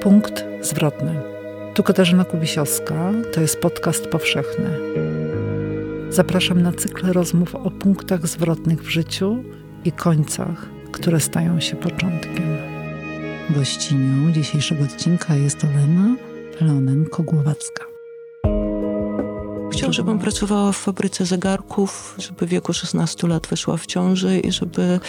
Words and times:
Punkt 0.00 0.44
zwrotny. 0.60 1.14
Tu 1.74 1.82
Katarzyna 1.82 2.24
Kubisiowska, 2.24 3.12
to 3.32 3.40
jest 3.40 3.60
podcast 3.60 4.06
powszechny. 4.06 4.70
Zapraszam 6.10 6.62
na 6.62 6.72
cykl 6.72 7.12
rozmów 7.12 7.54
o 7.54 7.70
punktach 7.70 8.26
zwrotnych 8.26 8.82
w 8.82 8.88
życiu 8.88 9.44
i 9.84 9.92
końcach, 9.92 10.68
które 10.92 11.20
stają 11.20 11.60
się 11.60 11.76
początkiem. 11.76 12.56
Gościnią 13.50 14.32
dzisiejszego 14.32 14.84
odcinka 14.84 15.34
jest 15.34 15.64
Olena 15.64 16.16
Leonenko-Głowacka. 16.60 17.87
Chciał, 19.78 19.92
żebym 19.92 20.18
pracowała 20.18 20.72
w 20.72 20.76
fabryce 20.76 21.26
zegarków, 21.26 22.14
żeby 22.18 22.46
w 22.46 22.48
wieku 22.48 22.72
16 22.72 23.28
lat 23.28 23.46
wyszła 23.46 23.76
w 23.76 23.86
ciąży 23.86 24.40
i 24.40 24.52
żeby 24.52 25.00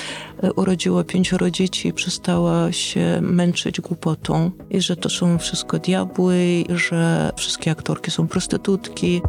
e, 0.43 0.54
urodziła 0.54 1.04
pięcioro 1.04 1.51
dzieci 1.51 1.88
i 1.88 1.93
przestała 1.93 2.71
się 2.71 3.19
męczyć 3.21 3.82
głupotą. 3.82 4.51
I 4.69 4.82
że 4.82 4.95
to 4.95 5.09
są 5.09 5.37
wszystko 5.37 5.79
diabły, 5.79 6.64
że 6.69 7.32
wszystkie 7.36 7.71
aktorki 7.71 8.11
są 8.11 8.28
prostytutki. 8.28 9.21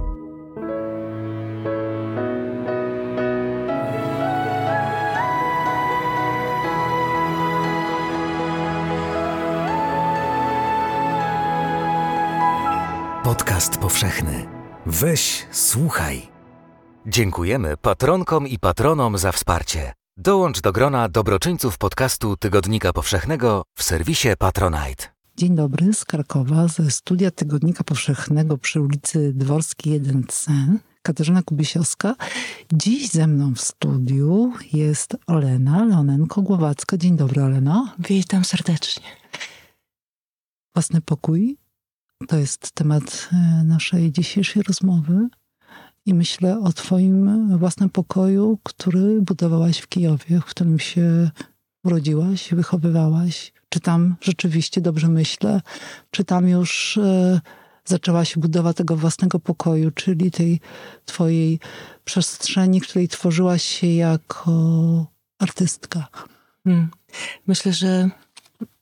Podcast 13.25 13.79
powszechny. 13.79 14.60
Weź, 14.87 15.47
słuchaj. 15.51 16.29
Dziękujemy 17.07 17.77
patronkom 17.77 18.49
i 18.49 18.59
patronom 18.59 19.19
za 19.19 19.33
wsparcie. 19.33 19.93
Dołącz 20.17 20.61
do 20.61 20.73
grona 20.73 21.09
dobroczyńców 21.09 21.79
podcastu 21.79 22.37
Tygodnika 22.37 22.93
Powszechnego 22.93 23.63
w 23.79 23.83
serwisie 23.83 24.29
Patronite. 24.39 25.07
Dzień 25.37 25.55
dobry 25.55 25.95
z 25.95 26.05
Krakowa, 26.05 26.69
ze 26.69 26.91
studia 26.91 27.31
Tygodnika 27.31 27.85
Powszechnego 27.85 28.59
przy 28.59 28.81
ulicy 28.81 29.33
Dworskiej 29.35 30.01
1C. 30.01 30.53
Katarzyna 31.03 31.43
Kubisiowska. 31.43 32.15
Dziś 32.73 33.09
ze 33.09 33.27
mną 33.27 33.55
w 33.55 33.61
studiu 33.61 34.53
jest 34.73 35.17
Olena 35.27 35.87
Leonenko-Głowacka. 35.87 36.97
Dzień 36.97 37.17
dobry, 37.17 37.43
Oleno. 37.43 37.95
Witam 37.99 38.45
serdecznie. 38.45 39.07
Własny 40.75 41.01
pokój 41.01 41.59
to 42.29 42.37
jest 42.37 42.73
temat 42.73 43.29
e, 43.33 43.65
naszej 43.65 44.13
dzisiejszej 44.13 44.63
rozmowy. 44.63 45.29
I 46.07 46.15
myślę 46.15 46.61
o 46.61 46.73
Twoim 46.73 47.59
własnym 47.59 47.91
pokoju, 47.91 48.59
który 48.63 49.23
budowałaś 49.23 49.79
w 49.79 49.89
Kijowie, 49.89 50.41
w 50.41 50.45
którym 50.45 50.79
się 50.79 51.31
urodziłaś, 51.85 52.55
wychowywałaś. 52.55 53.53
Czy 53.69 53.81
tam 53.81 54.17
rzeczywiście 54.21 54.81
dobrze 54.81 55.09
myślę? 55.09 55.61
Czy 56.11 56.25
tam 56.25 56.49
już 56.49 56.99
e, 56.99 57.41
zaczęła 57.85 58.25
się 58.25 58.41
budowa 58.41 58.73
tego 58.73 58.97
własnego 58.97 59.41
pokoju, 59.41 59.91
czyli 59.91 60.31
tej 60.31 60.61
Twojej 61.05 61.59
przestrzeni, 62.05 62.81
której 62.81 63.09
tworzyłaś 63.09 63.63
się 63.63 63.87
jako 63.87 65.07
artystka? 65.39 66.09
Hmm. 66.65 66.91
Myślę, 67.47 67.73
że 67.73 68.11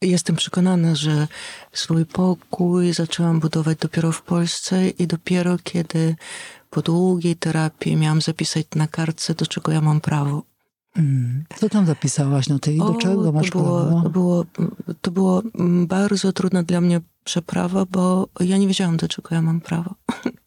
Jestem 0.03 0.37
przekonana, 0.37 0.95
że 0.95 1.29
swój 1.73 2.07
pokój 2.07 2.93
zaczęłam 2.93 3.41
budować 3.41 3.79
dopiero 3.79 4.13
w 4.13 4.23
Polsce 4.23 4.89
i 4.89 5.07
dopiero 5.07 5.57
kiedy 5.65 6.17
po 6.71 6.83
długiej 6.83 7.37
terapii 7.37 7.97
miałam 7.97 8.21
zapisać 8.21 8.67
na 8.75 8.87
kartce, 8.87 9.35
do 9.35 9.47
czego 9.47 9.73
ja 9.73 9.81
mam 9.81 10.01
prawo. 10.01 10.43
Hmm. 10.95 11.45
Co 11.57 11.69
tam 11.69 11.87
zapisałaś 11.87 12.49
na 12.49 12.59
tej? 12.59 12.79
Do 12.79 12.95
czego 12.95 13.33
masz 13.33 13.51
to 13.51 13.59
było, 13.59 13.81
prawo? 13.81 14.03
To 14.03 14.11
było, 14.11 14.45
to 15.01 15.11
było 15.11 15.43
bardzo 15.87 16.33
trudna 16.33 16.63
dla 16.63 16.81
mnie 16.81 17.01
przeprawa, 17.25 17.85
bo 17.85 18.29
ja 18.41 18.59
nie 18.59 18.67
wiedziałam, 18.69 18.97
do 18.97 19.09
czego 19.09 19.35
ja 19.35 19.43
mam 19.43 19.61
prawo. 19.61 19.95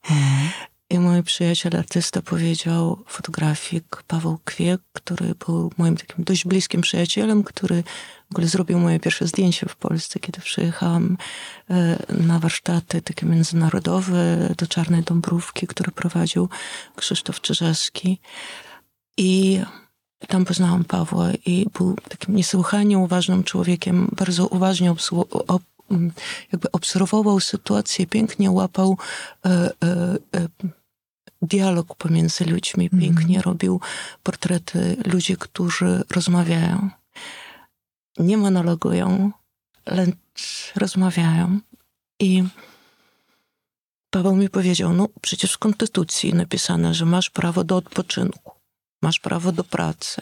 Hmm. 0.01 0.49
I 0.91 0.99
mój 0.99 1.23
przyjaciel, 1.23 1.77
artysta 1.77 2.21
powiedział, 2.21 3.03
fotografik 3.07 4.03
Paweł 4.07 4.39
Kwiek, 4.45 4.81
który 4.93 5.35
był 5.45 5.71
moim 5.77 5.97
takim 5.97 6.23
dość 6.23 6.45
bliskim 6.45 6.81
przyjacielem, 6.81 7.43
który 7.43 7.83
w 8.29 8.31
ogóle 8.31 8.47
zrobił 8.47 8.79
moje 8.79 8.99
pierwsze 8.99 9.27
zdjęcie 9.27 9.65
w 9.69 9.75
Polsce, 9.75 10.19
kiedy 10.19 10.41
przyjechałam 10.41 11.17
e, 11.69 11.97
na 12.09 12.39
warsztaty 12.39 13.01
takie 13.01 13.25
międzynarodowe 13.25 14.49
do 14.57 14.67
Czarnej 14.67 15.03
Dąbrówki, 15.03 15.67
które 15.67 15.91
prowadził 15.91 16.49
Krzysztof 16.95 17.41
Czyżewski. 17.41 18.19
I 19.17 19.61
tam 20.27 20.45
poznałam 20.45 20.83
Pawła 20.83 21.27
i 21.45 21.65
był 21.73 21.95
takim 22.09 22.35
niesłychanie 22.35 22.99
uważnym 22.99 23.43
człowiekiem, 23.43 24.07
bardzo 24.17 24.47
uważnie 24.47 24.93
jakby 26.51 26.71
obserwował 26.71 27.39
sytuację, 27.39 28.07
pięknie 28.07 28.51
łapał 28.51 28.97
e, 29.45 29.49
e, 29.49 29.69
e, 30.35 30.47
dialog 31.41 31.95
pomiędzy 31.95 32.45
ludźmi, 32.45 32.89
pięknie 32.89 33.35
mm. 33.35 33.41
robił 33.41 33.81
portrety 34.23 34.97
ludzi, 35.05 35.35
którzy 35.37 36.03
rozmawiają 36.09 36.89
nie 38.19 38.37
monologują, 38.37 39.31
lecz 39.85 40.73
rozmawiają. 40.75 41.59
I 42.19 42.43
Paweł 44.09 44.35
mi 44.35 44.49
powiedział, 44.49 44.93
no 44.93 45.07
przecież 45.21 45.53
w 45.53 45.57
Konstytucji 45.57 46.33
napisane, 46.33 46.93
że 46.93 47.05
masz 47.05 47.29
prawo 47.29 47.63
do 47.63 47.75
odpoczynku, 47.75 48.51
masz 49.01 49.19
prawo 49.19 49.51
do 49.51 49.63
pracy. 49.63 50.21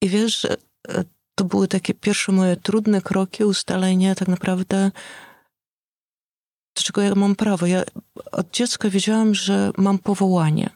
I 0.00 0.08
wiesz, 0.08 0.44
e, 0.44 0.56
to 1.34 1.44
były 1.44 1.68
takie 1.68 1.94
pierwsze 1.94 2.32
moje 2.32 2.56
trudne 2.56 3.02
kroki, 3.02 3.44
ustalenie 3.44 4.14
tak 4.14 4.28
naprawdę, 4.28 4.90
do 6.76 6.82
czego 6.82 7.00
ja 7.02 7.14
mam 7.14 7.36
prawo. 7.36 7.66
Ja 7.66 7.82
od 8.32 8.50
dziecka 8.50 8.90
wiedziałam, 8.90 9.34
że 9.34 9.70
mam 9.76 9.98
powołanie. 9.98 10.70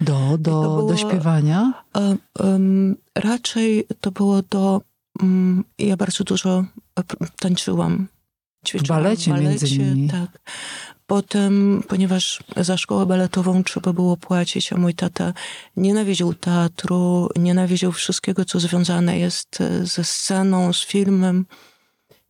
Do, 0.00 0.38
do, 0.38 0.60
było, 0.60 0.82
do 0.82 0.96
śpiewania? 0.96 1.84
Um, 1.94 2.18
um, 2.38 2.96
raczej 3.14 3.86
to 4.00 4.10
było 4.10 4.42
do 4.42 4.80
Mm, 5.22 5.64
ja 5.78 5.96
bardzo 5.96 6.24
dużo 6.24 6.64
e, 6.98 7.02
tańczyłam. 7.36 8.08
Ćwiczyłam 8.66 9.00
w 9.00 9.04
balecie, 9.04 9.30
w 9.30 9.34
balecie 9.34 9.48
między 9.48 9.68
innymi. 9.68 10.08
Tak. 10.08 10.40
Potem, 11.06 11.82
ponieważ 11.88 12.44
za 12.56 12.76
szkołę 12.76 13.06
baletową 13.06 13.64
trzeba 13.64 13.92
było 13.92 14.16
płacić, 14.16 14.72
a 14.72 14.76
mój 14.76 14.94
tata 14.94 15.32
nienawidził 15.76 16.34
teatru, 16.34 17.28
nienawidził 17.36 17.92
wszystkiego, 17.92 18.44
co 18.44 18.60
związane 18.60 19.18
jest 19.18 19.60
e, 19.60 19.86
ze 19.86 20.04
sceną, 20.04 20.72
z 20.72 20.84
filmem, 20.84 21.46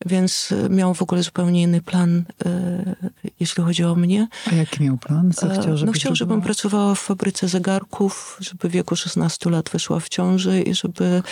więc 0.06 0.53
e, 0.53 0.69
miał 0.69 0.94
w 0.94 1.03
ogóle 1.03 1.22
zupełnie 1.22 1.62
inny 1.62 1.83
plan, 1.83 2.25
e, 2.47 2.97
jeśli 3.41 3.65
chodzi 3.65 3.84
o 3.84 3.94
mnie. 3.94 4.28
A 4.53 4.55
jaki 4.55 4.83
miał 4.83 4.97
plan? 4.97 5.33
Co 5.33 5.49
chciał, 5.49 5.77
no 5.87 5.93
chciał, 5.93 6.15
żebym 6.15 6.43
pracowała 6.43 6.94
w 6.94 7.00
fabryce 7.00 7.49
zegarków, 7.49 8.37
żeby 8.41 8.69
w 8.69 8.72
wieku 8.72 8.97
16 8.97 9.50
lat 9.50 9.71
wyszła 9.71 10.00
w 10.00 10.09
ciąży 10.09 10.62
i 10.62 10.75
żeby 10.75 11.22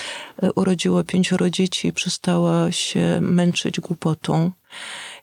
urodziła 0.54 1.04
pięcioro 1.04 1.50
dzieci 1.50 1.88
i 1.88 1.92
przestała 1.92 2.72
się 2.72 3.18
męczyć 3.20 3.80
głupotą 3.80 4.50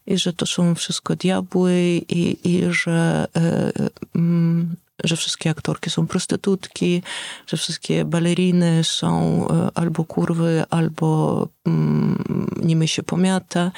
i 0.07 0.17
że 0.17 0.33
to 0.33 0.45
są 0.45 0.75
wszystko 0.75 1.15
diabły 1.15 2.01
i, 2.09 2.37
i 2.43 2.63
że, 2.69 3.27
e, 3.35 3.71
mm, 4.15 4.75
że 5.03 5.15
wszystkie 5.15 5.49
aktorki 5.49 5.89
są 5.89 6.07
prostytutki, 6.07 7.01
że 7.47 7.57
wszystkie 7.57 8.05
baleriny 8.05 8.83
są 8.83 9.47
e, 9.47 9.69
albo 9.73 10.05
kurwy, 10.05 10.63
albo 10.69 11.47
mm, 11.65 12.47
nimi 12.63 12.87
się 12.87 13.03
pomiata. 13.03 13.71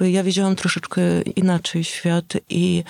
Ja 0.00 0.22
widziałam 0.22 0.56
troszeczkę 0.56 1.22
inaczej 1.22 1.84
świat 1.84 2.32
i 2.48 2.84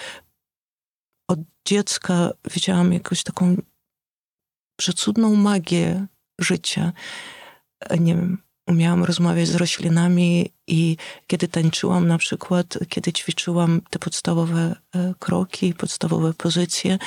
od 1.28 1.38
dziecka 1.64 2.30
widziałam 2.54 2.92
jakąś 2.92 3.22
taką 3.22 3.56
przecudną 4.76 5.34
magię 5.34 6.06
życia. 6.38 6.92
Nie 8.00 8.14
wiem, 8.14 8.38
umiałam 8.66 9.04
rozmawiać 9.04 9.48
z 9.48 9.54
roślinami 9.54 10.52
i 10.66 10.96
kiedy 11.26 11.48
tańczyłam 11.48 12.08
na 12.08 12.18
przykład, 12.18 12.78
kiedy 12.88 13.12
ćwiczyłam 13.12 13.80
te 13.90 13.98
podstawowe 13.98 14.76
e, 14.94 15.14
kroki, 15.18 15.74
podstawowe 15.74 16.34
pozycje, 16.34 16.98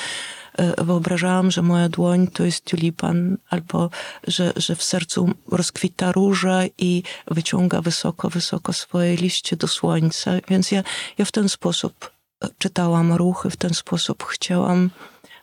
e, 0.58 0.84
wyobrażałam, 0.84 1.50
że 1.50 1.62
moja 1.62 1.88
dłoń 1.88 2.26
to 2.26 2.44
jest 2.44 2.64
tulipan, 2.64 3.36
albo 3.50 3.90
że, 4.26 4.52
że 4.56 4.76
w 4.76 4.82
sercu 4.82 5.30
rozkwita 5.48 6.12
róża 6.12 6.60
i 6.78 7.02
wyciąga 7.26 7.80
wysoko, 7.80 8.30
wysoko 8.30 8.72
swoje 8.72 9.16
liście 9.16 9.56
do 9.56 9.68
słońca. 9.68 10.32
Więc 10.48 10.72
ja, 10.72 10.82
ja 11.18 11.24
w 11.24 11.32
ten 11.32 11.48
sposób 11.48 12.10
e, 12.44 12.48
czytałam 12.58 13.12
ruchy, 13.12 13.50
w 13.50 13.56
ten 13.56 13.74
sposób 13.74 14.24
chciałam, 14.24 14.90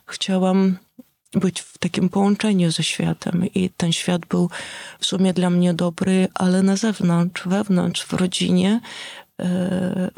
chciałam 0.06 0.76
być 1.34 1.60
w 1.60 1.78
takim 1.78 2.08
połączeniu 2.08 2.70
ze 2.70 2.82
światem 2.82 3.46
i 3.54 3.70
ten 3.70 3.92
świat 3.92 4.26
był 4.26 4.50
w 4.98 5.06
sumie 5.06 5.32
dla 5.32 5.50
mnie 5.50 5.74
dobry, 5.74 6.28
ale 6.34 6.62
na 6.62 6.76
zewnątrz, 6.76 7.42
wewnątrz, 7.46 8.04
w 8.04 8.12
rodzinie 8.12 8.80
e, 9.40 10.10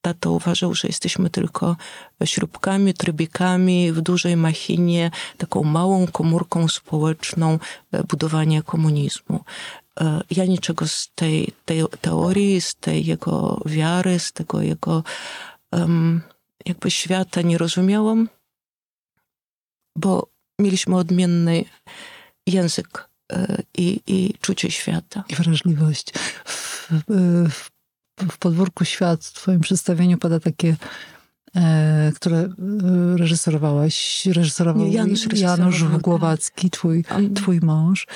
tato 0.00 0.32
uważał, 0.32 0.74
że 0.74 0.88
jesteśmy 0.88 1.30
tylko 1.30 1.76
śrubkami, 2.24 2.94
trybikami 2.94 3.92
w 3.92 4.00
dużej 4.00 4.36
machinie, 4.36 5.10
taką 5.38 5.62
małą 5.62 6.06
komórką 6.06 6.68
społeczną 6.68 7.58
e, 7.92 8.04
budowania 8.04 8.62
komunizmu. 8.62 9.44
ja 10.30 10.44
niczego 10.44 10.88
z 10.88 11.10
tej, 11.14 11.52
tej 11.64 11.84
teorii, 12.00 12.60
z 12.60 12.74
tej 12.74 13.06
jego 13.06 13.62
wiary, 13.66 14.18
z 14.18 14.32
tego 14.32 14.62
jego 14.62 15.02
jakby 16.66 16.90
świata 16.90 17.42
nie 17.42 17.58
rozumiałam, 17.58 18.28
bo 19.96 20.32
mieliśmy 20.62 20.96
odmienny 20.96 21.64
język 22.46 23.08
i, 23.78 24.00
i 24.06 24.34
czucie 24.40 24.70
świata. 24.70 25.24
I 25.28 25.34
wrażliwość. 25.34 26.12
W, 26.44 26.88
w, 27.48 27.70
w 28.30 28.38
podwórku 28.38 28.84
Świat 28.84 29.24
w 29.24 29.32
twoim 29.32 29.60
przedstawieniu 29.60 30.18
pada 30.18 30.40
takie 30.40 30.76
e, 31.56 32.12
które 32.14 32.36
e, 32.38 32.48
reżyserowałaś, 33.16 34.26
reżyserował 34.26 34.86
Nie, 34.86 34.92
Janusz, 34.92 35.26
Janusz 35.32 35.84
Głowacki, 35.84 36.70
twój, 36.70 37.04
twój 37.34 37.60
mąż. 37.60 38.06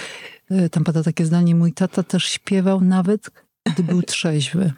E, 0.50 0.68
tam 0.68 0.84
pada 0.84 1.02
takie 1.02 1.26
zdanie, 1.26 1.54
mój 1.54 1.72
tata 1.72 2.02
też 2.02 2.24
śpiewał 2.24 2.80
nawet, 2.80 3.30
gdy 3.66 3.82
był 3.82 4.02
trzeźwy. 4.02 4.72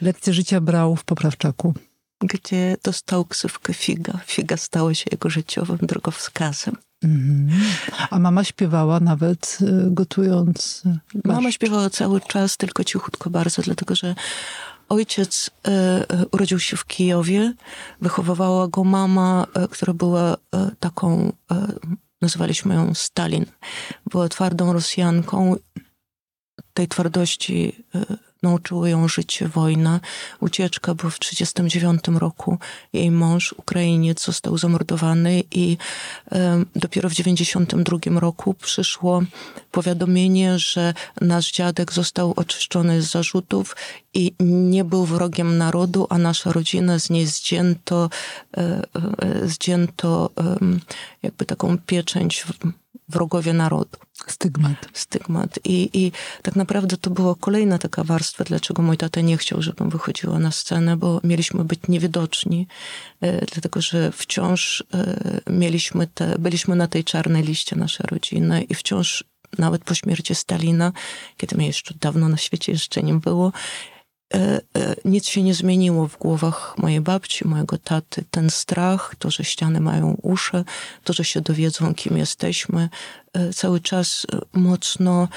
Lekcje 0.00 0.32
życia 0.32 0.60
brał 0.60 0.96
w 0.96 1.04
Poprawczaku. 1.04 1.74
Gdzie 2.20 2.76
dostał 2.84 3.24
ksywkę 3.24 3.74
Figa. 3.74 4.20
Figa 4.26 4.56
stało 4.56 4.94
się 4.94 5.04
jego 5.12 5.30
życiowym 5.30 5.78
drogowskazem. 5.82 6.76
Mm. 7.04 7.48
A 8.10 8.18
mama 8.18 8.44
śpiewała 8.44 9.00
nawet 9.00 9.58
e, 9.60 9.90
gotując. 9.90 10.82
Mama 11.24 11.52
śpiewała 11.52 11.90
cały 11.90 12.20
czas, 12.20 12.56
tylko 12.56 12.84
cichutko 12.84 13.30
bardzo, 13.30 13.62
dlatego 13.62 13.94
że 13.94 14.14
ojciec 14.88 15.50
e, 15.68 16.04
urodził 16.32 16.58
się 16.58 16.76
w 16.76 16.86
Kijowie. 16.86 17.52
Wychowywała 18.00 18.68
go 18.68 18.84
mama, 18.84 19.46
e, 19.54 19.68
która 19.68 19.94
była 19.94 20.36
e, 20.54 20.70
taką, 20.80 21.32
nazywaliśmy 22.22 22.74
ją 22.74 22.94
Stalin. 22.94 23.46
Była 24.10 24.28
twardą 24.28 24.72
Rosjanką. 24.72 25.56
Tej 26.74 26.88
twardości 26.88 27.84
nauczyło 28.42 28.86
ją 28.86 29.08
życie, 29.08 29.48
wojna, 29.48 30.00
ucieczka, 30.40 30.94
bo 30.94 31.10
w 31.10 31.18
1939 31.18 32.20
roku 32.20 32.58
jej 32.92 33.10
mąż, 33.10 33.52
Ukrainiec, 33.52 34.24
został 34.24 34.58
zamordowany 34.58 35.42
i 35.50 35.76
e, 36.32 36.64
dopiero 36.76 37.08
w 37.08 37.14
1992 37.14 38.20
roku 38.20 38.54
przyszło 38.54 39.22
powiadomienie, 39.70 40.58
że 40.58 40.94
nasz 41.20 41.52
dziadek 41.52 41.92
został 41.92 42.32
oczyszczony 42.36 43.02
z 43.02 43.10
zarzutów 43.10 43.76
i 44.14 44.32
nie 44.40 44.84
był 44.84 45.04
wrogiem 45.04 45.58
narodu, 45.58 46.06
a 46.10 46.18
nasza 46.18 46.52
rodzina 46.52 46.98
z 46.98 47.10
niej 47.10 47.26
zdjęto, 47.26 48.10
e, 48.56 48.60
e, 48.60 49.48
zdjęto 49.48 50.30
jakby 51.22 51.44
taką 51.44 51.78
pieczęć 51.78 52.44
wrogowie 53.08 53.52
narodu. 53.52 53.98
Stygmat. 54.26 54.86
Stygmat. 54.92 55.58
I, 55.64 55.90
I 55.92 56.12
tak 56.42 56.56
naprawdę 56.56 56.96
to 56.96 57.10
była 57.10 57.34
kolejna 57.40 57.78
taka 57.78 58.04
warstwa, 58.04 58.44
dlaczego 58.44 58.82
mój 58.82 58.96
tata 58.96 59.20
nie 59.20 59.36
chciał, 59.36 59.62
żebym 59.62 59.90
wychodziła 59.90 60.38
na 60.38 60.50
scenę, 60.50 60.96
bo 60.96 61.20
mieliśmy 61.24 61.64
być 61.64 61.80
niewidoczni, 61.88 62.66
e, 63.20 63.46
dlatego 63.46 63.80
że 63.80 64.12
wciąż 64.12 64.84
e, 64.94 65.40
mieliśmy 65.50 66.06
te, 66.06 66.38
byliśmy 66.38 66.76
na 66.76 66.88
tej 66.88 67.04
czarnej 67.04 67.42
liście 67.42 67.76
naszej 67.76 68.06
rodziny 68.10 68.62
i 68.62 68.74
wciąż 68.74 69.24
nawet 69.58 69.84
po 69.84 69.94
śmierci 69.94 70.34
Stalina, 70.34 70.92
kiedy 71.36 71.56
mnie 71.56 71.66
jeszcze 71.66 71.94
dawno 72.00 72.28
na 72.28 72.36
świecie 72.36 72.72
jeszcze 72.72 73.02
nie 73.02 73.14
było, 73.14 73.52
nic 75.04 75.28
się 75.28 75.42
nie 75.42 75.54
zmieniło 75.54 76.08
w 76.08 76.18
głowach 76.18 76.74
mojej 76.78 77.00
babci, 77.00 77.48
mojego 77.48 77.78
taty. 77.78 78.24
Ten 78.30 78.50
strach, 78.50 79.14
to, 79.18 79.30
że 79.30 79.44
ściany 79.44 79.80
mają 79.80 80.16
uszy, 80.22 80.64
to, 81.04 81.12
że 81.12 81.24
się 81.24 81.40
dowiedzą, 81.40 81.94
kim 81.94 82.18
jesteśmy, 82.18 82.88
e, 83.32 83.52
cały 83.52 83.80
czas 83.80 84.26
mocno 84.52 85.28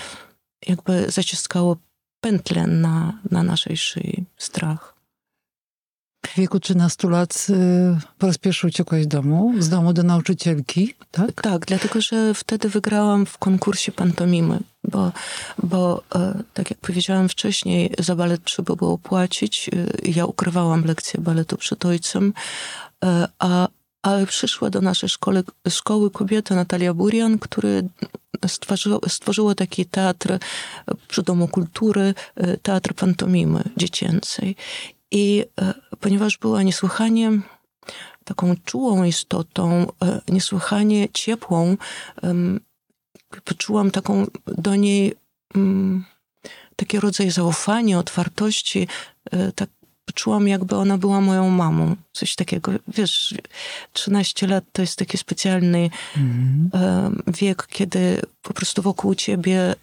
jakby 0.67 1.11
zaciskało 1.11 1.77
pętlę 2.21 2.67
na, 2.67 3.19
na 3.31 3.43
naszej 3.43 3.77
szyi. 3.77 4.25
Strach. 4.37 5.00
W 6.31 6.35
wieku 6.35 6.59
13 6.59 7.09
lat 7.09 7.47
y, 7.49 7.53
po 8.17 8.27
raz 8.27 8.37
pierwszy 8.37 8.67
uciekłaś 8.67 9.03
z 9.03 9.07
domu, 9.07 9.53
z 9.59 9.69
domu 9.69 9.93
do 9.93 10.03
nauczycielki, 10.03 10.93
tak? 11.11 11.41
Tak, 11.41 11.65
dlatego 11.65 12.01
że 12.01 12.33
wtedy 12.33 12.69
wygrałam 12.69 13.25
w 13.25 13.37
konkursie 13.37 13.91
pantomimy, 13.91 14.59
bo, 14.83 15.11
bo 15.63 16.03
e, 16.15 16.43
tak 16.53 16.69
jak 16.69 16.79
powiedziałam 16.79 17.29
wcześniej, 17.29 17.93
za 17.99 18.15
balet 18.15 18.43
trzeba 18.43 18.75
było 18.75 18.97
płacić. 18.97 19.69
Y, 19.73 20.11
ja 20.11 20.25
ukrywałam 20.25 20.85
lekcję 20.85 21.21
baletu 21.21 21.57
przed 21.57 21.85
ojcem, 21.85 22.33
e, 23.03 23.27
a, 23.39 23.67
przyszła 24.27 24.69
do 24.69 24.81
naszej 24.81 25.09
szkoły, 25.09 25.43
szkoły 25.69 26.11
kobieta 26.11 26.55
Natalia 26.55 26.93
Burian, 26.93 27.39
który 27.39 27.89
stworzyła, 28.47 28.99
stworzyła 29.07 29.55
taki 29.55 29.85
teatr 29.85 30.39
przy 31.07 31.23
Domu 31.23 31.47
Kultury, 31.47 32.13
e, 32.35 32.57
teatr 32.57 32.93
pantomimy 32.93 33.63
dziecięcej. 33.77 34.55
I 35.11 35.45
e, 35.61 35.73
ponieważ 35.99 36.37
była 36.37 36.63
niesłychanie 36.63 37.31
taką 38.23 38.55
czułą 38.65 39.03
istotą, 39.03 39.87
e, 40.03 40.21
niesłychanie 40.29 41.09
ciepłą, 41.09 41.77
poczułam 43.43 43.91
taką 43.91 44.25
do 44.45 44.75
niej 44.75 45.13
mm, 45.55 46.05
taki 46.75 46.99
rodzaj 46.99 47.31
zaufania, 47.31 47.99
otwartości, 47.99 48.87
e, 49.31 49.51
tak 49.51 49.69
poczułam, 50.11 50.47
jakby 50.47 50.75
ona 50.75 50.97
była 50.97 51.21
moją 51.21 51.49
mamą. 51.49 51.95
Coś 52.13 52.35
takiego, 52.35 52.71
wiesz, 52.87 53.33
13 53.93 54.47
lat 54.47 54.63
to 54.71 54.81
jest 54.81 54.99
taki 54.99 55.17
specjalny 55.17 55.89
mm. 56.17 56.69
wiek, 57.27 57.67
kiedy 57.67 58.21
po 58.41 58.53
prostu 58.53 58.81
wokół 58.81 59.15
ciebie 59.15 59.75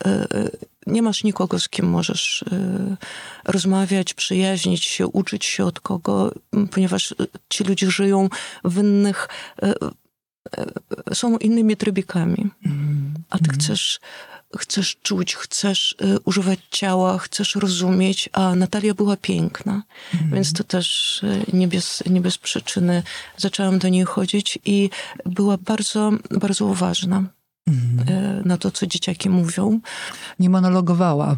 nie 0.89 1.03
masz 1.03 1.25
nikogo, 1.25 1.59
z 1.59 1.69
kim 1.69 1.87
możesz 1.87 2.43
e, 2.43 2.97
rozmawiać, 3.45 4.15
przyjaźnić 4.15 4.85
się, 4.85 5.07
uczyć 5.07 5.45
się 5.45 5.65
od 5.65 5.81
kogo, 5.81 6.33
ponieważ 6.71 7.15
ci 7.49 7.65
ludzie 7.65 7.91
żyją 7.91 8.29
w 8.65 8.79
innych, 8.79 9.29
e, 9.63 9.75
e, 11.09 11.15
są 11.15 11.39
innymi 11.39 11.77
trybikami. 11.77 12.51
A 13.31 13.39
ty 13.39 13.45
mhm. 13.45 13.59
chcesz, 13.59 14.01
chcesz 14.59 14.97
czuć, 15.03 15.35
chcesz 15.35 15.97
używać 16.25 16.59
ciała, 16.71 17.19
chcesz 17.19 17.55
rozumieć, 17.55 18.29
a 18.33 18.55
Natalia 18.55 18.95
była 18.95 19.17
piękna, 19.17 19.83
mhm. 20.15 20.33
więc 20.33 20.53
to 20.53 20.65
też 20.65 21.21
nie 21.53 21.69
bez, 21.69 22.03
nie 22.11 22.21
bez 22.21 22.39
przyczyny 22.39 23.03
zaczęłam 23.37 23.79
do 23.79 23.89
niej 23.89 24.05
chodzić 24.05 24.59
i 24.65 24.91
była 25.27 25.57
bardzo, 25.59 26.13
bardzo 26.31 26.67
uważna. 26.67 27.25
Mhm. 27.69 28.43
na 28.49 28.59
to, 28.59 28.71
co 28.71 28.87
dzieciaki 28.87 29.31
mówią. 29.31 29.81
Nie 30.39 30.51
monologowała, 30.51 31.37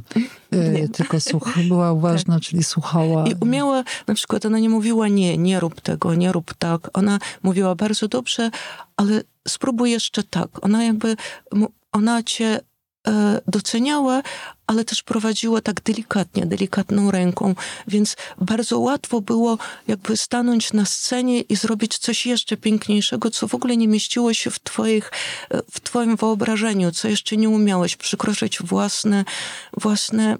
e, 0.52 0.70
nie. 0.72 0.88
tylko 0.88 1.20
słuch, 1.20 1.58
była 1.68 1.92
uważna, 2.00 2.34
tak. 2.34 2.42
czyli 2.42 2.64
słuchała. 2.64 3.26
I 3.26 3.34
umiała, 3.40 3.84
na 4.06 4.14
przykład 4.14 4.46
ona 4.46 4.58
nie 4.58 4.68
mówiła 4.68 5.08
nie, 5.08 5.38
nie 5.38 5.60
rób 5.60 5.80
tego, 5.80 6.14
nie 6.14 6.32
rób 6.32 6.54
tak. 6.54 6.98
Ona 6.98 7.18
mówiła 7.42 7.74
bardzo 7.74 8.08
dobrze, 8.08 8.50
ale 8.96 9.22
spróbuj 9.48 9.90
jeszcze 9.90 10.22
tak. 10.22 10.64
Ona 10.64 10.84
jakby, 10.84 11.16
ona 11.92 12.22
cię 12.22 12.60
E, 13.08 13.40
doceniała, 13.46 14.22
ale 14.66 14.84
też 14.84 15.02
prowadziła 15.02 15.60
tak 15.60 15.82
delikatnie, 15.82 16.46
delikatną 16.46 17.10
ręką, 17.10 17.54
więc 17.88 18.16
bardzo 18.40 18.78
łatwo 18.78 19.20
było 19.20 19.58
jakby 19.88 20.16
stanąć 20.16 20.72
na 20.72 20.84
scenie 20.84 21.40
i 21.40 21.56
zrobić 21.56 21.98
coś 21.98 22.26
jeszcze 22.26 22.56
piękniejszego, 22.56 23.30
co 23.30 23.48
w 23.48 23.54
ogóle 23.54 23.76
nie 23.76 23.88
mieściło 23.88 24.34
się 24.34 24.50
w, 24.50 24.58
twoich, 24.58 25.12
e, 25.50 25.62
w 25.70 25.80
twoim 25.80 26.16
wyobrażeniu, 26.16 26.92
co 26.92 27.08
jeszcze 27.08 27.36
nie 27.36 27.48
umiałeś 27.48 27.96
przekroczyć 27.96 28.62
własne, 28.62 29.24
własne 29.76 30.36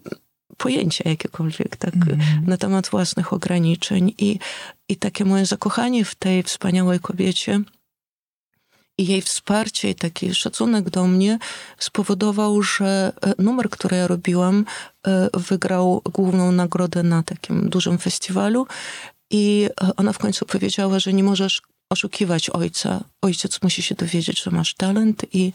pojęcia 0.56 1.08
jakiekolwiek, 1.08 1.76
tak, 1.76 1.94
mm. 1.94 2.20
na 2.46 2.56
temat 2.56 2.88
własnych 2.88 3.32
ograniczeń 3.32 4.14
i, 4.18 4.38
i 4.88 4.96
takie 4.96 5.24
moje 5.24 5.46
zakochanie 5.46 6.04
w 6.04 6.14
tej 6.14 6.42
wspaniałej 6.42 7.00
kobiecie 7.00 7.60
i 9.00 9.06
jej 9.06 9.22
wsparcie 9.22 9.90
i 9.90 9.94
taki 9.94 10.34
szacunek 10.34 10.90
do 10.90 11.06
mnie 11.06 11.38
spowodował, 11.78 12.62
że 12.62 13.12
e, 13.22 13.42
numer, 13.42 13.70
który 13.70 13.96
ja 13.96 14.06
robiłam, 14.06 14.64
e, 15.06 15.28
wygrał 15.34 16.02
główną 16.04 16.52
nagrodę 16.52 17.02
na 17.02 17.22
takim 17.22 17.68
dużym 17.68 17.98
festiwalu. 17.98 18.66
I 19.30 19.68
e, 19.82 19.96
ona 19.96 20.12
w 20.12 20.18
końcu 20.18 20.46
powiedziała, 20.46 20.98
że 20.98 21.12
nie 21.12 21.24
możesz 21.24 21.62
oszukiwać 21.90 22.50
ojca. 22.50 23.04
Ojciec 23.22 23.62
musi 23.62 23.82
się 23.82 23.94
dowiedzieć, 23.94 24.42
że 24.42 24.50
masz 24.50 24.74
talent 24.74 25.24
i 25.32 25.52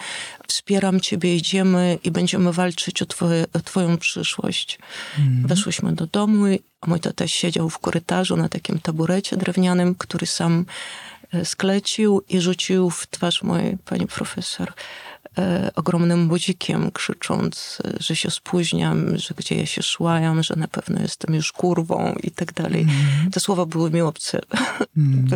wspieram 0.48 1.00
ciebie, 1.00 1.36
idziemy 1.36 1.98
i 2.04 2.12
będziemy 2.12 2.54
walczyć 2.54 3.02
o, 3.02 3.06
twoje, 3.06 3.46
o 3.54 3.60
twoją 3.60 3.98
przyszłość. 3.98 4.80
Mm. 5.20 5.48
Weszłyśmy 5.48 5.94
do 5.94 6.08
domu, 6.08 6.46
a 6.82 6.88
mój 6.88 7.00
tata 7.00 7.28
siedział 7.28 7.70
w 7.70 7.80
korytarzu 7.80 8.38
na 8.38 8.50
takim 8.50 8.80
taburecie 8.80 9.38
drewnianym, 9.38 9.96
który 9.96 10.26
sam 10.26 10.66
sklecił 11.44 12.22
i 12.30 12.42
rzucił 12.42 12.90
w 12.90 13.08
twarz 13.08 13.44
mojej 13.44 13.78
pani 13.78 14.08
profesor 14.08 14.74
e, 15.38 15.72
ogromnym 15.76 16.28
budzikiem, 16.28 16.92
krzycząc, 16.92 17.82
e, 17.86 17.94
że 18.00 18.16
się 18.16 18.32
spóźniam, 18.32 19.18
że 19.18 19.34
gdzie 19.38 19.56
ja 19.56 19.66
się 19.66 19.84
szłajam, 19.84 20.44
że 20.44 20.56
na 20.56 20.68
pewno 20.68 21.02
jestem 21.02 21.36
już 21.36 21.52
kurwą 21.52 22.16
i 22.24 22.32
tak 22.32 22.54
dalej. 22.54 22.82
Mm. 22.82 23.32
Te 23.32 23.40
słowa 23.40 23.66
były 23.66 23.92
mi 23.92 24.02
obce. 24.02 24.42
Mm. 24.98 25.28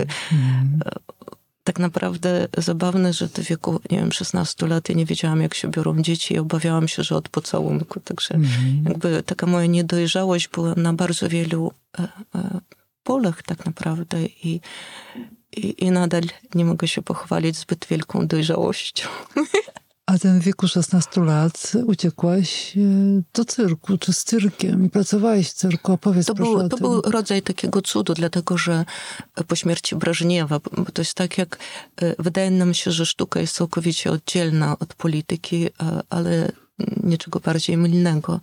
tak 1.64 1.80
naprawdę 1.80 2.48
zabawne, 2.58 3.14
że 3.14 3.28
w 3.28 3.40
wieku, 3.40 3.82
nie 3.92 3.98
wiem, 3.98 4.12
16 4.12 4.68
lat 4.68 4.90
ja 4.90 4.96
nie 4.96 5.06
wiedziałam, 5.06 5.42
jak 5.42 5.54
się 5.54 5.72
biorą 5.72 6.02
dzieci 6.02 6.34
i 6.34 6.40
obawiałam 6.40 6.88
się, 6.88 7.04
że 7.04 7.16
od 7.16 7.30
pocałunku. 7.30 8.00
Także 8.00 8.36
mm. 8.36 8.50
jakby 8.86 9.24
taka 9.24 9.46
moja 9.46 9.66
niedojrzałość 9.66 10.48
była 10.48 10.74
na 10.76 10.94
bardzo 10.94 11.30
wielu 11.30 11.72
e, 12.00 12.04
e, 12.36 12.60
polach 13.04 13.44
tak 13.44 13.66
naprawdę 13.66 14.26
i, 14.26 14.62
i, 15.58 15.86
i 15.86 15.92
nadal 15.92 16.24
nie 16.56 16.66
mogę 16.66 16.88
się 16.88 17.02
pochwalić 17.02 17.58
zbyt 17.58 17.86
wielką 17.90 18.28
dojrzałością. 18.28 19.08
A 20.06 20.18
ten 20.20 20.40
w 20.40 20.44
wieku 20.44 20.68
16 20.68 21.22
lat 21.22 21.74
uciekłaś 21.86 22.78
e, 22.78 22.82
do 23.34 23.46
cyrku, 23.46 23.98
czy 23.98 24.14
z 24.14 24.24
cyrkiem 24.24 24.86
i 24.86 24.90
pracowałeś 24.90 25.50
w 25.50 25.54
cyrku. 25.54 25.94
Opowiedz 25.94 26.26
to 26.26 26.36
proszę 26.36 26.58
był, 26.58 26.70
To 26.70 26.78
był 26.78 27.02
rodzaj 27.02 27.42
takiego 27.42 27.82
cudu, 27.82 28.14
dlatego 28.14 28.58
że 28.58 28.86
po 29.48 29.56
śmierci 29.56 29.96
Brażniewa, 29.96 30.60
to 30.94 31.02
jest 31.02 31.14
tak 31.14 31.38
jak, 31.38 31.60
e, 32.02 32.16
wydaje 32.20 32.52
nam 32.52 32.74
się, 32.74 32.92
że 32.92 33.06
sztuka 33.06 33.40
jest 33.40 33.56
całkowicie 33.56 34.12
oddzielna 34.12 34.80
od 34.80 34.94
polityki, 34.94 35.68
e, 35.68 35.72
ale 36.10 36.52
niczego 37.04 37.40
bardziej 37.40 37.78
mylnego 37.78 38.40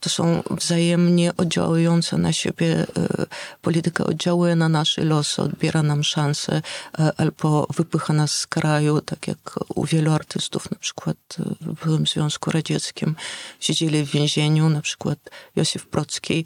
to 0.00 0.10
są 0.10 0.42
wzajemnie 0.50 1.32
oddziałujące 1.36 2.18
na 2.18 2.32
siebie. 2.32 2.86
E, 2.96 3.26
polityka 3.62 4.04
oddziałuje 4.04 4.56
na 4.56 4.68
nasze 4.68 5.04
losy, 5.04 5.42
odbiera 5.42 5.82
nam 5.82 6.04
szanse 6.04 6.62
e, 6.98 7.12
albo 7.16 7.66
wypycha 7.74 8.12
nas 8.12 8.38
z 8.38 8.46
kraju, 8.46 9.00
tak 9.00 9.28
jak 9.28 9.58
u 9.74 9.84
wielu 9.84 10.12
artystów, 10.12 10.70
na 10.70 10.78
przykład 10.78 11.16
w 11.60 11.84
byłym 11.84 12.06
Związku 12.06 12.50
Radzieckim 12.50 13.14
siedzieli 13.60 14.04
w 14.04 14.10
więzieniu, 14.10 14.68
na 14.68 14.80
przykład 14.80 15.18
Józef 15.56 15.86
Procki, 15.86 16.44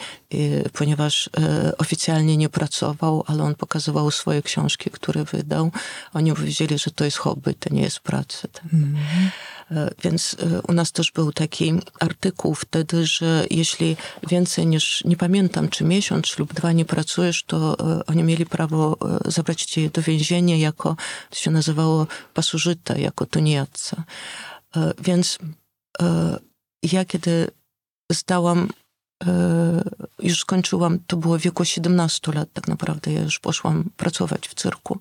ponieważ 0.72 1.30
e, 1.38 1.72
oficjalnie 1.78 2.36
nie 2.36 2.48
pracował, 2.48 3.24
ale 3.26 3.42
on 3.42 3.54
pokazywał 3.54 4.10
swoje 4.10 4.42
książki, 4.42 4.90
które 4.90 5.24
wydał. 5.24 5.70
Oni 6.14 6.34
powiedzieli, 6.34 6.78
że 6.78 6.90
to 6.90 7.04
jest 7.04 7.16
hobby, 7.16 7.54
to 7.54 7.74
nie 7.74 7.82
jest 7.82 8.00
praca. 8.00 8.48
Mm. 8.72 8.96
Więc 10.02 10.36
u 10.68 10.72
nas 10.72 10.92
też 10.92 11.10
był 11.10 11.32
taki 11.32 11.72
artykuł 12.00 12.54
wtedy, 12.54 13.06
że 13.06 13.46
jeśli 13.50 13.96
więcej 14.28 14.66
niż, 14.66 15.04
nie 15.04 15.16
pamiętam, 15.16 15.68
czy 15.68 15.84
miesiąc 15.84 16.38
lub 16.38 16.54
dwa 16.54 16.72
nie 16.72 16.84
pracujesz, 16.84 17.44
to 17.44 17.76
e, 17.78 18.06
oni 18.06 18.22
mieli 18.22 18.46
prawo 18.46 18.96
e, 19.26 19.30
zabrać 19.30 19.64
cię 19.64 19.90
do 19.90 20.02
więzienia 20.02 20.56
jako, 20.56 20.96
to 21.30 21.36
się 21.36 21.50
nazywało 21.50 22.06
pasożyta, 22.34 22.98
jako 22.98 23.26
tuniatca. 23.26 24.04
E, 24.76 24.92
więc 24.98 25.38
ja 26.82 27.04
kiedy 27.04 27.50
zdałam 28.12 28.68
już 30.18 30.40
skończyłam, 30.40 30.98
to 31.06 31.16
było 31.16 31.38
w 31.38 31.40
wieku 31.40 31.64
17 31.64 32.32
lat 32.32 32.48
tak 32.52 32.68
naprawdę, 32.68 33.12
ja 33.12 33.22
już 33.22 33.38
poszłam 33.38 33.90
pracować 33.96 34.48
w 34.48 34.54
cyrku 34.54 34.98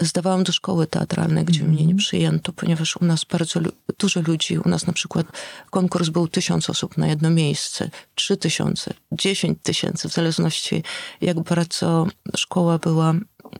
zdawałam 0.00 0.44
do 0.44 0.52
szkoły 0.52 0.86
teatralnej, 0.86 1.44
gdzie 1.44 1.60
mm. 1.60 1.72
mnie 1.72 1.86
nie 1.86 1.94
przyjęto, 1.94 2.52
ponieważ 2.52 2.96
u 2.96 3.04
nas 3.04 3.24
bardzo 3.24 3.60
dużo 3.98 4.20
ludzi, 4.20 4.58
u 4.58 4.68
nas 4.68 4.86
na 4.86 4.92
przykład 4.92 5.26
konkurs 5.70 6.08
był 6.08 6.28
tysiąc 6.28 6.70
osób 6.70 6.98
na 6.98 7.06
jedno 7.06 7.30
miejsce, 7.30 7.90
trzy 8.14 8.36
tysiące, 8.36 8.94
dziesięć 9.12 9.58
tysięcy, 9.62 10.08
w 10.08 10.12
zależności 10.12 10.82
jak 11.20 11.40
bardzo 11.40 12.06
szkoła 12.36 12.78
była 12.78 13.14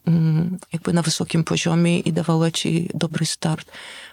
mm, 0.07 0.59
jakby 0.73 0.93
na 0.93 1.03
wysokim 1.03 1.45
poziomie 1.45 1.99
i 1.99 2.13
dawała 2.13 2.51
ci 2.51 2.89
dobry 2.95 3.27
start. 3.27 3.73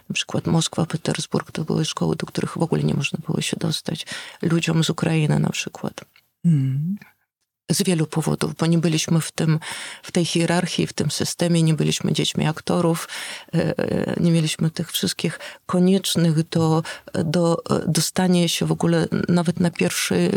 Na 0.10 0.14
przykład 0.14 0.48
Moskwa, 0.48 0.86
Petersburg 0.86 1.52
to 1.52 1.64
były 1.64 1.86
szkoły, 1.86 2.16
do 2.16 2.26
których 2.26 2.52
w 2.52 2.62
ogóle 2.62 2.84
nie 2.84 2.94
można 2.94 3.20
było 3.28 3.42
się 3.42 3.58
dostać. 3.58 4.06
Ludziom 4.42 4.84
z 4.84 4.90
Ukrainy 4.90 5.40
na 5.40 5.50
przykład. 5.50 6.06
Mm 6.46 6.98
z 7.72 7.84
wielu 7.84 8.08
powodów, 8.08 8.56
bo 8.56 8.66
nie 8.66 8.78
byliśmy 8.78 9.22
w, 9.22 9.32
tym, 9.32 9.60
w 10.04 10.12
tej 10.12 10.26
hierarchii, 10.26 10.88
w 10.88 10.94
tym 10.94 11.12
systemie, 11.12 11.64
nie 11.64 11.74
byliśmy 11.74 12.14
dziećmi 12.14 12.48
aktorów, 12.48 13.08
e, 13.54 13.78
e, 13.78 14.16
nie 14.20 14.32
mieliśmy 14.32 14.70
tych 14.70 14.92
wszystkich 14.92 15.40
koniecznych 15.66 16.50
do, 16.50 16.84
do 17.14 17.58
dostania 17.88 18.48
się 18.48 18.66
w 18.66 18.72
ogóle 18.72 19.08
nawet 19.30 19.60
na, 19.60 19.72
pierwszy, 19.72 20.32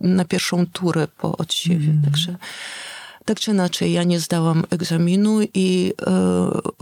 na 0.00 0.24
pierwszą 0.24 0.66
turę 0.66 1.08
po 1.08 1.36
odsiewie. 1.36 1.90
Mm. 1.90 2.02
Także 2.02 2.36
tak 3.24 3.40
czy 3.40 3.50
inaczej, 3.50 3.92
ja 3.92 4.02
nie 4.02 4.20
zdałam 4.20 4.64
egzaminu 4.70 5.38
i 5.54 5.92
e, 6.00 6.04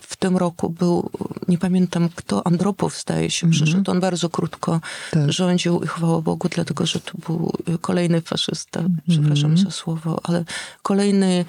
w 0.01 0.17
tym 0.19 0.37
roku 0.37 0.71
był, 0.71 1.11
nie 1.49 1.59
pamiętam 1.59 2.09
kto, 2.17 2.47
Andropow 2.47 3.01
zdaje 3.01 3.31
się, 3.31 3.47
mm 3.47 3.55
-hmm. 3.55 3.63
przyszedł. 3.63 3.91
On 3.91 4.01
bardzo 4.01 4.29
krótko 4.29 4.81
tak. 5.11 5.33
rządził 5.33 5.83
i 5.83 5.87
chwała 5.87 6.21
Bogu, 6.21 6.49
dlatego 6.49 6.87
że 6.87 7.01
to 7.01 7.13
był 7.27 7.53
kolejny 7.81 8.21
faszysta, 8.21 8.81
mm 8.81 8.93
-hmm. 8.93 9.11
przepraszam 9.11 9.59
za 9.59 9.71
słowo, 9.71 10.21
ale 10.23 10.45
kolejny 10.83 11.45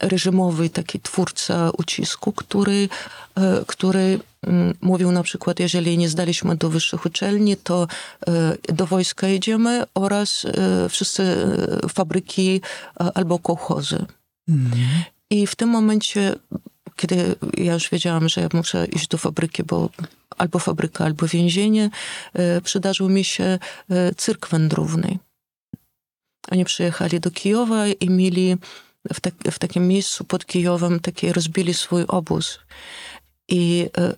reżimowy 0.00 0.70
taki 0.70 1.00
twórca 1.00 1.70
ucisku, 1.78 2.32
który, 2.32 2.88
e, 3.34 3.64
który 3.66 4.20
mm, 4.42 4.74
mówił 4.80 5.12
na 5.12 5.22
przykład, 5.22 5.60
jeżeli 5.60 5.98
nie 5.98 6.08
zdaliśmy 6.08 6.56
do 6.56 6.70
wyższych 6.70 7.06
uczelni, 7.06 7.56
to 7.56 7.86
e, 8.26 8.72
do 8.72 8.86
wojska 8.86 9.26
jedziemy 9.26 9.84
oraz 9.94 10.46
wszyscy 10.88 11.36
fabryki 11.88 12.60
albo 13.14 13.38
kołchozy. 13.38 14.06
I 15.30 15.46
w 15.46 15.56
tym 15.56 15.68
momencie, 15.68 16.34
kiedy 16.96 17.34
ja 17.56 17.74
już 17.74 17.90
wiedziałam, 17.90 18.28
że 18.28 18.40
ja 18.40 18.48
muszę 18.52 18.86
iść 18.86 19.08
do 19.08 19.18
fabryki, 19.18 19.64
bo 19.64 19.90
albo 20.38 20.58
fabryka, 20.58 21.04
albo 21.04 21.26
więzienie, 21.26 21.90
e, 22.32 22.60
przydarzył 22.60 23.08
mi 23.08 23.24
się 23.24 23.58
e, 23.90 24.14
cyrk 24.14 24.48
wędrówny. 24.48 25.18
Oni 26.50 26.64
przyjechali 26.64 27.20
do 27.20 27.30
Kijowa 27.30 27.86
i 27.86 28.10
mieli 28.10 28.56
w, 29.14 29.20
tak, 29.20 29.34
w 29.50 29.58
takim 29.58 29.88
miejscu 29.88 30.24
pod 30.24 30.46
Kijowem 30.46 31.00
taki, 31.00 31.32
rozbili 31.32 31.74
swój 31.74 32.04
obóz. 32.08 32.58
I 33.48 33.88
e, 33.98 34.14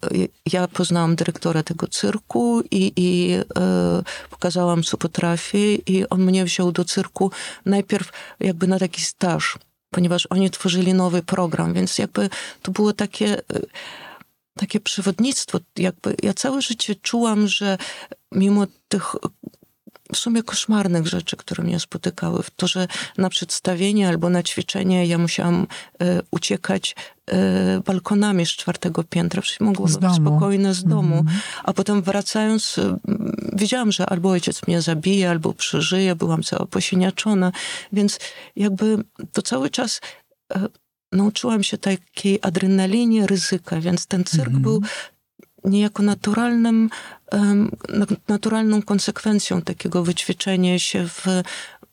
ja 0.53 0.69
poznałam 0.69 1.17
dyrektora 1.17 1.63
tego 1.63 1.89
cyrku 1.89 2.63
i, 2.71 2.93
i 2.97 3.33
e, 3.33 4.03
pokazałam, 4.31 4.83
co 4.83 4.97
potrafię, 4.97 5.75
i 5.75 6.09
on 6.09 6.23
mnie 6.23 6.45
wziął 6.45 6.73
do 6.73 6.85
cyrku 6.85 7.31
najpierw 7.67 8.11
jakby 8.41 8.67
na 8.67 8.79
taki 8.79 9.03
staż 9.03 9.59
ponieważ 9.93 10.27
oni 10.31 10.51
tworzyli 10.51 10.95
nowy 10.95 11.23
program, 11.23 11.75
więc 11.75 11.99
jakby 11.99 12.31
to 12.63 12.73
było 12.73 12.93
takie 12.93 13.39
y, 13.39 13.67
takie 14.57 14.81
przewodnictwo. 14.81 15.59
Jakby 15.79 16.17
ja 16.23 16.35
całe 16.35 16.63
życie 16.63 16.95
czułam, 16.95 17.49
że 17.49 17.79
mimo 18.33 18.67
tych 18.89 19.15
w 20.13 20.17
sumie 20.17 20.43
koszmarnych 20.43 21.07
rzeczy, 21.07 21.37
które 21.37 21.65
mnie 21.65 21.81
spotykały. 21.81 22.43
To, 22.57 22.67
że 22.67 22.89
na 23.19 23.29
przedstawienie 23.29 24.09
albo 24.09 24.31
na 24.31 24.43
ćwiczenie 24.43 25.07
ja 25.07 25.19
musiałam 25.19 25.67
e, 26.01 26.21
uciekać 26.31 26.97
e, 27.27 27.81
balkonami 27.81 28.47
z 28.47 28.51
czwartego 28.51 29.05
piętra, 29.05 29.43
przecież 29.43 29.61
mogłam 29.61 29.93
być 29.93 30.15
spokojne 30.15 30.75
z 30.75 30.85
domu. 30.85 31.19
Mm. 31.19 31.35
A 31.65 31.73
potem 31.73 32.03
wracając, 32.03 32.79
e, 32.79 32.99
wiedziałam, 33.53 33.93
że 33.93 34.07
albo 34.07 34.31
ojciec 34.31 34.67
mnie 34.67 34.83
zabije, 34.83 35.31
albo 35.31 35.53
przeżyje, 35.53 36.17
byłam 36.17 36.43
cała 36.43 36.67
posiniaczona, 36.67 37.53
więc 37.93 38.19
jakby 38.57 39.05
to 39.33 39.43
cały 39.43 39.71
czas 39.71 40.01
e, 40.55 40.69
nauczyłam 41.13 41.63
się 41.63 41.79
takiej 41.79 42.39
adrenalinie, 42.43 43.27
ryzyka, 43.27 43.81
więc 43.81 44.07
ten 44.07 44.25
cyrk 44.25 44.49
mm. 44.49 44.63
był 44.63 44.83
niejako 45.65 46.03
naturalnym, 46.03 46.91
naturalną 48.29 48.83
konsekwencją 48.83 49.63
takiego 49.63 50.03
wyćwiczenia 50.03 50.79
się 50.79 51.09
w, 51.09 51.27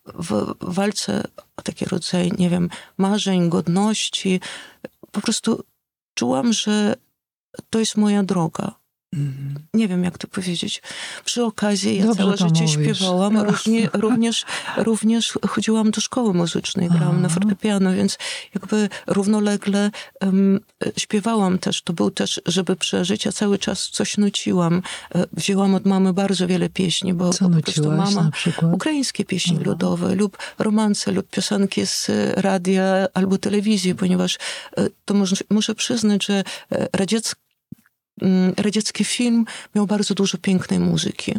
w 0.05 0.55
walce 0.61 1.23
o 1.57 1.61
taki 1.61 1.85
rodzaj, 1.85 2.31
nie 2.37 2.49
wiem, 2.49 2.69
marzeń, 2.97 3.49
godności. 3.49 4.41
Po 5.11 5.21
prostu 5.21 5.63
czułam, 6.13 6.53
że 6.53 6.95
to 7.69 7.79
jest 7.79 7.97
moja 7.97 8.23
droga. 8.23 8.79
Mm. 9.13 9.55
Nie 9.73 9.87
wiem, 9.87 10.03
jak 10.03 10.17
to 10.17 10.27
powiedzieć. 10.27 10.81
Przy 11.25 11.43
okazji 11.43 11.97
ja 11.97 12.05
Dobrze 12.05 12.23
całe 12.23 12.37
życie 12.37 12.61
mówisz. 12.61 12.71
śpiewałam, 12.71 13.33
no. 13.33 13.43
również, 13.43 13.89
również, 13.93 14.45
również 14.77 15.33
chodziłam 15.47 15.91
do 15.91 16.01
szkoły 16.01 16.33
muzycznej, 16.33 16.87
grałam 16.89 17.09
Aha. 17.09 17.21
na 17.21 17.29
fortepiano, 17.29 17.93
więc 17.93 18.17
jakby 18.55 18.89
równolegle 19.07 19.91
um, 20.21 20.59
śpiewałam 20.97 21.59
też. 21.59 21.81
To 21.81 21.93
był 21.93 22.11
też, 22.11 22.41
żeby 22.45 22.75
przeżyć, 22.75 23.25
ja 23.25 23.31
cały 23.31 23.57
czas 23.57 23.89
coś 23.89 24.17
nuciłam. 24.17 24.81
E, 25.15 25.25
wzięłam 25.33 25.75
od 25.75 25.85
mamy 25.85 26.13
bardzo 26.13 26.47
wiele 26.47 26.69
pieśni, 26.69 27.13
bo 27.13 27.33
Co 27.33 27.49
po 27.49 27.61
prostu 27.61 27.91
mama... 27.91 28.31
Ukraińskie 28.71 29.25
pieśni 29.25 29.57
Aha. 29.61 29.69
ludowe 29.69 30.15
lub 30.15 30.37
romanse 30.59 31.11
lub 31.11 31.29
piosenki 31.29 31.85
z 31.85 32.07
radia 32.35 33.07
albo 33.13 33.37
telewizji, 33.37 33.95
ponieważ 33.95 34.37
e, 34.77 34.87
to 35.05 35.13
muszę, 35.13 35.35
muszę 35.49 35.75
przyznać, 35.75 36.25
że 36.25 36.43
e, 36.71 36.87
radzieckie 36.93 37.48
radziecki 38.57 39.03
film 39.03 39.45
miał 39.75 39.87
bardzo 39.87 40.13
dużo 40.13 40.37
pięknej 40.37 40.79
muzyki. 40.79 41.33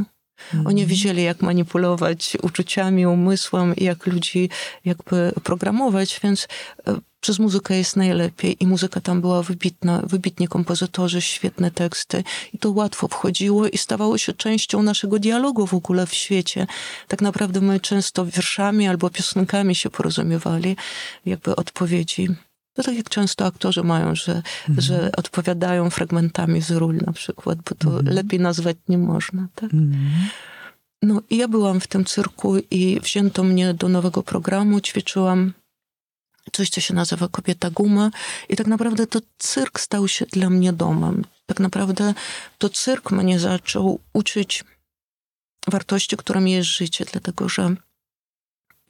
Mm. 0.54 0.66
Oni 0.66 0.86
wiedzieli, 0.86 1.22
jak 1.22 1.42
manipulować 1.42 2.36
uczuciami, 2.42 3.06
umysłem 3.06 3.74
jak 3.76 4.06
ludzi 4.06 4.48
jakby 4.84 5.32
programować, 5.42 6.20
więc 6.22 6.48
e, 6.86 6.96
przez 7.20 7.38
muzykę 7.38 7.76
jest 7.76 7.96
najlepiej 7.96 8.56
i 8.60 8.66
muzyka 8.66 9.00
tam 9.00 9.20
była 9.20 9.42
wybitna, 9.42 10.02
wybitni 10.06 10.48
kompozytorzy, 10.48 11.20
świetne 11.20 11.70
teksty 11.70 12.24
i 12.52 12.58
to 12.58 12.70
łatwo 12.70 13.08
wchodziło 13.08 13.66
i 13.68 13.78
stawało 13.78 14.18
się 14.18 14.32
częścią 14.32 14.82
naszego 14.82 15.18
dialogu 15.18 15.66
w 15.66 15.74
ogóle 15.74 16.06
w 16.06 16.14
świecie. 16.14 16.66
Tak 17.08 17.22
naprawdę 17.22 17.60
my 17.60 17.80
często 17.80 18.26
wierszami 18.26 18.88
albo 18.88 19.10
piosenkami 19.10 19.74
się 19.74 19.90
porozumiewali, 19.90 20.76
jakby 21.26 21.56
odpowiedzi 21.56 22.28
No 22.80 22.84
tak 22.84 22.96
jak 22.96 23.08
często 23.08 23.46
aktorzy 23.46 23.82
mają, 23.82 24.14
że, 24.14 24.42
Mhm. 24.68 24.80
że 24.80 25.12
odpowiadają 25.16 25.90
fragmentami 25.90 26.60
z 26.62 26.70
ról 26.70 26.96
na 27.06 27.12
przykład, 27.12 27.58
bo 27.58 27.74
to 27.74 27.88
Mhm. 27.88 28.14
lepiej 28.14 28.40
nazwać 28.40 28.76
nie 28.88 28.98
można. 28.98 29.48
Tak? 29.54 29.74
Mhm. 29.74 30.10
No 31.02 31.22
i 31.30 31.36
ja 31.36 31.48
byłam 31.48 31.80
w 31.80 31.86
tym 31.86 32.04
cyrku 32.04 32.56
i 32.70 33.00
wzięto 33.00 33.44
mnie 33.44 33.74
do 33.74 33.88
nowego 33.88 34.22
programu, 34.22 34.80
ćwiczyłam 34.80 35.52
coś, 36.52 36.70
co 36.70 36.80
się 36.80 36.94
nazywa 36.94 37.28
Kobieta 37.28 37.70
Guma 37.70 38.10
i 38.48 38.56
tak 38.56 38.66
naprawdę 38.66 39.06
to 39.06 39.20
cyrk 39.38 39.80
stał 39.80 40.08
się 40.08 40.26
dla 40.26 40.50
mnie 40.50 40.72
domem. 40.72 41.24
Tak 41.46 41.60
naprawdę 41.60 42.14
to 42.58 42.68
cyrk 42.68 43.10
mnie 43.10 43.38
zaczął 43.40 44.00
uczyć 44.12 44.64
wartości, 45.68 46.16
którymi 46.16 46.52
jest 46.52 46.68
życie, 46.68 47.04
dlatego 47.12 47.48
że 47.48 47.74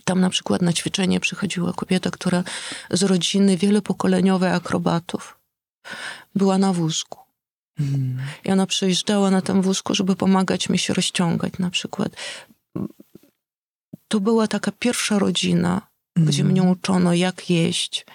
tam 0.05 0.21
na 0.21 0.31
przykład 0.31 0.63
na 0.63 0.73
ćwiczenie 0.73 1.21
przychodziła 1.21 1.73
kobieta, 1.73 2.11
która 2.11 2.45
z 2.91 3.03
rodziny 3.03 3.57
wielopokoleniowej 3.57 4.53
akrobatów 4.53 5.39
była 6.35 6.59
na 6.59 6.73
wózku. 6.73 7.19
Mhm. 7.81 8.19
I 8.45 8.51
ona 8.51 8.67
przyjeżdżała 8.67 9.31
na 9.31 9.43
tym 9.43 9.63
wózku, 9.63 9.95
żeby 9.95 10.17
pomagać 10.17 10.69
mi 10.69 10.79
się 10.79 10.95
rozciągać 10.95 11.53
na 11.59 11.71
przykład. 11.71 12.17
To 14.09 14.21
była 14.21 14.47
taka 14.47 14.73
pierwsza 14.73 15.19
rodzina, 15.19 15.91
gdzie 16.17 16.45
mnie 16.45 16.63
uczono, 16.63 17.15
jak 17.15 17.51
jeść, 17.51 18.07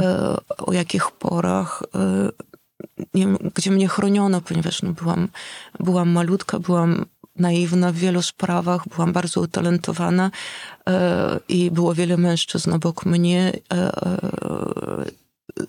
e, 0.00 0.36
o 0.58 0.72
jakich 0.72 1.10
porach, 1.10 1.82
e, 1.94 2.30
nie, 3.14 3.26
gdzie 3.54 3.70
mnie 3.70 3.88
chroniono, 3.88 4.40
ponieważ 4.40 4.82
no, 4.82 4.92
byłam, 4.92 5.28
byłam 5.80 6.10
malutka, 6.10 6.58
byłam 6.58 7.06
naiwna 7.40 7.92
w 7.92 7.96
wielu 7.96 8.22
sprawach, 8.22 8.88
byłam 8.88 9.12
bardzo 9.12 9.40
utalentowana 9.40 10.30
e, 10.88 11.40
i 11.48 11.70
było 11.70 11.94
wiele 11.94 12.16
mężczyzn 12.16 12.72
obok 12.72 13.06
mnie. 13.06 13.52
E, 13.72 13.76
e, 13.76 15.20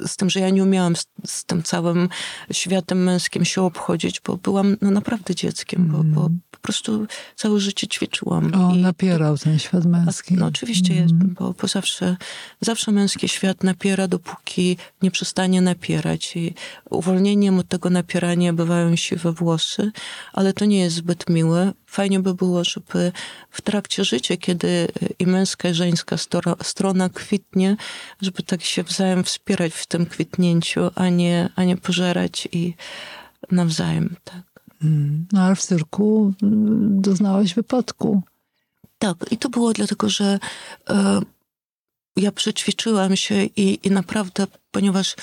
z 0.07 0.17
tym, 0.17 0.29
że 0.29 0.39
ja 0.39 0.49
nie 0.49 0.63
umiałam 0.63 0.95
z, 0.95 1.05
z 1.25 1.45
tym 1.45 1.63
całym 1.63 2.09
światem 2.51 3.03
męskim 3.03 3.45
się 3.45 3.61
obchodzić, 3.61 4.21
bo 4.27 4.37
byłam 4.37 4.77
no, 4.81 4.91
naprawdę 4.91 5.35
dzieckiem, 5.35 5.87
bo, 5.87 6.03
bo 6.03 6.29
po 6.50 6.50
prostu 6.61 7.07
całe 7.35 7.59
życie 7.59 7.87
ćwiczyłam. 7.87 8.51
O, 8.55 8.75
I 8.75 8.77
napierał 8.81 9.37
ten 9.37 9.59
świat 9.59 9.85
męski. 9.85 10.33
no 10.33 10.45
oczywiście 10.45 10.93
jest, 10.93 11.11
Mhm. 11.11 11.33
bo, 11.39 11.53
bo 11.61 11.67
zawsze, 11.67 12.17
zawsze 12.61 12.91
męski 12.91 13.27
świat 13.27 13.63
napiera, 13.63 14.07
dopóki 14.07 14.77
nie 15.01 15.11
przestanie 15.11 15.61
napierać. 15.61 16.35
I 16.35 16.53
uwolnieniem 16.89 17.59
od 17.59 17.67
tego 17.67 17.89
napierania 17.89 18.53
bywają 18.53 18.95
siwe 18.95 19.31
włosy, 19.31 19.91
ale 20.33 20.53
to 20.53 20.65
nie 20.65 20.79
jest 20.79 20.95
zbyt 20.95 21.29
miłe. 21.29 21.71
Fajnie 21.85 22.19
by 22.19 22.33
było, 22.33 22.63
żeby 22.63 23.11
w 23.51 23.61
trakcie 23.61 24.03
życia, 24.05 24.37
kiedy 24.37 24.87
i 25.19 25.25
męska, 25.27 25.69
i 25.69 25.73
żeńska 25.73 26.17
storo, 26.17 26.55
strona 26.63 27.09
kwitnie, 27.09 27.75
żeby 28.21 28.43
tak 28.43 28.61
się 28.63 28.83
wzajem 28.83 29.23
wspierać 29.23 29.73
w 29.73 29.87
tym 29.87 30.05
kwitnięciu, 30.05 30.81
a 30.95 31.09
nie, 31.09 31.49
a 31.55 31.63
nie 31.63 31.77
pożerać 31.77 32.47
i 32.51 32.73
nawzajem, 33.51 34.15
tak. 34.23 34.50
Mhm. 34.83 35.25
No 35.31 35.41
ale 35.41 35.55
w 35.55 35.61
cyrku 35.61 36.33
mm, 36.43 37.01
doznałaś 37.01 37.53
wypadku. 37.53 38.21
Tak, 38.99 39.17
i 39.31 39.37
to 39.37 39.49
było 39.49 39.73
dlatego, 39.73 40.09
że 40.09 40.39
e, 40.89 41.21
ja 42.15 42.31
przećwiczyłam 42.31 43.15
się 43.15 43.43
i, 43.43 43.87
i 43.87 43.91
naprawdę, 43.91 44.47
ponieważ 44.71 45.15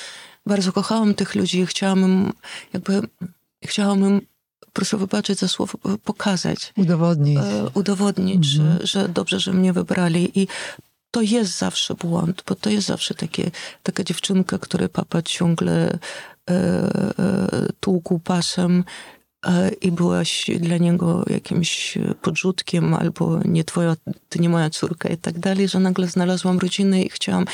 bardzo 0.47 0.73
kochałam 0.73 1.15
tych 1.15 1.35
ludzi 1.35 1.59
i 1.59 1.67
chciałam 1.67 1.99
im, 2.03 2.33
jakby, 2.73 3.01
chciałam 3.65 4.01
im, 4.01 4.21
proszę 4.73 4.97
wybaczyć 4.97 5.39
za 5.39 5.49
słowo, 5.49 5.79
pokazać, 6.05 6.73
Udowodnić. 6.77 7.39
e, 7.39 7.71
udowodnić, 7.75 8.57
Mhm. 8.57 8.79
że, 8.81 8.87
że 8.87 9.09
dobrze, 9.09 9.41
że 9.41 9.53
mnie 9.53 9.73
wybrali. 9.73 10.41
I 10.41 10.49
to 11.11 11.23
jest 11.23 11.59
zawsze 11.59 11.95
błąd, 11.95 12.43
bo 12.49 12.55
to 12.55 12.71
jest 12.71 12.87
zawsze 12.87 13.15
takie, 13.15 13.51
taka 13.83 14.05
dziewczynka, 14.05 14.59
której 14.59 14.89
papa 14.89 15.23
ciągle 15.23 15.73
e, 15.91 15.99
e, 16.51 17.69
tłukł 17.81 18.19
pasem 18.19 18.85
e, 18.87 19.18
i 19.81 19.93
byłaś 19.93 20.51
dla 20.61 20.77
niego 20.77 21.25
jakimś 21.31 21.99
podrzutkiem 22.23 22.95
albo 22.95 23.41
nie 23.45 23.65
twoja, 23.65 23.97
ty 24.29 24.39
nie 24.39 24.49
moja 24.49 24.71
córka 24.71 25.09
i 25.09 25.17
tak 25.17 25.39
dalej, 25.39 25.69
że 25.69 25.81
nagle 25.81 26.09
znalazłam 26.09 26.59
rodzinę 26.59 27.03
i 27.03 27.09
chciałam 27.09 27.45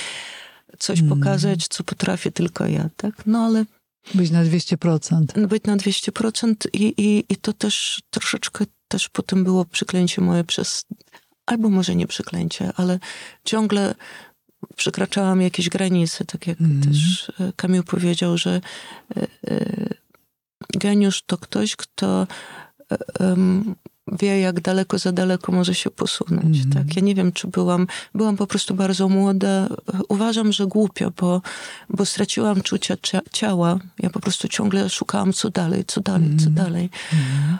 coś 0.78 1.00
Mhm. 1.00 1.20
pokazać, 1.20 1.68
co 1.68 1.84
potrafię 1.84 2.30
tylko 2.30 2.66
ja, 2.66 2.88
tak? 2.96 3.26
No 3.26 3.38
ale 3.38 3.64
Być 4.14 4.30
na 4.30 4.44
200%. 4.44 5.46
być 5.46 5.64
na 5.64 5.76
200% 5.76 6.54
i, 6.72 6.94
i, 6.96 7.24
i 7.28 7.36
to 7.36 7.52
też 7.52 8.02
troszeczkę 8.10 8.64
też 8.88 9.08
potem 9.08 9.44
było 9.44 9.64
przeklęcie 9.64 10.22
moje 10.22 10.44
przez, 10.44 10.84
albo 11.46 11.68
może 11.70 11.96
nie 11.96 12.06
przeklęcie, 12.06 12.72
ale 12.76 12.98
ciągle 13.44 13.94
przekraczałam 14.76 15.42
jakieś 15.42 15.68
granice, 15.68 16.24
tak 16.24 16.46
jak 16.46 16.60
Mhm. 16.60 16.82
też 16.82 17.32
e, 17.40 17.52
Kamil 17.56 17.82
powiedział, 17.82 18.38
że 18.38 18.60
e, 19.16 19.26
e, 19.50 19.88
geniusz 20.78 21.22
to 21.26 21.38
ktoś, 21.38 21.76
kto 21.76 22.26
em, 23.20 23.74
wie, 24.12 24.40
jak 24.40 24.60
daleko 24.60 24.98
za 24.98 25.12
daleko 25.12 25.52
może 25.52 25.74
się 25.74 25.90
posunąć. 25.90 26.56
Mhm. 26.64 26.70
Tak? 26.86 26.96
Ja 26.96 27.02
nie 27.02 27.14
wiem, 27.14 27.32
czy 27.32 27.48
byłam, 27.48 27.86
byłam 28.14 28.36
po 28.36 28.46
prostu 28.46 28.74
bardzo 28.74 29.08
młoda. 29.08 29.68
Uważam, 30.08 30.52
że 30.52 30.66
głupio, 30.66 31.10
bo, 31.20 31.42
bo 31.90 32.04
straciłam 32.04 32.62
czucia 32.62 32.94
cia- 32.94 33.30
ciała. 33.32 33.78
Ja 33.98 34.10
po 34.10 34.20
prostu 34.20 34.48
ciągle 34.48 34.90
szukałam, 34.90 35.32
co 35.32 35.50
dalej, 35.50 35.84
co 35.86 36.00
dalej, 36.00 36.28
co 36.36 36.46
Mhm. 36.46 36.54
dalej. 36.54 36.90
Mhm. 37.12 37.58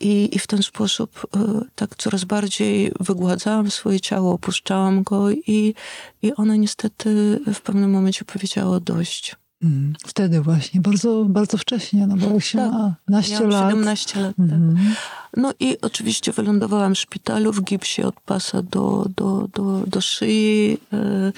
I, 0.00 0.28
I 0.32 0.38
w 0.38 0.46
ten 0.46 0.62
sposób 0.62 1.26
e, 1.36 1.60
tak 1.74 1.96
coraz 1.96 2.24
bardziej 2.24 2.92
wygładzałam 3.00 3.70
swoje 3.70 4.00
ciało, 4.00 4.32
opuszczałam 4.32 5.02
go 5.02 5.30
i, 5.30 5.74
i 6.22 6.34
ona 6.34 6.56
niestety 6.56 7.40
w 7.54 7.60
pewnym 7.60 7.90
momencie 7.90 8.24
powiedziała 8.24 8.80
dość. 8.80 9.36
Mhm. 9.62 9.94
Wtedy 10.06 10.40
właśnie, 10.40 10.80
bardzo, 10.80 11.24
bardzo 11.24 11.58
wcześnie, 11.58 12.06
no 12.06 12.16
bo 12.16 12.34
jak 12.34 12.44
się 12.44 12.58
Tak. 12.58 12.72
ma 12.72 12.94
naście 13.08 13.34
Miałam 13.34 13.50
lat. 13.50 13.70
17 13.70 14.20
lat. 14.20 14.36
Tak. 14.36 14.48
Mhm. 14.48 14.94
No 15.36 15.52
i 15.60 15.80
oczywiście 15.80 16.32
wylądowałam 16.32 16.94
w 16.94 16.98
szpitalu 16.98 17.52
w 17.52 17.62
gipsie 17.62 18.02
od 18.02 18.20
pasa 18.20 18.62
do, 18.62 19.06
do, 19.16 19.48
do, 19.54 19.82
do 19.86 20.00
szyi. 20.00 20.78
E, 20.92 21.32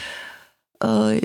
e, 0.84 1.20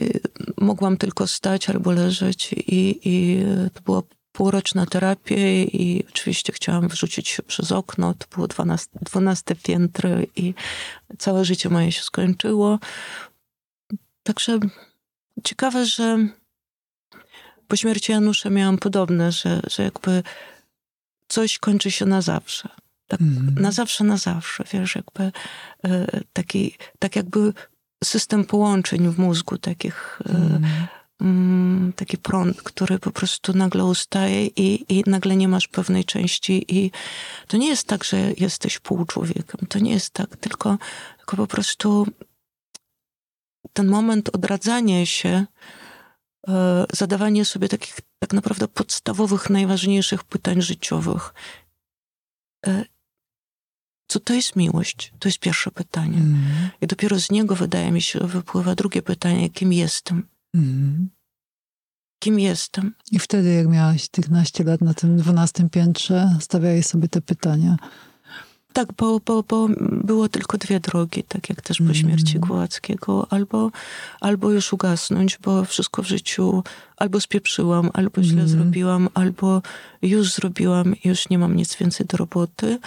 mogłam 0.58 0.98
tylko 0.98 1.28
stać 1.28 1.70
albo 1.70 1.92
leżeć 1.92 2.54
i, 2.54 3.00
i 3.04 3.44
to 3.74 3.82
była 3.82 4.02
półroczna 4.32 4.86
terapia 4.86 5.36
i 5.64 6.04
oczywiście 6.10 6.54
chciałam 6.54 6.88
wrzucić 6.88 7.28
się 7.28 7.44
przez 7.44 7.72
okno. 7.72 8.14
To 8.14 8.26
było 8.36 8.48
12, 8.48 8.90
12 9.02 9.56
piętro 9.56 10.10
i 10.36 10.54
całe 11.18 11.46
życie 11.46 11.70
moje 11.70 11.92
się 11.92 12.02
skończyło. 12.02 12.80
Także 14.24 14.60
ciekawe, 15.44 15.86
że 15.86 16.28
po 17.74 17.78
śmierci 17.78 18.12
Janusza 18.12 18.50
miałam 18.50 18.78
podobne, 18.78 19.32
że, 19.32 19.62
że 19.68 19.84
jakby 19.84 20.24
coś 21.28 21.60
kończy 21.60 21.92
się 21.92 22.06
na 22.06 22.22
zawsze. 22.22 22.70
Tak, 23.08 23.22
Mhm. 23.22 23.56
na 23.60 23.72
zawsze, 23.72 24.04
na 24.04 24.18
zawsze, 24.18 24.64
wiesz, 24.74 24.96
jakby 24.96 25.32
e, 25.84 26.22
taki, 26.34 26.76
tak 27.00 27.16
jakby 27.16 27.54
system 28.04 28.46
połączeń 28.46 29.10
w 29.10 29.20
mózgu, 29.20 29.58
takich, 29.58 30.22
e, 30.26 30.30
Mhm. 30.30 30.88
mm, 31.22 31.94
taki 31.94 32.18
prąd, 32.18 32.62
który 32.62 33.00
po 33.00 33.12
prostu 33.12 33.54
nagle 33.54 33.86
ustaje 33.86 34.46
i, 34.46 34.86
i 35.00 35.04
nagle 35.08 35.36
nie 35.36 35.48
masz 35.48 35.68
pewnej 35.68 36.06
części 36.06 36.66
i 36.68 36.92
to 37.48 37.58
nie 37.58 37.68
jest 37.68 37.88
tak, 37.88 38.04
że 38.04 38.18
jesteś 38.38 38.80
półczłowiekiem, 38.80 39.68
to 39.70 39.80
nie 39.80 39.92
jest 39.92 40.10
tak, 40.14 40.38
tylko, 40.38 40.78
tylko 41.18 41.38
po 41.38 41.48
prostu 41.48 42.08
ten 43.74 43.88
moment 43.88 44.36
odradzania 44.36 45.06
się, 45.06 45.46
zadawanie 46.94 47.46
sobie 47.46 47.70
takich 47.70 47.96
tak 48.20 48.34
naprawdę 48.34 48.68
podstawowych, 48.68 49.50
najważniejszych 49.50 50.24
pytań 50.24 50.62
życiowych. 50.62 51.34
E, 52.68 52.86
Co 54.08 54.20
to 54.20 54.34
jest 54.34 54.56
miłość? 54.56 55.14
To 55.20 55.28
jest 55.28 55.40
pierwsze 55.40 55.72
pytanie. 55.72 56.18
Mhm. 56.18 56.70
I 56.82 56.88
dopiero 56.88 57.20
z 57.20 57.32
niego, 57.32 57.56
wydaje 57.56 57.92
mi 57.92 58.02
się, 58.02 58.20
wypływa 58.20 58.76
drugie 58.76 59.02
pytanie, 59.02 59.50
kim 59.50 59.74
jestem? 59.74 60.28
Mhm. 60.56 61.10
Kim 62.24 62.40
jestem? 62.40 62.96
I 63.12 63.20
wtedy, 63.20 63.54
jak 63.54 63.68
miałaś 63.68 64.10
tych 64.10 64.30
naście 64.30 64.64
lat 64.64 64.82
na 64.82 64.94
tym 64.94 65.18
dwunastym 65.18 65.70
piętrze, 65.70 66.38
stawiałeś 66.40 66.86
sobie 66.86 67.08
te 67.08 67.22
pytania. 67.22 67.78
Tak, 68.74 68.94
bo, 68.94 69.20
bo, 69.26 69.44
bo 69.44 69.68
było 69.92 70.30
tylko 70.30 70.58
dwie 70.58 70.80
drogi, 70.80 71.24
tak 71.24 71.50
jak 71.50 71.62
też 71.62 71.78
po 71.78 71.84
Mhm. 71.84 72.00
śmierci 72.00 72.40
Głowackiego. 72.40 73.28
Albo, 73.30 73.72
albo 74.22 74.52
już 74.52 74.74
ugasnąć, 74.74 75.38
bo 75.38 75.66
wszystko 75.66 76.04
w 76.04 76.08
życiu 76.08 76.64
albo 76.98 77.22
spieprzyłam, 77.22 77.90
albo 77.94 78.24
źle 78.24 78.42
Mhm. 78.42 78.50
zrobiłam, 78.50 79.10
albo 79.14 79.62
już 80.02 80.32
zrobiłam 80.32 80.96
i 81.04 81.08
już 81.08 81.30
nie 81.30 81.38
mam 81.38 81.56
nic 81.56 81.76
więcej 81.76 82.06
do 82.06 82.18
roboty. 82.18 82.80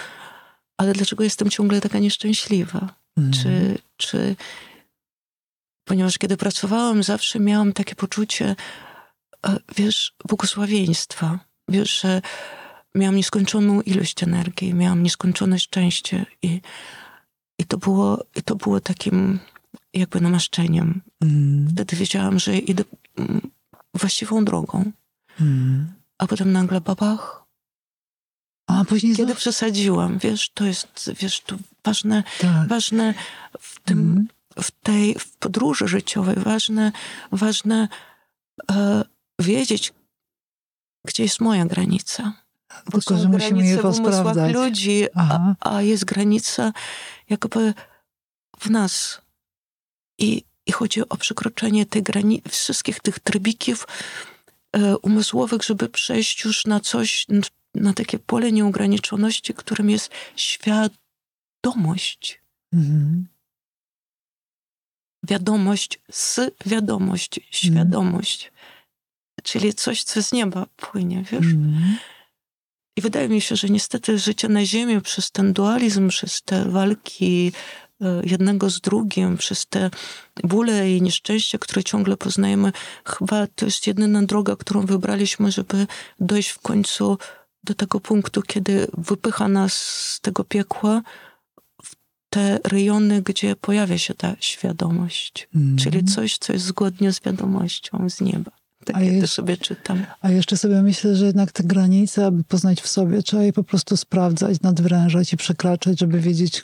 Ale 0.76 0.92
dlaczego 0.92 1.24
jestem 1.24 1.50
ciągle 1.50 1.80
taka 1.80 1.98
nieszczęśliwa? 1.98 2.88
Mhm. 3.16 3.32
Czy, 3.32 3.78
czy 3.96 4.36
ponieważ 5.84 6.18
kiedy 6.18 6.36
pracowałam, 6.36 7.02
zawsze 7.02 7.40
miałam 7.40 7.72
takie 7.72 7.94
poczucie, 7.94 8.56
e, 9.46 9.56
wiesz, 9.76 10.14
błogosławieństwa. 10.28 11.38
Wiesz, 11.68 12.00
że 12.00 12.22
miałam 12.96 13.16
nieskończoną 13.16 13.80
ilość 13.80 14.22
energii, 14.22 14.74
miałam 14.74 15.02
nieskończone 15.02 15.58
szczęście 15.58 16.26
i, 16.42 16.60
i, 17.58 17.64
to, 17.64 17.78
było, 17.78 18.24
i 18.36 18.42
to 18.42 18.56
było 18.56 18.80
takim 18.80 19.38
jakby 19.94 20.20
namaszczeniem. 20.20 21.00
Mm. 21.20 21.68
Wtedy 21.72 21.96
wiedziałam, 21.96 22.38
że 22.38 22.58
idę 22.58 22.84
mm, 23.16 23.50
właściwą 23.94 24.44
drogą. 24.44 24.92
Mm. 25.40 25.92
A 26.18 26.26
potem 26.26 26.52
nagle 26.52 26.80
babach. 26.80 27.46
A 28.66 28.84
później 28.84 29.16
Kiedy 29.16 29.34
przesadziłam, 29.34 30.18
wiesz, 30.18 30.50
to 30.54 30.64
jest, 30.64 31.10
wiesz, 31.20 31.40
to 31.40 31.56
ważne, 31.84 32.22
tak. 32.40 32.68
ważne 32.68 33.14
w 33.60 33.80
tym, 33.80 33.98
Mm. 33.98 34.28
w 34.62 34.70
tej 34.70 35.14
w 35.18 35.36
podróży 35.36 35.88
życiowej, 35.88 36.36
ważne, 36.36 36.92
ważne 37.32 37.88
e, 38.70 39.04
wiedzieć, 39.40 39.92
gdzie 41.06 41.22
jest 41.22 41.40
moja 41.40 41.66
granica. 41.66 42.45
Bo 42.84 42.90
Tylko, 42.90 43.14
są 43.14 43.22
że 43.22 43.28
musimy 43.28 43.50
granice 43.50 43.76
je 43.76 43.82
w 43.82 43.98
umysłach 43.98 44.52
ludzi, 44.52 45.06
a, 45.14 45.54
a 45.60 45.82
jest 45.82 46.04
granica 46.04 46.72
jakby 47.28 47.74
w 48.58 48.70
nas. 48.70 49.20
I, 50.18 50.44
i 50.66 50.72
chodzi 50.72 51.08
o 51.08 51.16
przekroczenie 51.16 51.86
tej 51.86 52.02
granicy, 52.02 52.48
wszystkich 52.48 53.00
tych 53.00 53.18
trybików 53.18 53.86
e, 54.72 54.98
umysłowych, 54.98 55.62
żeby 55.62 55.88
przejść 55.88 56.44
już 56.44 56.66
na 56.66 56.80
coś, 56.80 57.26
na 57.74 57.92
takie 57.92 58.18
pole 58.18 58.52
nieograniczoności, 58.52 59.54
którym 59.54 59.90
jest 59.90 60.10
świadomość. 60.36 62.40
Mhm. 62.72 63.26
Wiadomość 65.22 66.00
z 66.10 66.40
wiadomość, 66.66 67.40
świadomość. 67.50 68.52
Czyli 69.42 69.74
coś, 69.74 70.02
co 70.02 70.22
z 70.22 70.32
nieba 70.32 70.66
płynie, 70.76 71.22
wiesz? 71.22 71.46
Mm. 71.46 71.96
I 72.96 73.00
wydaje 73.00 73.28
mi 73.28 73.40
się, 73.40 73.56
że 73.56 73.68
niestety 73.68 74.18
życie 74.18 74.48
na 74.48 74.64
Ziemi 74.64 75.00
przez 75.00 75.30
ten 75.30 75.52
dualizm, 75.52 76.08
przez 76.08 76.42
te 76.42 76.70
walki 76.70 77.52
e, 78.00 78.22
jednego 78.24 78.70
z 78.70 78.80
drugim, 78.80 79.36
przez 79.36 79.66
te 79.66 79.90
bóle 80.44 80.90
i 80.90 81.02
nieszczęścia, 81.02 81.58
które 81.58 81.84
ciągle 81.84 82.16
poznajemy, 82.16 82.72
chyba 83.04 83.46
to 83.46 83.64
jest 83.64 83.86
jedyna 83.86 84.22
droga, 84.22 84.56
którą 84.56 84.86
wybraliśmy, 84.86 85.52
żeby 85.52 85.86
dojść 86.20 86.48
w 86.48 86.58
końcu 86.58 87.18
do 87.64 87.74
tego 87.74 88.00
punktu, 88.00 88.42
kiedy 88.42 88.86
wypycha 88.98 89.48
nas 89.48 89.74
z 89.74 90.20
tego 90.20 90.44
piekła 90.44 91.02
w 91.84 91.94
te 92.30 92.58
rejony, 92.64 93.22
gdzie 93.22 93.56
pojawia 93.56 93.98
się 93.98 94.14
ta 94.14 94.36
świadomość. 94.40 95.48
Mm. 95.54 95.76
Czyli 95.76 96.04
coś, 96.04 96.38
co 96.38 96.52
jest 96.52 96.64
zgodnie 96.64 97.12
z 97.12 97.20
wiadomością 97.20 98.10
z 98.10 98.20
nieba. 98.20 98.50
Tak 98.86 98.96
A 98.96 99.00
jak 99.02 99.14
jest- 99.14 99.32
sobie 99.32 99.56
czytam. 99.56 100.06
A 100.20 100.30
jeszcze 100.30 100.56
sobie 100.56 100.82
myślę, 100.82 101.16
że 101.16 101.26
jednak 101.26 101.52
te 101.52 101.62
granice, 101.62 102.26
aby 102.26 102.44
poznać 102.44 102.80
w 102.80 102.88
sobie, 102.88 103.22
trzeba 103.22 103.42
je 103.42 103.52
po 103.52 103.64
prostu 103.64 103.96
sprawdzać, 103.96 104.60
nadwrężać 104.60 105.32
i 105.32 105.36
przekraczać, 105.36 106.00
żeby 106.00 106.20
wiedzieć 106.20 106.62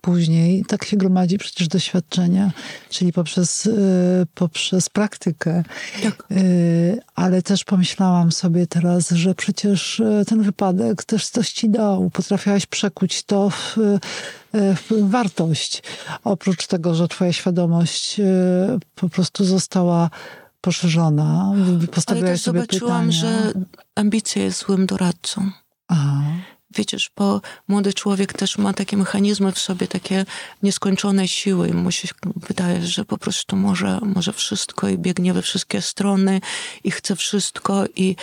później. 0.00 0.64
Tak 0.64 0.84
się 0.84 0.96
gromadzi 0.96 1.38
przecież 1.38 1.68
doświadczenia, 1.68 2.52
czyli 2.90 3.12
poprzez, 3.12 3.66
y, 3.66 4.26
poprzez 4.34 4.88
praktykę. 4.88 5.64
Tak. 6.02 6.24
Y, 6.30 6.98
Ale 7.14 7.42
też 7.42 7.64
pomyślałam 7.64 8.32
sobie 8.32 8.66
teraz, 8.66 9.10
że 9.10 9.34
przecież 9.34 10.00
y, 10.00 10.24
ten 10.26 10.42
wypadek 10.42 11.04
też 11.04 11.28
coś 11.28 11.52
ci 11.52 11.70
dał. 11.70 12.10
Potrafiałaś 12.10 12.66
przekuć 12.66 13.22
to 13.22 13.50
w, 13.50 13.76
w 14.54 15.10
wartość. 15.10 15.82
Oprócz 16.24 16.66
tego, 16.66 16.94
że 16.94 17.08
twoja 17.08 17.32
świadomość 17.32 18.20
po 18.94 19.08
prostu 19.08 19.44
została 19.44 20.10
poszerzona. 20.70 21.52
Ale 21.54 21.86
Postawiłaś 21.86 22.30
też 22.30 22.40
sobie 22.42 22.60
zobaczyłam, 22.60 23.06
pytania. 23.08 23.12
że 23.12 23.52
ambicja 23.94 24.42
jest 24.42 24.58
złym 24.66 24.86
doradcą. 24.86 25.50
Aha. 25.88 26.22
Widzisz, 26.76 27.10
bo 27.16 27.40
młody 27.68 27.94
człowiek 27.94 28.32
też 28.32 28.58
ma 28.58 28.72
takie 28.72 28.96
mechanizmy 28.96 29.52
w 29.52 29.58
sobie, 29.58 29.88
takie 29.88 30.26
nieskończone 30.62 31.28
siły 31.28 31.68
i 31.68 31.72
mu 31.72 31.90
się 31.90 32.08
wydaje, 32.36 32.86
że 32.86 33.04
po 33.04 33.18
prostu 33.18 33.56
może, 33.56 33.98
może 34.02 34.32
wszystko 34.32 34.88
i 34.88 34.98
biegnie 34.98 35.32
we 35.34 35.42
wszystkie 35.42 35.82
strony 35.82 36.40
i 36.84 36.90
chce 36.90 37.16
wszystko 37.16 37.84
i, 37.96 38.16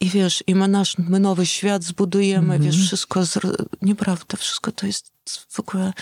i 0.00 0.08
wiesz, 0.08 0.44
i 0.46 0.54
my 0.54 0.68
nasz, 0.68 0.98
my 0.98 1.20
nowy 1.20 1.46
świat 1.46 1.84
zbudujemy, 1.84 2.54
Mhm. 2.54 2.62
wiesz, 2.62 2.86
wszystko, 2.86 3.20
zr- 3.20 3.64
nieprawda, 3.82 4.36
wszystko 4.36 4.72
to 4.72 4.86
jest 4.86 5.12
w 5.48 5.60
ogóle 5.60 5.92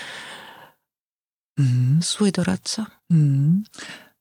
Mhm. 1.58 2.00
zły 2.02 2.32
doradca. 2.32 2.86
Mhm. 3.10 3.62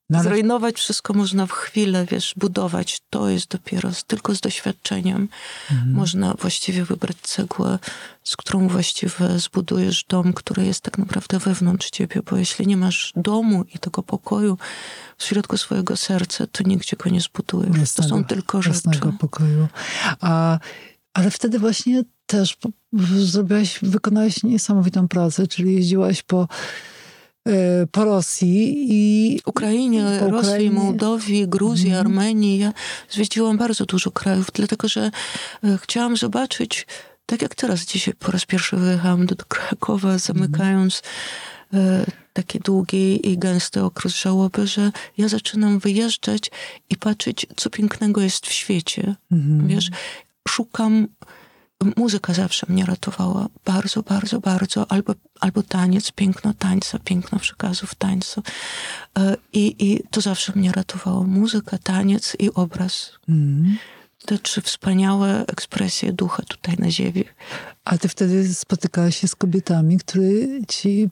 No, 0.10 0.20
ale, 0.20 0.30
Zrujnować 0.30 0.76
wszystko 0.76 1.14
można 1.14 1.46
w 1.46 1.52
chwilę, 1.52 2.06
wiesz, 2.06 2.34
budować. 2.38 3.02
To 3.10 3.30
jest 3.30 3.48
dopiero 3.48 3.90
tylko 4.08 4.36
z 4.36 4.40
doświadczeniem. 4.42 5.28
Mhm. 5.72 5.94
Można 5.94 6.34
właściwie 6.34 6.86
wybrać 6.86 7.18
cegłę, 7.22 7.80
z 8.24 8.36
którą 8.36 8.68
właściwie 8.68 9.40
zbudujesz 9.40 10.06
dom, 10.10 10.34
który 10.34 10.66
jest 10.66 10.82
tak 10.82 10.98
naprawdę 10.98 11.40
wewnątrz 11.40 11.90
ciebie, 11.90 12.22
bo 12.30 12.38
jeśli 12.38 12.68
nie 12.68 12.78
masz 12.78 13.14
domu 13.16 13.66
i 13.76 13.80
tego 13.80 14.04
pokoju 14.04 14.58
w 15.18 15.24
środku 15.24 15.58
swojego 15.58 15.98
serca, 15.98 16.48
to 16.48 16.64
nigdzie 16.64 16.98
go 16.98 17.10
nie 17.10 17.22
zbudujesz. 17.22 17.72
to 17.72 17.78
Jasnego- 17.80 18.10
są 18.10 18.26
tylko 18.26 18.62
rzeczy. 18.62 18.90
pokoju. 19.20 19.68
A, 20.22 20.60
ale 21.14 21.32
wtedy 21.32 21.60
właśnie 21.60 22.04
też 22.26 22.58
zrobiłaś, 23.18 23.80
wykonałaś 23.82 24.44
niesamowitą 24.44 25.08
pracę, 25.08 25.48
czyli 25.48 25.76
jeździłaś 25.76 26.24
po, 26.24 26.48
po 27.92 28.04
Rosji 28.06 28.86
i 28.90 29.40
Ukrainie, 29.46 30.04
Po 30.20 30.30
Rosji, 30.30 30.50
Ukrainie. 30.50 30.72
Mołdowii, 30.76 31.48
Gruzji, 31.48 31.88
Mhm. 31.90 32.06
Armenii. 32.08 32.60
Ja 32.60 32.74
zwiedziłam 33.10 33.58
bardzo 33.58 33.86
dużo 33.86 34.12
krajów, 34.12 34.48
dlatego 34.54 34.88
że 34.88 35.12
e, 35.64 35.78
chciałam 35.82 36.18
zobaczyć, 36.18 36.88
tak 37.26 37.42
jak 37.42 37.56
teraz 37.56 37.86
dzisiaj 37.86 38.14
po 38.14 38.32
raz 38.32 38.46
pierwszy 38.46 38.78
wyjechałam 38.78 39.26
do 39.26 39.36
Krakowa, 39.36 40.18
zamykając 40.18 41.02
e, 41.74 42.06
taki 42.34 42.60
długi 42.60 43.30
i 43.32 43.38
gęsty 43.38 43.84
okres 43.84 44.16
żałoby, 44.16 44.68
że 44.68 44.92
ja 45.18 45.28
zaczynam 45.28 45.80
wyjeżdżać 45.80 46.52
i 46.90 46.98
patrzeć, 46.98 47.48
co 47.56 47.70
pięknego 47.70 48.22
jest 48.22 48.46
w 48.48 48.52
świecie. 48.52 49.16
Mhm. 49.32 49.68
Wiesz, 49.68 49.90
szukam. 50.48 51.08
Muzyka 51.98 52.34
zawsze 52.34 52.66
mnie 52.70 52.86
ratowała. 52.86 53.48
Bardzo, 53.66 54.04
bardzo, 54.04 54.40
bardzo. 54.40 54.92
Albo, 54.92 55.14
albo 55.40 55.64
taniec, 55.64 56.12
piękno 56.12 56.54
tańca, 56.54 57.00
piękno 57.00 57.40
przekazów 57.40 57.96
tańca. 57.96 58.42
E, 59.20 59.38
I, 59.54 59.76
I 59.92 60.04
to 60.12 60.22
zawsze 60.22 60.54
mnie 60.56 60.72
ratowało. 60.72 61.24
Muzyka, 61.24 61.78
taniec 61.78 62.36
i 62.40 62.54
obraz. 62.54 63.12
Te 64.26 64.38
trzy 64.38 64.62
wspaniałe 64.62 65.46
ekspresje 65.48 66.14
ducha 66.14 66.44
tutaj 66.44 66.76
na 66.80 66.92
ziemi. 66.92 67.24
A 67.86 67.98
ty 67.98 68.08
wtedy 68.10 68.54
spotykałaś 68.54 69.18
się 69.18 69.28
z 69.28 69.36
kobietami, 69.36 69.98
które 69.98 70.24
ci 70.68 71.10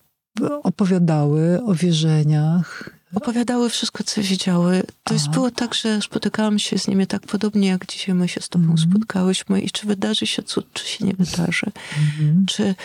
opowiadały 0.64 1.64
o 1.66 1.74
wierzeniach. 1.76 2.97
Opowiadały 3.18 3.70
wszystko, 3.70 4.04
co 4.04 4.22
widziały. 4.22 4.84
To 5.04 5.14
jest 5.14 5.30
było 5.30 5.52
tak, 5.52 5.74
że 5.74 6.02
spotykałam 6.02 6.60
się 6.60 6.78
z 6.80 6.88
nimi 6.88 7.08
tak 7.08 7.22
podobnie, 7.22 7.68
jak 7.68 7.86
dzisiaj 7.86 8.16
my 8.16 8.28
się 8.28 8.42
z 8.42 8.50
tobą 8.50 8.66
Mhm. 8.72 8.90
spotkałyśmy. 8.92 9.62
I 9.62 9.72
czy 9.72 9.88
wydarzy 9.88 10.28
się 10.28 10.44
cud, 10.44 10.74
czy 10.74 10.88
się 10.88 11.06
nie 11.06 11.14
wydarzy. 11.14 11.72
Mhm. 11.98 12.46
czy 12.46 12.76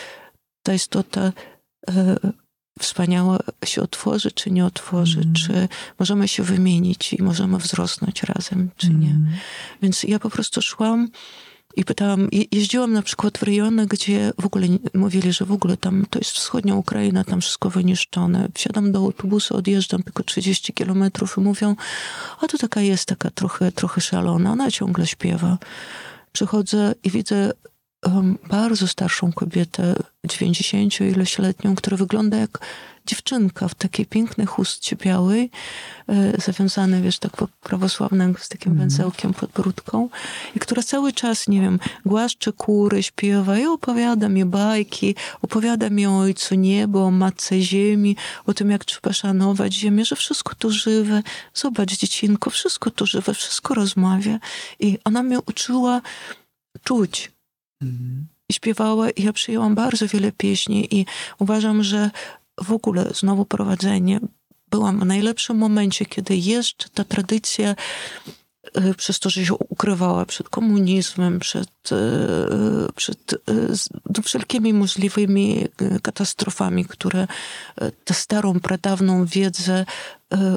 ta 0.62 0.74
istota 0.74 1.32
e, 1.90 2.16
wspaniała 2.80 3.38
się 3.64 3.82
otworzy, 3.82 4.30
czy 4.30 4.50
nie 4.50 4.64
otworzy, 4.66 5.20
Mm. 5.20 5.34
czy 5.34 5.68
możemy 5.98 6.28
się 6.28 6.42
wymienić 6.42 7.12
i 7.12 7.22
możemy 7.22 7.58
wzrosnąć 7.58 8.22
razem, 8.22 8.70
czy 8.76 8.90
nie. 8.90 9.10
Mhm. 9.10 9.36
Więc 9.82 10.02
ja 10.02 10.18
po 10.18 10.30
prostu 10.30 10.62
szłam 10.62 11.08
i 11.76 11.84
pytałam, 11.84 12.28
je- 12.32 12.44
jeździłam 12.52 12.92
na 12.92 13.02
przykład 13.02 13.38
w 13.38 13.42
rejony, 13.42 13.86
gdzie 13.86 14.32
w 14.40 14.46
ogóle 14.46 14.66
mówili, 14.94 15.32
że 15.32 15.44
w 15.44 15.52
ogóle 15.52 15.76
tam 15.76 16.06
to 16.10 16.18
jest 16.18 16.30
wschodnia 16.30 16.74
Ukraina, 16.74 17.24
tam 17.24 17.40
wszystko 17.40 17.70
wyniszczone. 17.70 18.48
Wsiadam 18.54 18.92
do 18.92 18.98
autobusu, 18.98 19.56
odjeżdżam 19.56 20.02
tylko 20.02 20.22
30 20.22 20.72
kilometrów 20.72 21.34
i 21.38 21.40
mówią, 21.40 21.76
a 22.40 22.46
tu 22.46 22.58
taka 22.58 22.80
jest, 22.80 23.06
taka 23.06 23.30
trochę, 23.30 23.72
trochę 23.72 24.00
szalona, 24.00 24.52
ona 24.52 24.70
ciągle 24.70 25.06
śpiewa. 25.06 25.58
Przychodzę 26.32 26.94
i 27.04 27.10
widzę 27.10 27.52
em, 28.02 28.38
bardzo 28.48 28.88
starszą 28.88 29.32
kobietę, 29.32 29.94
90 30.28 31.00
ileś 31.00 31.38
letnią, 31.38 31.74
która 31.74 31.96
wygląda 31.96 32.36
jak 32.36 32.58
dziewczynka 33.06 33.68
w 33.68 33.74
takiej 33.74 34.06
pięknej 34.06 34.46
chustce 34.46 34.96
białej, 34.96 35.50
e, 36.08 36.40
zawiązane, 36.40 37.00
wiesz, 37.02 37.18
tak 37.18 37.36
po 37.36 37.48
prawosławnym, 37.60 38.34
z 38.38 38.48
takim 38.48 38.72
Mhm. 38.72 38.90
węzełkiem 38.90 39.34
pod 39.34 39.50
brudką 39.50 40.08
i 40.56 40.58
która 40.58 40.82
cały 40.82 41.12
czas, 41.12 41.48
nie 41.48 41.60
wiem, 41.60 41.78
głaszcze 42.06 42.52
kury, 42.52 43.02
śpiewa 43.02 43.58
i 43.58 43.66
opowiada 43.66 44.28
mi 44.28 44.44
bajki, 44.44 45.14
opowiada 45.42 45.90
mi 45.90 46.06
o 46.06 46.18
Ojcu 46.18 46.54
Niebo, 46.54 47.04
o 47.06 47.10
Matce 47.10 47.60
Ziemi, 47.60 48.16
o 48.46 48.54
tym, 48.54 48.70
jak 48.70 48.84
trzeba 48.84 49.12
szanować 49.12 49.74
Ziemię, 49.74 50.04
że 50.04 50.16
wszystko 50.16 50.54
tu 50.54 50.70
żywe. 50.70 51.22
Zobacz, 51.54 51.96
dziecinko, 51.96 52.50
wszystko 52.50 52.90
tu 52.90 53.06
żywe, 53.06 53.34
wszystko 53.34 53.74
rozmawia. 53.74 54.38
I 54.80 54.98
ona 55.04 55.22
mnie 55.22 55.38
uczyła 55.40 56.00
czuć, 56.84 57.32
Mhm. 57.82 58.26
i 58.48 58.52
śpiewała 58.54 59.10
i 59.10 59.22
ja 59.22 59.32
przyjęłam 59.32 59.74
bardzo 59.74 60.06
wiele 60.06 60.32
pieśni 60.32 60.94
i 61.00 61.06
uważam, 61.38 61.82
że 61.82 62.10
w 62.60 62.72
ogóle 62.72 63.10
znowu 63.14 63.44
prowadzenie 63.44 64.20
byłam 64.70 65.00
w 65.00 65.04
najlepszym 65.04 65.56
momencie, 65.56 66.06
kiedy 66.06 66.36
jeszcze 66.36 66.88
ta 66.88 67.04
tradycja 67.04 67.74
e, 68.74 68.94
przez 68.94 69.18
to, 69.20 69.30
że 69.30 69.46
się 69.46 69.54
ukrywała 69.54 70.26
przed 70.26 70.48
komunizmem, 70.48 71.38
przed, 71.40 71.68
e, 71.92 71.96
przed 72.94 73.34
z- 73.68 73.88
no, 74.16 74.22
wszelkimi 74.22 74.72
możliwymi 74.72 75.68
katastrofami, 76.02 76.84
które 76.84 77.26
tę 78.04 78.14
starą, 78.14 78.60
pradawną 78.60 79.26
wiedzę 79.26 79.86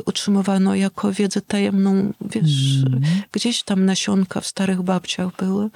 utrzymywano 0.06 0.76
jako 0.76 1.12
wiedzę 1.12 1.42
tajemną, 1.42 2.14
wiesz, 2.32 2.84
Mhm. 2.86 3.04
gdzieś 3.32 3.64
tam 3.64 3.86
nasionka 3.86 4.42
w 4.42 4.48
starych 4.48 4.82
babciach 4.82 5.36
były. 5.40 5.70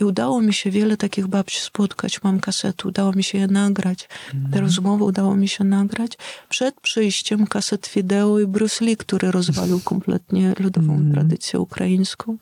I 0.00 0.04
udało 0.04 0.40
mi 0.40 0.54
się 0.54 0.70
wiele 0.70 0.96
takich 0.96 1.26
babci 1.26 1.60
spotkać. 1.60 2.22
Mam 2.22 2.40
kasety, 2.40 2.88
udało 2.88 3.12
mi 3.12 3.22
się 3.22 3.38
je 3.38 3.46
nagrać. 3.46 4.08
Te 4.52 4.60
rozmowy 4.60 5.04
udało 5.04 5.36
mi 5.36 5.48
się 5.48 5.64
nagrać 5.64 6.12
przed 6.48 6.80
przyjściem 6.80 7.46
kaset 7.46 7.90
wideo 7.94 8.38
i 8.40 8.46
Bruce 8.46 8.84
Lee, 8.84 8.96
który 8.96 9.30
rozwalił 9.30 9.80
kompletnie 9.90 10.54
ludową 10.58 10.92
Mhm. 10.92 11.12
tradycję 11.12 11.60
ukraińską. 11.60 12.36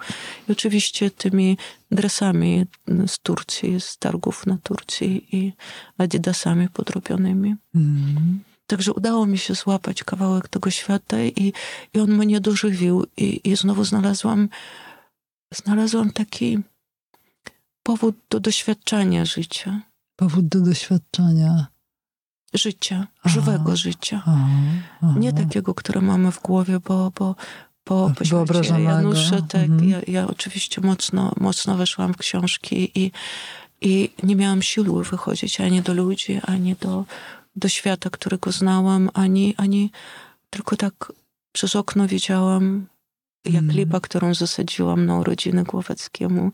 I 0.49 0.53
oczywiście 0.53 1.11
tymi 1.11 1.57
dresami 1.90 2.66
z 3.07 3.18
Turcji, 3.18 3.81
z 3.81 3.99
targów 3.99 4.46
na 4.46 4.59
Turcji 4.62 5.37
i 5.37 5.53
adidasami 5.99 6.68
podrobionymi. 6.68 7.55
Mhm. 7.75 8.40
Także 8.70 8.92
udało 8.92 9.26
mi 9.26 9.38
się 9.38 9.54
złapać 9.54 10.04
kawałek 10.04 10.48
tego 10.48 10.70
świata 10.70 11.22
i, 11.22 11.52
i 11.94 12.00
on 12.00 12.11
mnie 12.11 12.40
dożywił. 12.40 13.06
I, 13.16 13.40
I 13.44 13.56
znowu 13.56 13.85
znalazłam, 13.85 14.48
znalazłam 15.54 16.11
taki 16.11 16.59
powód 17.83 18.16
do 18.30 18.40
doświadczania 18.40 19.24
życia. 19.24 19.80
Powód 20.16 20.48
do 20.48 20.61
doświadczenia. 20.61 21.66
Życia, 22.54 23.06
Aha. 23.18 23.28
żywego 23.28 23.76
życia. 23.76 24.22
Aha, 24.26 24.48
aha. 25.02 25.14
Nie 25.18 25.33
takiego, 25.33 25.74
które 25.74 26.00
mamy 26.00 26.33
w 26.33 26.42
głowie, 26.42 26.80
bo, 26.80 27.12
bo 27.18 27.35
po, 27.85 28.12
po 28.18 28.24
śmierci. 28.24 28.70
Janusza, 28.83 29.42
tak, 29.42 29.64
Mhm. 29.64 29.88
ja, 29.90 30.00
ja 30.09 30.26
oczywiście 30.26 30.80
mocno, 30.80 31.33
mocno 31.40 31.76
weszłam 31.76 32.14
w 32.14 32.16
książki 32.16 32.92
i, 32.94 33.12
i 33.80 34.11
nie 34.22 34.37
miałam 34.37 34.62
siły 34.62 35.04
wychodzić 35.04 35.61
ani 35.61 35.83
do 35.83 35.94
ludzi, 35.94 36.40
ani 36.46 36.74
do, 36.80 37.04
do 37.57 37.69
świata, 37.69 38.11
którego 38.11 38.53
znałam, 38.53 39.11
ani, 39.15 39.55
ani 39.57 39.91
tylko 40.51 40.77
tak 40.77 41.13
przez 41.53 41.77
okno 41.77 42.09
widziałam, 42.09 42.87
jak 43.45 43.55
Mhm. 43.63 43.79
lipa, 43.79 44.01
którą 44.01 44.35
zasadziłam 44.35 45.07
na 45.07 45.19
urodziny 45.19 45.65
Głowackiemu, 45.65 46.53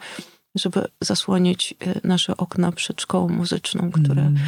żeby 0.54 0.84
zasłonić 1.00 1.74
e, 1.80 2.00
nasze 2.08 2.36
okna 2.36 2.72
przed 2.72 3.00
szkołą 3.00 3.28
muzyczną, 3.28 3.90
które, 3.90 4.22
Mhm. 4.22 4.46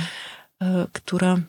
e, 0.62 0.86
która 0.92 1.40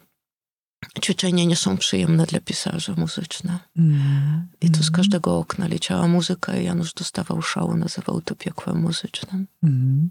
ćwiczenia 1.03 1.43
nie 1.43 1.55
są 1.55 1.77
przyjemne 1.77 2.25
dla 2.25 2.39
pisarzy 2.39 2.93
muzyczne. 2.97 3.59
Mhm. 3.77 4.47
I 4.61 4.69
to 4.69 4.77
z 4.77 4.87
Mhm. 4.87 4.93
każdego 4.93 5.37
okna 5.37 5.67
leciała 5.67 6.07
muzyka 6.07 6.57
i 6.57 6.65
Janusz 6.65 6.93
dostawał 6.93 7.41
szału, 7.41 7.77
nazywał 7.77 8.21
to 8.21 8.35
piekłem 8.35 8.81
muzycznym. 8.81 9.47
Mhm. 9.63 10.09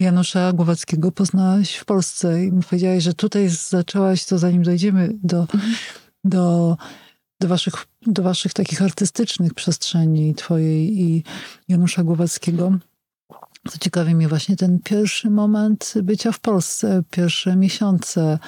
Janusza 0.00 0.52
Głowackiego 0.52 1.12
poznałaś 1.12 1.74
w 1.74 1.84
Polsce 1.84 2.44
i 2.44 2.52
powiedziałaś, 2.70 3.02
że 3.02 3.14
tutaj 3.14 3.48
zaczęłaś, 3.48 4.24
to 4.24 4.38
zanim 4.38 4.62
dojdziemy 4.62 5.08
do, 5.22 5.46
do, 6.24 6.76
do, 7.40 7.48
waszych, 7.48 7.74
do 8.06 8.22
waszych 8.22 8.52
takich 8.52 8.82
artystycznych 8.82 9.54
przestrzeni, 9.54 10.34
twojej 10.34 11.00
i 11.00 11.24
Janusza 11.68 12.02
Głowackiego, 12.02 12.78
to 13.70 13.78
ciekawi 13.80 14.14
mnie 14.14 14.28
właśnie 14.28 14.56
ten 14.56 14.78
pierwszy 14.80 15.30
moment 15.30 15.94
bycia 16.02 16.32
w 16.32 16.40
Polsce, 16.40 17.02
pierwsze 17.10 17.56
miesiące, 17.56 18.38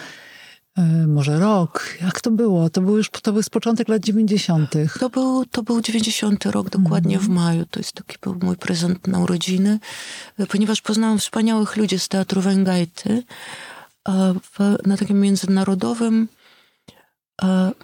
E, 0.76 1.06
może 1.06 1.38
rok. 1.38 1.88
Jak 2.02 2.20
to 2.20 2.30
było? 2.30 2.70
To 2.70 2.80
był 2.80 2.96
już 2.96 3.10
to 3.10 3.32
był 3.32 3.42
początek 3.50 3.88
lat 3.88 4.04
90. 4.04 4.74
To 5.00 5.10
był, 5.10 5.44
to 5.46 5.62
był 5.62 5.80
90 5.80 6.46
rok, 6.46 6.70
dokładnie 6.70 7.16
mm. 7.16 7.26
w 7.26 7.30
maju. 7.30 7.64
To 7.70 7.80
jest 7.80 7.92
taki 7.92 8.16
był 8.22 8.37
mój 8.42 8.56
prezent 8.56 9.06
na 9.06 9.18
urodziny, 9.18 9.78
e, 10.38 10.46
ponieważ 10.46 10.82
poznałam 10.82 11.18
wspaniałych 11.18 11.76
ludzi 11.76 11.98
z 11.98 12.08
teatru 12.08 12.40
Węgajty 12.40 13.22
e, 14.08 14.34
na 14.87 14.96
takim 14.96 15.20
międzynarodowym 15.20 16.28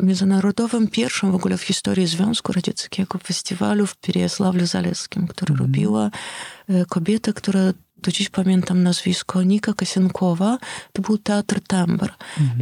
międzynarodowym, 0.01 0.89
pierwszym 0.89 1.33
w 1.33 1.35
ogóle 1.35 1.59
w 1.59 1.63
historii 1.63 2.07
Związku 2.07 2.53
Radzieckiego 2.53 3.19
festiwalu 3.19 3.87
w 3.87 3.97
Pierjasławlu 3.97 4.67
Zaleskim, 4.67 5.27
który 5.27 5.55
mm. 5.55 5.63
robiła 5.63 6.11
kobieta, 6.89 7.33
która 7.33 7.61
do 8.03 8.13
dziś 8.13 8.29
pamiętam 8.29 8.83
nazwisko, 8.83 9.43
Nika 9.43 9.73
Kasienkowa. 9.75 10.59
To 10.93 11.03
był 11.03 11.19
Teatr 11.19 11.61
Tambr. 11.67 12.15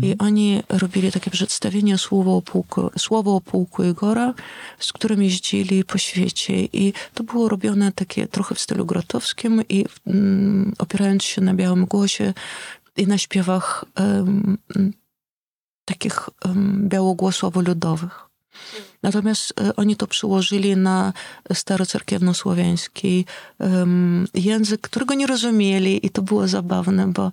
I 0.02 0.14
oni 0.18 0.62
robili 0.68 1.12
takie 1.12 1.30
przedstawienie 1.30 1.98
Słowo 1.98 2.36
o 2.36 2.42
pułku, 2.42 2.90
Słowo 2.98 3.36
o 3.36 3.40
pułku 3.40 3.84
Igora, 3.84 4.34
z 4.78 4.92
którym 4.92 5.22
jeździli 5.22 5.84
po 5.84 5.98
świecie. 5.98 6.64
I 6.64 6.92
to 7.14 7.24
było 7.24 7.48
robione 7.48 7.92
takie 7.92 8.26
trochę 8.26 8.54
w 8.54 8.60
stylu 8.60 8.86
grotowskim 8.86 9.62
i 9.68 9.84
mm, 10.06 10.72
opierając 10.78 11.24
się 11.24 11.40
na 11.40 11.54
białym 11.54 11.86
głosie 11.86 12.34
i 12.96 13.06
na 13.06 13.18
śpiewach 13.18 13.84
takich 15.84 16.28
em, 16.44 16.88
białogłosowo-ludowych. 16.88 18.27
Natomiast 19.02 19.60
e, 19.60 19.76
oni 19.76 19.96
to 19.96 20.06
przyłożyli 20.06 20.76
na 20.76 21.12
starocerkiewno-słowiański 21.52 23.24
język, 24.34 24.80
którego 24.80 25.14
nie 25.14 25.26
rozumieli 25.26 26.06
i 26.06 26.10
to 26.10 26.22
było 26.22 26.48
zabawne, 26.48 27.12
bo 27.12 27.32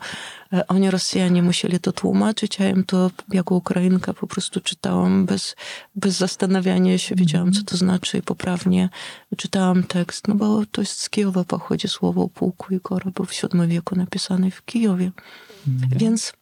e, 0.54 0.68
oni 0.68 0.92
Rosjanie 0.92 1.44
musieli 1.44 1.80
to 1.80 1.92
tłumaczyć, 1.92 2.62
a 2.62 2.64
ja 2.64 2.70
im 2.70 2.84
to 2.84 3.12
jako 3.34 3.56
Ukrainka 3.56 4.14
po 4.14 4.28
prostu 4.28 4.62
czytałam 4.62 5.26
bez, 5.26 5.56
bez 5.96 6.18
zastanawiania 6.18 6.98
się, 6.98 7.16
wiedziałam 7.16 7.54
co 7.54 7.64
to 7.64 7.78
znaczy 7.78 8.18
i 8.18 8.22
poprawnie 8.22 8.90
czytałam 9.38 9.84
tekst, 9.84 10.28
no 10.28 10.36
bo 10.36 10.64
to 10.72 10.82
jest 10.82 11.02
z 11.02 11.10
Kijowa 11.10 11.44
pochodzi 11.44 11.88
słowo 11.88 12.24
o 12.24 12.30
pułku 12.30 12.74
Igora, 12.74 13.12
był 13.12 13.26
w 13.26 13.32
VII 13.32 13.68
wieku 13.68 13.96
napisany 13.96 14.52
w 14.52 14.66
Kijowie. 14.66 15.12
Więc 15.98 16.30
e, 16.30 16.34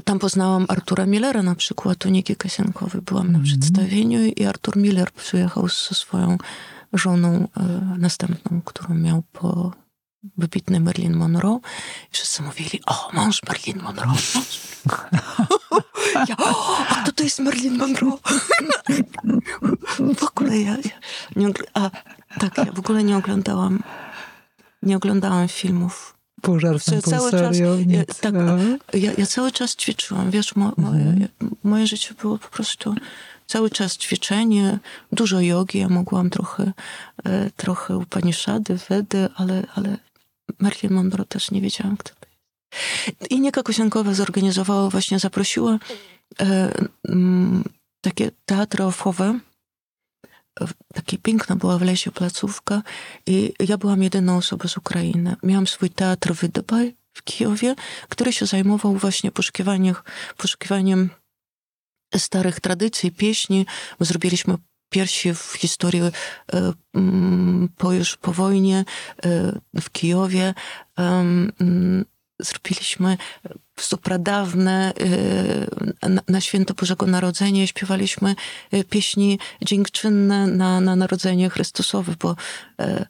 tam 0.00 0.18
poznałam 0.18 0.66
Artura 0.68 1.06
Millera 1.06 1.42
na 1.42 1.54
przykład, 1.54 2.06
u 2.06 2.08
Niki 2.08 2.36
Kasienkowej. 2.36 3.02
Byłam 3.02 3.32
na 3.32 3.38
Mhm. 3.38 3.44
przedstawieniu 3.44 4.24
i 4.36 4.44
Artur 4.44 4.76
Miller 4.76 5.12
przyjechał 5.12 5.68
ze 5.68 5.94
swoją 5.94 6.38
żoną 6.92 7.48
e, 7.56 7.62
następną, 7.98 8.60
którą 8.64 8.94
miał 8.94 9.22
po 9.32 9.72
wybitny 10.36 10.80
Marilyn 10.80 11.16
Monroe. 11.16 11.60
I 12.12 12.14
wszyscy 12.14 12.42
mówili, 12.42 12.80
o, 12.86 13.10
mąż 13.12 13.40
Marilyn 13.48 13.82
Monroe. 13.82 14.06
Mąż. 14.06 14.36
ja, 16.28 16.36
o, 16.36 16.76
a 16.88 16.94
kto 16.94 17.12
to 17.12 17.22
jest 17.24 17.38
Marilyn 17.38 17.78
Monroe? 17.78 18.18
w 20.18 20.22
ogóle 20.22 20.58
ja, 20.58 20.76
ja 20.76 20.98
nie, 21.36 21.48
a 21.74 21.90
tak, 22.40 22.58
ja 22.58 22.72
w 22.72 22.78
ogóle 22.78 23.04
nie 23.04 23.16
oglądałam 23.16 23.82
nie 24.82 24.96
oglądałam 24.96 25.48
filmów 25.48 26.14
Pół 26.42 26.60
żartem, 26.60 26.94
Ja 26.94 27.02
cały 27.02 27.30
czas- 27.30 27.58
ja- 27.86 28.04
tak, 28.20 28.34
Aha. 28.36 28.56
ja, 28.94 29.12
ja 29.18 29.26
cały 29.26 29.52
czas 29.52 29.76
ćwiczyłam, 29.76 30.30
wiesz, 30.30 30.56
mo, 30.56 30.72
moje, 30.76 31.00
Mhm. 31.04 31.28
moje 31.64 31.86
życie 31.86 32.14
było 32.22 32.38
po 32.38 32.48
prostu 32.48 32.94
cały 33.46 33.70
czas 33.70 33.96
ćwiczenie, 33.96 34.78
dużo 35.12 35.40
jogi, 35.40 35.78
ja 35.78 35.88
mogłam 35.88 36.30
trochę, 36.30 36.72
e, 37.24 37.50
trochę 37.56 37.96
Upanishady, 37.96 38.78
Wedy, 38.88 39.28
ale, 39.34 39.62
ale 39.74 39.96
Marilyn 40.58 40.92
Monroe 40.94 41.24
też 41.24 41.50
nie 41.50 41.60
wiedziałam, 41.60 41.96
kto 41.96 42.10
to 42.20 42.26
jest. 42.26 43.30
I 43.32 43.40
Nika 43.40 43.62
Kosiankowa 43.62 44.14
zorganizowała, 44.14 44.90
właśnie 44.90 45.18
zaprosiła 45.18 45.78
e, 46.40 46.72
mm, 47.08 47.64
takie 48.00 48.30
teatry 48.44 48.84
ofowe, 48.84 49.38
takie 50.94 51.18
piękna 51.18 51.56
była 51.56 51.78
w 51.78 51.82
lesie 51.82 52.10
placówka 52.10 52.82
i 53.26 53.52
ja 53.68 53.78
byłam 53.78 54.02
jedyną 54.02 54.36
osobą 54.36 54.68
z 54.68 54.76
Ukrainy. 54.76 55.36
Miałam 55.42 55.66
swój 55.66 55.90
teatr 55.90 56.32
Wydybaj 56.34 56.96
w 57.12 57.22
Kijowie, 57.22 57.74
który 58.08 58.32
się 58.32 58.46
zajmował 58.46 58.94
właśnie 58.94 59.30
poszukiwaniem, 59.30 59.94
poszukiwaniem 60.36 61.10
starych 62.16 62.60
tradycji, 62.60 63.12
pieśni. 63.12 63.66
My 64.00 64.06
zrobiliśmy 64.06 64.54
pierwsi 64.90 65.34
w 65.34 65.52
historii 65.58 66.02
e, 66.02 66.12
mm, 66.94 67.68
po 67.76 67.92
już 67.92 68.16
po 68.16 68.32
wojnie 68.32 68.84
e, 69.24 69.52
w 69.80 69.90
Kijowie. 69.90 70.54
Zrobiliśmy 72.42 73.16
w 73.76 73.96
pradawne 73.96 74.92
e, 76.02 76.22
na, 76.28 76.40
święto 76.40 76.74
Bożego 76.74 77.06
Narodzenia 77.06 77.66
śpiewaliśmy 77.66 78.34
e, 78.70 78.84
pieśni 78.84 79.38
dziękczynne 79.62 80.46
na, 80.46 80.80
na 80.80 80.96
Narodzenie 80.96 81.50
Chrystusowe, 81.50 82.14
bo 82.20 82.36
e, 82.80 83.06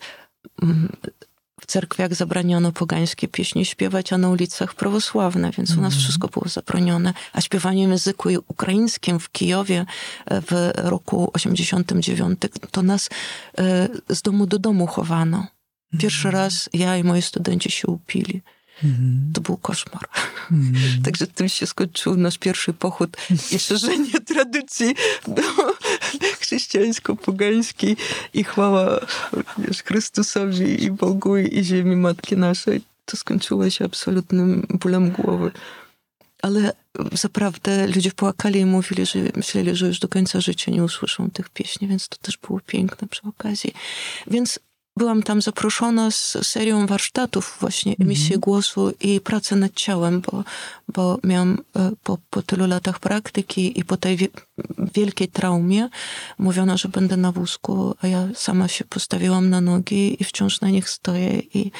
w 1.63 1.67
cerkwiach 1.67 2.15
zabraniono 2.15 2.73
pogańskie 2.73 3.29
pieśni 3.29 3.65
śpiewać, 3.65 4.13
a 4.13 4.19
na 4.19 4.29
ulicach 4.29 4.75
prawosławne, 4.75 5.51
więc 5.51 5.77
u 5.77 5.81
nas 5.81 5.95
wszystko 5.95 6.29
było 6.29 6.49
zabronione. 6.49 7.15
A 7.33 7.41
śpiewanie 7.41 7.87
w 7.87 7.91
języku 7.91 8.29
ukraińskim 8.49 9.19
w 9.19 9.31
Kijowie 9.31 9.87
e, 10.27 10.41
w 10.41 10.73
roku 10.77 11.31
89 11.33 12.41
to 12.71 12.83
nas 12.83 13.09
e, 13.59 13.89
z 14.09 14.23
domu 14.23 14.47
do 14.47 14.59
domu 14.59 14.87
chowano. 14.87 15.47
Pierwszy 15.99 16.31
raz 16.31 16.71
ja 16.73 16.97
i 16.97 17.05
moi 17.05 17.23
studenci 17.23 17.71
się 17.71 17.89
upili. 17.89 18.43
Mhm. 18.85 19.31
To 19.35 19.41
był 19.41 19.57
koszmar. 19.57 20.03
Mhm. 20.51 21.03
Także 21.05 21.27
tym 21.27 21.49
się 21.49 21.67
skończył 21.67 22.17
nasz 22.17 22.39
pierwszy 22.39 22.73
pochód 22.73 23.17
i 23.55 23.59
szerzenie 23.59 24.21
tradycji 24.21 24.95
chrześcijańsko-pogańskiej 26.41 27.97
i 28.35 28.45
chwała 28.45 29.01
wiesz, 29.59 29.83
Chrystusowi 29.83 30.85
i 30.85 30.91
Bogu 30.91 31.37
i 31.37 31.65
ziemi 31.65 31.97
Matki 31.97 32.37
naszej. 32.37 32.83
To 33.05 33.17
skończyło 33.17 33.71
się 33.71 33.85
absolutnym 33.85 34.67
bólem 34.71 35.11
głowy. 35.11 35.51
ale 36.43 36.73
zaprawdę 37.13 37.87
ludzie 37.87 38.13
płakali 38.13 38.61
i 38.61 38.67
mówili, 38.67 39.07
że 39.07 39.19
myśleli, 39.37 39.77
że 39.77 39.87
już 39.87 39.99
do 39.99 40.09
końca 40.09 40.41
życia 40.41 40.71
nie 40.71 40.85
usłyszą 40.85 41.31
tych 41.31 41.49
pieśni, 41.49 41.89
więc 41.89 42.09
to 42.09 42.17
też 42.17 42.39
było 42.39 42.61
piękne 42.61 43.09
przy 43.09 43.23
okazji. 43.23 43.75
Więc 44.27 44.59
byłam 44.97 45.23
tam 45.23 45.43
zaproszona 45.43 46.11
z 46.11 46.37
serią 46.43 46.87
warsztatów 46.87 47.57
właśnie 47.61 47.95
emisji 48.01 48.37
-hmm. 48.37 48.41
głosu 48.41 48.93
i 49.01 49.21
pracy 49.21 49.57
nad 49.57 49.73
ciałem, 49.75 50.21
bo, 50.21 50.45
bo 50.95 51.19
miałam 51.25 51.59
e, 51.77 51.91
po, 52.03 52.19
po 52.31 52.43
tylu 52.43 52.67
latach 52.67 53.01
praktyki 53.01 53.81
i 53.81 53.85
po 53.85 53.97
tej 53.97 54.19
wielkiej 54.95 55.29
traumie 55.29 55.89
mówiono, 56.39 56.79
że 56.79 56.89
będę 56.89 57.17
na 57.17 57.33
wózku, 57.33 57.95
a 58.03 58.07
ja 58.07 58.29
sama 58.35 58.69
się 58.69 58.85
postawiłam 58.85 59.51
na 59.51 59.61
nogi 59.61 60.23
i 60.23 60.25
wciąż 60.25 60.61
na 60.61 60.69
nich 60.69 60.89
stoję 60.89 61.39
i 61.39 61.71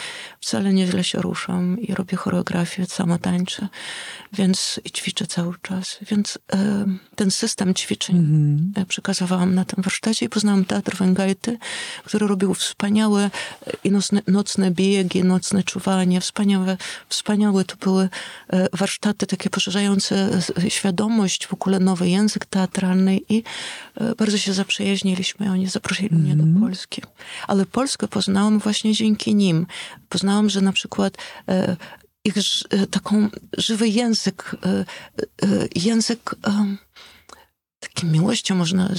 wcale 0.41 0.73
nieźle 0.73 1.05
się 1.05 1.19
ruszam 1.19 1.81
i 1.81 1.95
robię 1.95 2.17
choreografię, 2.17 2.87
sama 2.87 3.19
tańczę, 3.19 3.69
więc 4.33 4.81
i 4.85 4.91
ćwiczę 4.91 5.27
cały 5.27 5.55
czas. 5.63 5.99
Więc 6.11 6.39
e, 6.53 6.85
ten 7.15 7.31
system 7.31 7.75
ćwiczeń 7.75 8.17
mm 8.17 8.73
-hmm. 8.75 8.85
przekazywałam 8.85 9.55
na 9.55 9.65
tym 9.65 9.83
warsztacie 9.83 10.27
i 10.27 10.29
poznałam 10.29 10.65
teatr 10.65 10.97
Węgajty, 10.97 11.59
który 12.05 12.27
robił 12.27 12.55
wspaniałe 12.55 13.31
i 13.85 13.91
nocne, 13.91 14.23
nocne 14.27 14.71
biegi, 14.71 15.25
nocne 15.25 15.63
czuwanie, 15.63 16.21
wspaniałe, 16.21 16.77
wspaniałe 17.09 17.65
to 17.65 17.77
były 17.77 18.09
e, 18.49 18.69
warsztaty 19.03 19.27
takie 19.27 19.51
poszerzające 19.51 20.31
świadomość, 20.69 21.47
w 21.47 21.53
ogóle 21.53 21.81
nowy 21.81 22.09
język 22.09 22.47
teatru, 22.47 22.63
teatralnej 22.73 23.25
i 23.29 23.43
e, 23.95 24.15
bardzo 24.15 24.39
się 24.39 24.53
zaprzyjaźniliśmy. 24.53 25.51
Oni 25.51 25.69
zaprosili 25.69 26.09
mm 26.09 26.23
mnie 26.23 26.37
do 26.37 26.43
mhm. 26.43 26.61
Polski. 26.61 27.03
Ale 27.49 27.67
Polskę 27.67 28.09
poznałam 28.09 28.59
właśnie 28.59 28.93
dzięki 28.93 29.35
nim. 29.35 29.67
Poznałam, 30.09 30.51
że 30.51 30.61
na 30.61 30.73
przykład 30.73 31.15
e, 31.49 31.77
ich 32.25 32.35
e, 32.71 32.87
taką 32.87 33.29
żywy 33.59 33.89
język, 33.89 34.57
język 35.75 36.35
takim 37.83 38.13
miłością 38.13 38.55
można, 38.55 38.91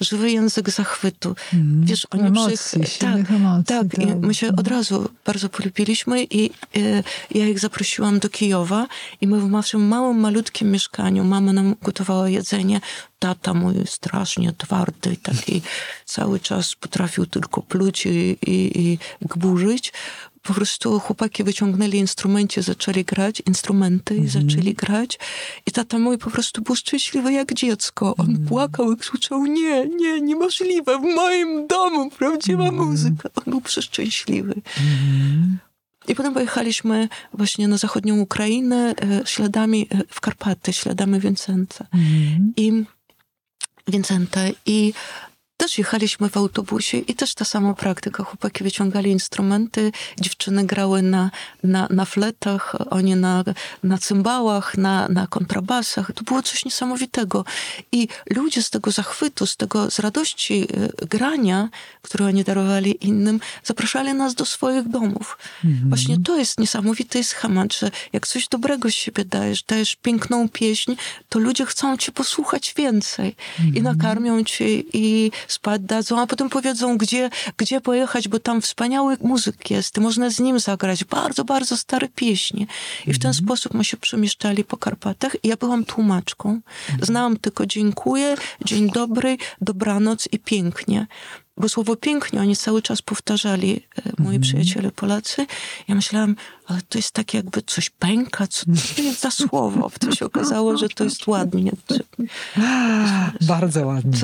żywy 0.00 0.30
język 0.30 0.70
zachwytu. 0.70 1.36
Mm, 1.54 1.84
Wiesz, 1.86 2.06
oni 2.10 2.26
emocji, 2.26 2.80
przy... 2.82 2.98
tak, 2.98 3.30
emocji, 3.30 3.64
tak, 3.66 3.86
tak. 3.90 4.04
I 4.04 4.06
my 4.06 4.34
się 4.34 4.48
od 4.56 4.68
razu 4.68 5.08
bardzo 5.26 5.48
polubiliśmy 5.48 6.24
i 6.24 6.50
e, 6.76 7.02
ja 7.30 7.46
ich 7.46 7.58
zaprosiłam 7.58 8.18
do 8.18 8.28
Kijowa 8.28 8.86
i 9.20 9.26
my 9.26 9.40
w 9.40 9.50
naszym 9.50 9.86
małym, 9.86 10.20
malutkim 10.20 10.70
mieszkaniu, 10.70 11.24
mama 11.24 11.52
nam 11.52 11.74
gotowała 11.82 12.28
jedzenie, 12.28 12.80
tata 13.18 13.54
mój 13.54 13.74
strasznie 13.86 14.52
twardy, 14.52 15.16
taki 15.22 15.62
cały 16.04 16.40
czas 16.40 16.74
potrafił 16.74 17.26
tylko 17.26 17.62
pluć 17.62 18.06
i, 18.06 18.38
i, 18.46 18.82
i 18.92 18.98
gburzyć 19.20 19.92
po 20.42 20.54
prostu 20.54 21.00
chłopaki 21.00 21.44
wyciągnęli 21.44 21.98
instrumenty, 21.98 22.62
zaczęli 22.62 23.04
grać, 23.04 23.42
instrumenty 23.46 24.14
i 24.14 24.18
mm 24.18 24.30
-hmm. 24.30 24.32
zaczęli 24.32 24.74
grać. 24.74 25.18
I 25.66 25.70
tata 25.70 25.98
mój 25.98 26.18
po 26.18 26.30
prostu 26.30 26.62
był 26.62 26.76
szczęśliwy 26.76 27.32
jak 27.32 27.54
dziecko. 27.54 28.14
On 28.16 28.28
mm 28.28 28.48
płakał 28.48 28.92
i 28.92 28.96
krzyczał, 28.96 29.46
nie, 29.46 29.86
nie, 29.86 30.20
niemożliwe, 30.20 30.98
w 30.98 31.02
moim 31.02 31.66
domu 31.66 32.10
prawdziwa 32.10 32.68
mm 32.68 32.74
muzyka. 32.74 33.28
On 33.34 33.44
był 33.46 33.60
przeszczęśliwy. 33.60 34.54
Mhm. 34.54 35.58
I 36.08 36.14
potem 36.14 36.34
pojechaliśmy 36.34 37.08
właśnie 37.32 37.68
na 37.68 37.78
zachodnią 37.78 38.20
Ukrainę 38.20 38.94
e, 39.02 39.26
śladami 39.26 39.86
e, 39.90 40.02
w 40.08 40.20
Karpaty, 40.20 40.72
śladami 40.72 41.20
Vincenta. 41.20 41.86
Mhm. 41.94 42.52
I 42.56 42.84
Vincenta 43.88 44.40
i 44.66 44.92
też 45.58 45.78
jechaliśmy 45.78 46.28
w 46.28 46.36
autobusie 46.36 46.98
i 46.98 47.14
też 47.14 47.34
ta 47.34 47.44
sama 47.44 47.74
praktyka. 47.74 48.24
Chłopaki 48.24 48.64
wyciągali 48.64 49.10
instrumenty, 49.10 49.92
dziewczyny 50.20 50.66
grały 50.66 51.02
na, 51.02 51.30
na, 51.62 51.88
na 51.90 52.04
fletach, 52.04 52.74
oni 52.90 53.16
na, 53.16 53.44
na 53.82 53.98
cymbałach, 53.98 54.76
na, 54.76 55.08
na 55.08 55.26
kontrabasach. 55.26 56.12
To 56.14 56.24
było 56.24 56.42
coś 56.42 56.64
niesamowitego. 56.64 57.44
I 57.92 58.08
ludzie 58.30 58.62
z 58.62 58.70
tego 58.70 58.90
zachwytu, 58.90 59.46
z 59.46 59.56
tego, 59.56 59.90
z 59.90 59.98
radości 59.98 60.66
y, 61.02 61.06
grania, 61.06 61.68
które 62.02 62.26
oni 62.26 62.44
darowali 62.44 63.06
innym, 63.06 63.40
zapraszali 63.64 64.14
nas 64.14 64.34
do 64.34 64.44
swoich 64.44 64.88
domów. 64.88 65.38
Mhm. 65.64 65.88
Właśnie 65.88 66.18
to 66.18 66.38
jest 66.38 66.60
niesamowity 66.60 67.24
schemat, 67.24 67.74
że 67.74 67.90
jak 68.12 68.26
coś 68.26 68.48
dobrego 68.48 68.90
z 68.90 68.94
siebie 68.94 69.24
dajesz, 69.24 69.62
dajesz 69.62 69.96
piękną 69.96 70.48
pieśń, 70.48 70.94
to 71.28 71.38
ludzie 71.38 71.66
chcą 71.66 71.96
cię 71.96 72.12
posłuchać 72.12 72.74
więcej 72.76 73.36
mhm. 73.58 73.76
i 73.76 73.82
nakarmią 73.82 74.44
cię 74.44 74.68
i 74.92 75.30
spać 75.48 75.82
dadzą, 75.82 76.20
a 76.20 76.26
potem 76.26 76.50
powiedzą, 76.50 76.98
gdzie, 76.98 77.30
gdzie 77.56 77.80
pojechać, 77.80 78.28
bo 78.28 78.38
tam 78.38 78.60
wspaniały 78.60 79.16
muzyk 79.20 79.70
jest, 79.70 79.98
można 79.98 80.30
z 80.30 80.40
nim 80.40 80.60
zagrać 80.60 81.04
bardzo, 81.04 81.44
bardzo 81.44 81.76
stare 81.76 82.08
pieśnie. 82.08 82.66
I 83.06 83.12
w 83.12 83.18
ten 83.18 83.30
mhm. 83.30 83.34
sposób 83.34 83.74
my 83.74 83.84
się 83.84 83.96
przemieszczali 83.96 84.64
po 84.64 84.76
Karpatach. 84.76 85.36
I 85.42 85.48
ja 85.48 85.56
byłam 85.56 85.84
tłumaczką. 85.84 86.48
Mhm. 86.48 87.06
Znałam 87.06 87.36
tylko 87.36 87.66
dziękuję, 87.66 88.36
dzień 88.64 88.90
dobry, 88.90 89.36
dobranoc 89.60 90.28
i 90.32 90.38
pięknie 90.38 91.06
bo 91.58 91.68
słowo 91.68 91.96
pięknie 91.96 92.40
oni 92.40 92.56
cały 92.56 92.82
czas 92.82 93.02
powtarzali, 93.02 93.82
e, 94.06 94.12
moi 94.18 94.28
mm. 94.28 94.40
przyjaciele 94.40 94.90
Polacy. 94.90 95.46
Ja 95.88 95.94
myślałam, 95.94 96.36
ale 96.66 96.80
to 96.88 96.98
jest 96.98 97.10
tak 97.10 97.34
jakby 97.34 97.62
coś 97.62 97.90
pęka, 97.90 98.46
co 98.46 98.66
to 98.96 99.02
jest 99.02 99.20
za 99.20 99.30
słowo? 99.30 99.90
To 100.00 100.12
się 100.12 100.26
okazało, 100.26 100.76
że 100.76 100.88
to 100.88 101.04
jest 101.04 101.26
ładnie. 101.26 101.72
Bardzo 103.40 103.86
ładnie. 103.86 104.18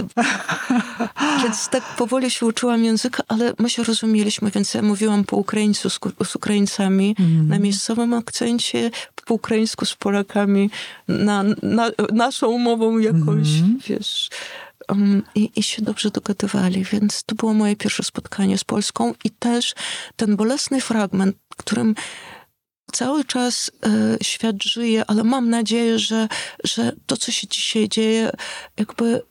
Więc 1.42 1.68
tak 1.68 1.82
powoli 1.96 2.30
się 2.30 2.46
uczyłam 2.46 2.84
języka, 2.84 3.22
ale 3.28 3.52
my 3.58 3.70
się 3.70 3.84
rozumieliśmy, 3.84 4.50
więc 4.50 4.74
ja 4.74 4.82
mówiłam 4.82 5.24
po 5.24 5.36
ukraińsku 5.36 5.90
z, 5.90 5.98
z 6.24 6.36
Ukraińcami 6.36 7.16
mm. 7.18 7.48
na 7.48 7.58
miejscowym 7.58 8.14
akcencie, 8.14 8.90
po 9.24 9.34
ukraińsku 9.34 9.86
z 9.86 9.94
Polakami, 9.94 10.70
na, 11.08 11.42
na 11.62 11.90
naszą 12.12 12.58
mową 12.58 12.98
jakoś, 12.98 13.48
mm. 13.58 13.78
wiesz 13.88 14.30
um, 14.88 15.22
i, 15.34 15.50
i 15.56 15.62
się 15.62 15.82
dobrze 15.82 16.10
dogadywali, 16.10 16.84
więc 16.84 17.24
to 17.24 17.34
było 17.34 17.54
moje 17.54 17.76
pierwsze 17.76 18.02
spotkanie 18.02 18.58
z 18.58 18.64
Polską 18.64 19.14
i 19.24 19.30
też 19.30 19.74
ten 20.16 20.36
bolesny 20.36 20.80
fragment, 20.80 21.36
którym 21.56 21.94
cały 22.92 23.24
czas 23.24 23.70
y, 24.20 24.24
świat 24.24 24.62
żyje, 24.62 25.04
ale 25.06 25.24
mam 25.24 25.50
nadzieję, 25.50 25.98
że, 25.98 26.28
że 26.64 26.92
to, 27.06 27.16
co 27.16 27.32
się 27.32 27.48
dzisiaj 27.48 27.88
dzieje, 27.88 28.30
jakby 28.78 29.22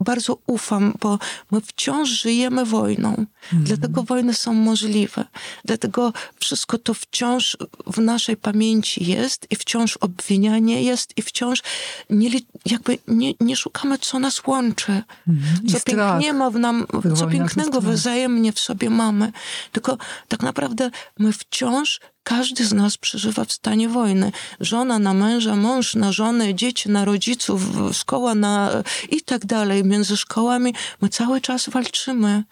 bardzo 0.00 0.38
ufam, 0.46 0.94
bo 1.00 1.18
my 1.50 1.60
wciąż 1.60 2.08
żyjemy 2.08 2.64
wojną. 2.64 3.08
Mm. 3.52 3.64
Dlatego 3.64 4.02
wojny 4.02 4.34
są 4.34 4.54
możliwe. 4.54 5.24
Dlatego 5.64 6.12
wszystko 6.40 6.78
to 6.78 6.94
wciąż 6.94 7.56
w 7.86 7.98
naszej 7.98 8.36
pamięci 8.36 9.06
jest 9.06 9.46
i 9.50 9.56
wciąż 9.56 9.96
obwinianie 9.96 10.82
jest 10.82 11.18
i 11.18 11.22
wciąż 11.22 11.62
nie, 12.10 12.30
jakby 12.66 12.98
nie, 13.08 13.32
nie 13.40 13.56
szukamy, 13.56 13.98
co 13.98 14.18
nas 14.18 14.46
łączy. 14.46 15.02
Mm. 15.28 15.42
Co 15.68 15.80
pięknie 15.80 16.32
ma 16.32 16.50
w 16.50 16.58
nam, 16.58 16.86
co 17.16 17.26
pięknego 17.26 17.80
wzajemnie 17.80 18.52
w 18.52 18.60
sobie 18.60 18.90
mamy. 18.90 19.32
Tylko 19.72 19.98
tak 20.28 20.42
naprawdę 20.42 20.90
my 21.18 21.32
wciąż 21.32 22.00
każdy 22.26 22.64
z 22.64 22.72
nas 22.72 22.96
przeżywa 22.96 23.44
w 23.44 23.52
stanie 23.52 23.88
wojny. 23.88 24.32
Żona 24.60 24.98
na 24.98 25.14
męża, 25.14 25.56
mąż 25.56 25.94
na 25.94 26.12
żonę, 26.12 26.54
dzieci 26.54 26.90
na 26.90 27.04
rodziców, 27.04 27.62
szkoła 27.92 28.34
na 28.34 28.82
i 29.10 29.20
tak 29.20 29.46
dalej. 29.46 29.84
Między 29.84 30.16
szkołami 30.16 30.74
my 31.00 31.08
cały 31.08 31.40
czas 31.40 31.68
walczymy. 31.68 32.44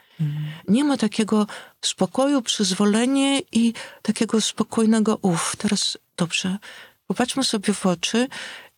Nie 0.69 0.85
ma 0.85 0.97
takiego 0.97 1.47
spokoju, 1.81 2.43
przyzwolenia 2.43 3.39
i 3.53 3.73
takiego 4.03 4.41
spokojnego 4.41 5.19
uff, 5.23 5.57
teraz 5.57 5.99
dobrze. 6.17 6.59
Popatrzmy 7.07 7.45
sobie 7.45 7.75
w 7.75 7.87
oczy 7.87 8.29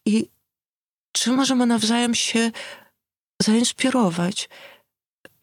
i 0.05 0.29
czy 1.13 1.31
możemy 1.31 1.67
nawzajem 1.67 2.15
się 2.15 2.51
zainspirować? 3.43 4.49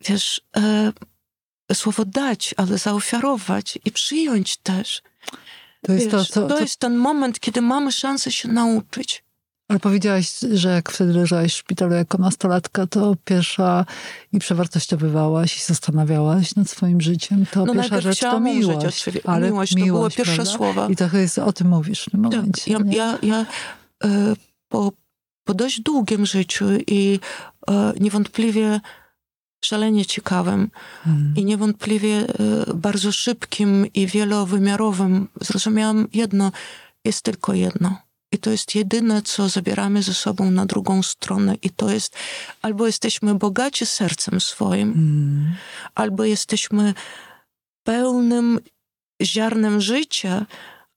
Wiesz, 0.02 0.42
e, 0.58 0.92
słowo 1.74 2.06
dać, 2.06 2.54
ale 2.58 2.78
zaofiarować 2.78 3.80
i 3.86 3.92
przyjąć 3.92 4.58
też. 4.58 5.02
To 5.82 5.94
jest, 5.94 6.06
Wiesz, 6.06 6.12
to, 6.12 6.26
co, 6.26 6.48
to 6.48 6.60
jest 6.60 6.80
ten 6.80 6.96
moment, 6.96 7.40
kiedy 7.40 7.62
mamy 7.62 7.92
szansę 7.92 8.32
się 8.32 8.50
nauczyć. 8.50 9.24
Ale 9.68 9.80
powiedziałaś, 9.80 10.40
że 10.54 10.70
jak 10.70 10.92
wtedy 10.92 11.14
leżałaś 11.14 11.54
w 11.54 11.58
szpitalu 11.58 11.94
jako 11.94 12.18
nastolatka, 12.18 12.88
to 12.88 13.16
pierwsza 13.26 13.86
i 14.34 14.40
przewartościowywałaś 14.40 15.58
i 15.58 15.62
zastanawiałaś 15.62 16.56
nad 16.56 16.70
swoim 16.70 17.02
życiem, 17.02 17.46
to 17.52 17.66
no 17.66 17.74
pierwsza 17.74 18.02
rzecz 18.02 18.20
to 18.20 18.40
miłość. 18.40 19.06
Ale 19.26 19.48
miłość, 19.48 19.76
miłość 19.76 19.88
to 19.88 19.94
były 19.94 20.10
pierwsze 20.10 20.36
prawda? 20.36 20.58
słowa. 20.58 20.88
I 20.90 20.96
trochę 20.96 21.20
jest, 21.20 21.40
o 21.40 21.54
tym 21.54 21.68
mówisz 21.68 22.02
w 22.02 22.12
tym 22.12 22.24
tak, 22.24 22.32
momencie. 22.32 22.72
Ja, 22.72 22.80
ja, 22.86 23.18
ja 23.22 23.46
e, 24.04 24.36
po, 24.70 24.92
po 25.44 25.54
dość 25.54 25.82
długim 25.82 26.26
życiu 26.26 26.66
i 26.88 27.20
e, 27.70 27.94
niewątpliwie 28.00 28.80
szalenie 29.66 30.06
ciekawym 30.06 30.70
hmm. 31.04 31.34
i 31.38 31.46
niewątpliwie 31.46 32.16
e, 32.16 32.26
bardzo 32.74 33.12
szybkim 33.12 33.86
i 33.94 34.08
wielowymiarowym, 34.08 35.28
zrozumiałam 35.42 36.08
jedno, 36.14 36.52
jest 37.06 37.22
tylko 37.22 37.54
jedno. 37.54 37.98
I 38.32 38.38
to 38.38 38.52
jest 38.52 38.76
jedyne, 38.76 39.22
co 39.22 39.50
zabieramy 39.50 40.04
ze 40.04 40.14
sobą 40.14 40.52
na 40.52 40.66
drugą 40.66 41.04
stronę. 41.04 41.56
I 41.62 41.70
to 41.70 41.90
jest 41.90 42.16
albo 42.62 42.88
jesteśmy 42.88 43.36
bogaci 43.36 43.86
sercem 43.86 44.42
swoim, 44.42 44.94
hmm. 44.94 45.56
albo 45.96 46.24
jesteśmy 46.24 46.94
pełnym 47.84 48.60
ziarnem 49.22 49.82
życia, 49.82 50.46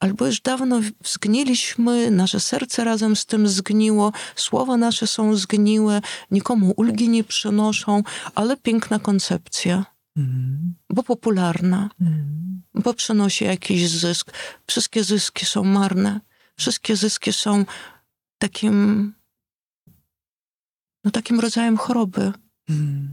albo 0.01 0.27
już 0.27 0.41
dawno 0.41 0.81
zgniliśmy, 1.05 2.11
nasze 2.11 2.41
serce 2.41 2.85
razem 2.85 3.17
z 3.17 3.27
tym 3.27 3.49
zgniło, 3.49 4.13
słowa 4.37 4.77
nasze 4.77 5.07
są 5.07 5.37
zgniłe, 5.37 6.01
nikomu 6.31 6.75
ulgi 6.77 7.09
nie 7.09 7.25
przynoszą, 7.25 8.03
ale 8.35 8.57
piękna 8.57 8.99
koncepcja, 8.99 9.85
Mhm. 10.17 10.75
bo 10.91 11.03
popularna, 11.03 11.91
Mhm. 12.01 12.63
bo 12.75 12.95
przynosi 12.95 13.45
jakiś 13.45 13.89
zysk. 13.89 14.33
Wszystkie 14.67 15.05
zyski 15.05 15.47
są 15.47 15.65
marne. 15.65 16.21
Wszystkie 16.57 16.97
zyski 16.97 17.33
są 17.33 17.65
takim, 18.39 19.15
no 21.05 21.11
takim 21.11 21.41
rodzajem 21.41 21.77
choroby. 21.77 22.33
Mhm. 22.69 23.13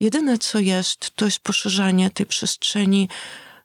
Jedyne, 0.00 0.38
co 0.38 0.58
jest, 0.58 1.10
to 1.14 1.24
jest 1.24 1.38
poszerzanie 1.38 2.10
tej 2.10 2.26
przestrzeni 2.26 3.08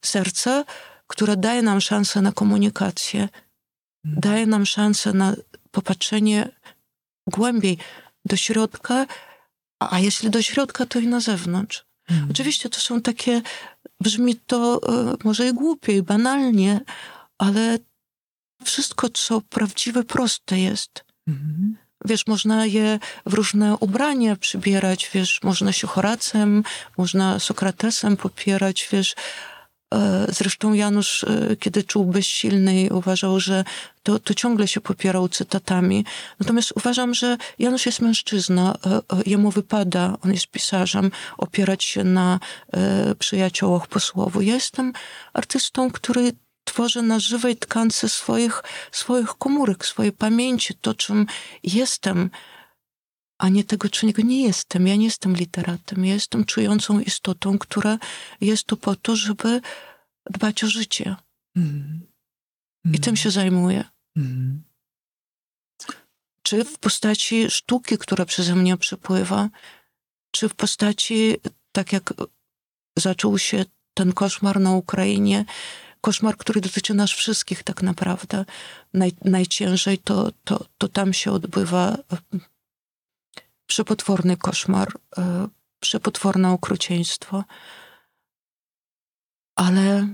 serca, 0.02 0.64
która 1.10 1.36
daje 1.36 1.62
nam 1.62 1.82
szansę 1.82 2.22
na 2.22 2.32
komunikację, 2.32 3.30
daje 4.04 4.46
nam 4.46 4.66
szansę 4.66 5.14
na 5.14 5.36
popatrzenie 5.72 6.50
głębiej 7.28 7.78
do 8.26 8.36
środka, 8.36 9.06
a 9.80 9.90
a 9.96 10.00
jeśli 10.00 10.30
do 10.30 10.42
środka, 10.42 10.86
to 10.86 11.00
i 11.00 11.08
na 11.08 11.20
zewnątrz. 11.20 11.86
Mhm. 12.10 12.32
Oczywiście 12.32 12.70
to 12.70 12.80
są 12.80 13.02
takie, 13.02 13.42
brzmi 14.02 14.36
to 14.36 14.82
e, 14.88 15.16
może 15.24 15.48
i 15.48 15.54
głupie, 15.54 15.98
i 15.98 16.04
banalnie, 16.04 16.82
ale 17.38 17.78
wszystko, 18.64 19.10
co 19.10 19.42
prawdziwe, 19.42 20.04
proste 20.04 20.60
jest. 20.60 21.06
Mhm. 21.28 21.78
Wiesz, 22.06 22.28
można 22.28 22.66
je 22.66 23.00
w 23.26 23.34
różne 23.34 23.78
ubrania 23.78 24.36
przybierać, 24.36 25.10
wiesz, 25.14 25.40
można 25.44 25.72
się 25.72 25.88
Horacem, 25.88 26.64
można 26.98 27.40
Sokratesem 27.40 28.18
popierać, 28.18 28.88
wiesz. 28.92 29.16
E, 29.94 30.26
Zresztą 30.30 30.74
Janusz, 30.74 31.24
e, 31.24 31.56
kiedy 31.56 31.84
czuł 31.84 32.06
bezsilny, 32.06 32.90
uważał, 32.92 33.40
że 33.40 33.64
to, 34.04 34.20
to 34.20 34.34
ciągle 34.34 34.68
się 34.68 34.82
popierał 34.82 35.30
cytatami. 35.30 36.06
Natomiast 36.40 36.72
uważam, 36.76 37.14
że 37.14 37.38
Janusz 37.60 37.86
jest 37.86 38.00
mężczyzna, 38.00 38.76
e, 38.86 39.02
jemu 39.26 39.52
wypada, 39.52 40.18
on 40.26 40.34
jest 40.34 40.48
pisarzem, 40.48 41.12
opierać 41.38 41.84
się 41.84 42.04
na 42.04 42.40
przyjaciołach 43.20 43.88
po 43.88 44.00
słowu. 44.00 44.42
Ja 44.42 44.54
jestem 44.54 44.94
artystą, 45.34 45.92
który 45.92 46.32
tworzy 46.64 47.02
na 47.02 47.20
żywej 47.20 47.58
tkance 47.58 48.10
swoich, 48.10 48.64
swoich 48.92 49.28
komórek, 49.28 49.86
swojej 49.86 50.12
pamięci, 50.12 50.74
to 50.82 50.94
czym 50.94 51.26
jestem, 51.64 52.30
a 53.40 53.50
nie 53.50 53.64
tego, 53.64 53.90
czego 53.90 54.22
nie 54.22 54.44
jestem. 54.44 54.88
Ja 54.88 54.96
nie 54.96 55.06
jestem 55.06 55.36
literatem, 55.36 56.06
ja 56.06 56.14
jestem 56.14 56.46
czującą 56.46 57.00
istotą, 57.00 57.58
która 57.58 57.98
jest 58.42 58.64
tu 58.64 58.78
po 58.78 58.96
to, 58.96 59.16
żeby 59.16 59.62
dbać 60.30 60.64
o 60.64 60.68
życie. 60.68 61.16
Mhm. 61.56 62.08
I 62.94 63.00
tym 63.00 63.16
się 63.16 63.32
zajmuję. 63.32 63.84
Mhm. 64.18 64.64
Czy 66.44 66.66
w 66.66 66.80
postaci 66.80 67.50
sztuki, 67.50 67.98
która 67.98 68.26
przeze 68.26 68.56
mnie 68.56 68.78
przepływa, 68.78 69.50
czy 70.32 70.50
w 70.50 70.56
postaci, 70.56 71.36
tak 71.72 71.94
jak 71.94 72.14
zaczął 72.98 73.38
się 73.38 73.66
ten 73.94 74.14
koszmar 74.14 74.60
na 74.60 74.72
Ukrainie, 74.72 75.46
koszmar, 76.02 76.38
który 76.38 76.62
dotyczy 76.62 76.94
nas 76.94 77.12
wszystkich 77.12 77.64
tak 77.64 77.84
naprawdę. 77.84 78.46
Naj, 78.94 79.12
najciężej 79.26 79.98
to, 79.98 80.32
to, 80.44 80.66
to 80.78 80.88
tam 80.88 81.14
się 81.14 81.32
odbywa 81.32 81.98
przepotworny 83.70 84.38
koszmar, 84.38 84.88
e, 85.18 85.48
przepotworne 85.80 86.52
okrucieństwo. 86.52 87.44
Ale 89.56 90.08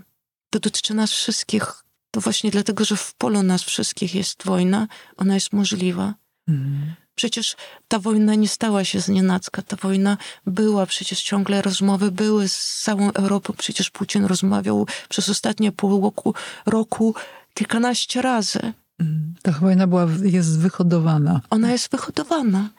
to 0.49 0.59
dotyczy 0.59 0.93
nas 0.93 1.11
wszystkich. 1.11 1.83
To 2.11 2.21
właśnie 2.21 2.51
dlatego, 2.51 2.85
że 2.85 2.95
w 2.95 3.13
polu 3.13 3.43
nas 3.43 3.63
wszystkich 3.63 4.15
jest 4.15 4.43
wojna, 4.45 4.87
ona 5.17 5.33
jest 5.33 5.53
możliwa. 5.53 6.13
Mhm. 6.47 6.95
Przecież 7.15 7.55
ta 7.87 7.99
wojna 7.99 8.35
nie 8.35 8.47
stała 8.47 8.83
się 8.83 9.01
z 9.01 9.07
nienacka. 9.07 9.61
Ta 9.61 9.75
wojna 9.75 10.17
była, 10.45 10.85
przecież 10.85 11.23
ciągle 11.23 11.61
rozmowy 11.61 12.11
były 12.11 12.47
z 12.47 12.81
całą 12.83 13.11
Europą. 13.11 13.53
Przecież 13.57 13.89
Putin 13.89 14.25
rozmawiał 14.25 14.87
przez 15.09 15.29
ostatnie 15.29 15.71
pół 15.71 16.01
roku, 16.01 16.33
roku 16.65 17.15
kilkanaście 17.53 18.21
razy. 18.21 18.59
Mhm. 18.99 19.35
Ta 19.41 19.51
wojna 19.51 19.87
była, 19.87 20.07
jest 20.23 20.59
wyhodowana. 20.59 21.41
Ona 21.49 21.71
jest 21.71 21.91
wyhodowana. 21.91 22.69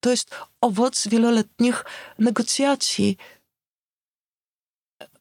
To 0.00 0.10
jest 0.10 0.34
owoc 0.60 1.08
wieloletnich 1.08 1.84
negocjacji. 2.18 3.16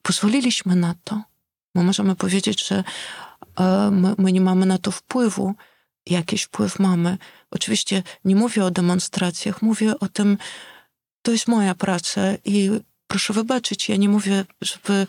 Pozwoliliśmy 0.02 0.76
na 0.76 0.96
to. 1.04 1.22
My 1.76 1.84
możemy 1.84 2.16
powiedzieć, 2.16 2.68
że 2.68 2.84
e, 3.60 3.92
my, 3.92 4.16
my 4.18 4.32
nie 4.32 4.42
mamy 4.42 4.66
na 4.66 4.78
to 4.78 4.92
wpływu. 4.92 5.56
Jakiś 6.06 6.44
wpływ 6.44 6.80
mamy. 6.80 7.18
Oczywiście 7.52 8.04
nie 8.26 8.36
mówię 8.36 8.66
o 8.66 8.72
demonstracjach, 8.72 9.62
mówię 9.62 10.00
o 10.00 10.08
tym, 10.08 10.38
to 11.22 11.32
jest 11.32 11.48
moja 11.48 11.76
praca 11.76 12.22
i 12.46 12.70
proszę 13.08 13.34
wybaczyć, 13.34 13.90
ja 13.90 13.96
nie 13.96 14.10
mówię, 14.10 14.46
żeby. 14.62 15.08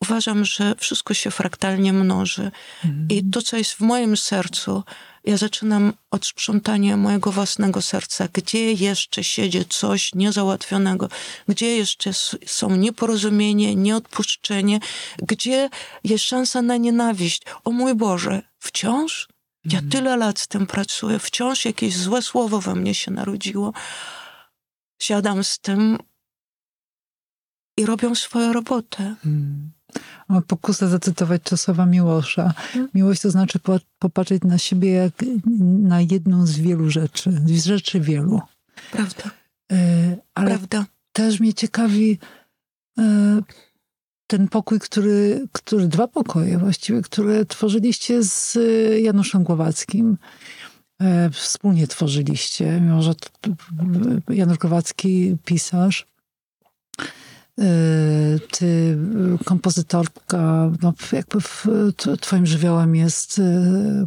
Uważam, 0.00 0.44
że 0.44 0.74
wszystko 0.78 1.14
się 1.14 1.30
fraktalnie 1.30 1.92
mnoży. 1.92 2.50
Mhm. 2.84 3.08
I 3.10 3.30
to, 3.30 3.42
co 3.42 3.56
jest 3.56 3.72
w 3.72 3.80
moim 3.80 4.16
sercu, 4.16 4.82
ja 5.24 5.36
zaczynam 5.36 5.92
od 6.10 6.26
sprzątania 6.26 6.96
mojego 6.96 7.32
własnego 7.32 7.82
serca. 7.82 8.28
Gdzie 8.32 8.72
jeszcze 8.72 9.24
siedzi 9.24 9.64
coś 9.64 10.14
niezałatwionego? 10.14 11.08
Gdzie 11.48 11.76
jeszcze 11.76 12.10
są 12.46 12.76
nieporozumienie, 12.76 13.74
nieodpuszczenie? 13.74 14.80
Gdzie 15.18 15.70
jest 16.04 16.24
szansa 16.24 16.62
na 16.62 16.76
nienawiść? 16.76 17.42
O 17.64 17.70
mój 17.70 17.94
Boże, 17.94 18.42
wciąż? 18.58 19.28
Ja 19.64 19.78
Mhm. 19.78 19.90
tyle 19.90 20.16
lat 20.16 20.38
z 20.38 20.48
tym 20.48 20.66
pracuję. 20.66 21.18
Wciąż 21.18 21.64
jakieś 21.64 21.96
złe 21.96 22.22
słowo 22.22 22.60
we 22.60 22.74
mnie 22.74 22.94
się 22.94 23.10
narodziło. 23.10 23.72
Siadam 25.02 25.44
z 25.44 25.58
tym 25.58 25.98
i 27.76 27.86
robią 27.86 28.14
swoją 28.14 28.52
robotę. 28.52 29.14
Mm. 29.26 29.73
Pokusę 30.46 30.88
zacytować 30.88 31.42
Czesława 31.42 31.86
Miłosza. 31.86 32.44
Mhm. 32.44 32.88
Miłość 32.94 33.22
to 33.22 33.30
znaczy 33.30 33.58
po, 33.58 33.80
popatrzeć 33.98 34.42
na 34.42 34.58
siebie 34.58 34.90
jak 34.90 35.12
na 35.82 36.00
jedną 36.00 36.46
z 36.46 36.58
wielu 36.58 36.90
rzeczy. 36.90 37.32
Z 37.46 37.64
rzeczy 37.64 38.00
wielu. 38.00 38.40
Prawda, 38.92 39.30
E, 39.72 40.16
ale 40.34 40.50
prawda. 40.50 40.86
też 41.12 41.40
mnie 41.40 41.54
ciekawi 41.54 42.18
e, 42.98 43.40
ten 44.26 44.48
pokój, 44.48 44.80
który, 44.80 45.48
który, 45.52 45.88
dwa 45.88 46.08
pokoje 46.08 46.58
właściwie, 46.58 47.02
które 47.02 47.44
tworzyliście 47.44 48.22
z 48.22 48.56
e, 48.56 49.00
Januszem 49.00 49.44
Głowackim. 49.44 50.18
Wspólnie 51.32 51.86
tworzyliście, 51.86 52.80
mimo 52.80 53.02
że 53.02 53.14
Janusz 54.28 54.58
Głowacki 54.58 55.36
pisarz, 55.44 56.06
ty 58.50 58.98
e, 59.40 59.44
kompozytorka, 59.44 60.70
no 60.82 60.92
jakby 61.12 61.40
w, 61.40 61.66
twoim 62.20 62.46
żywiołem 62.46 62.96
jest 62.96 63.38
e, 63.38 63.42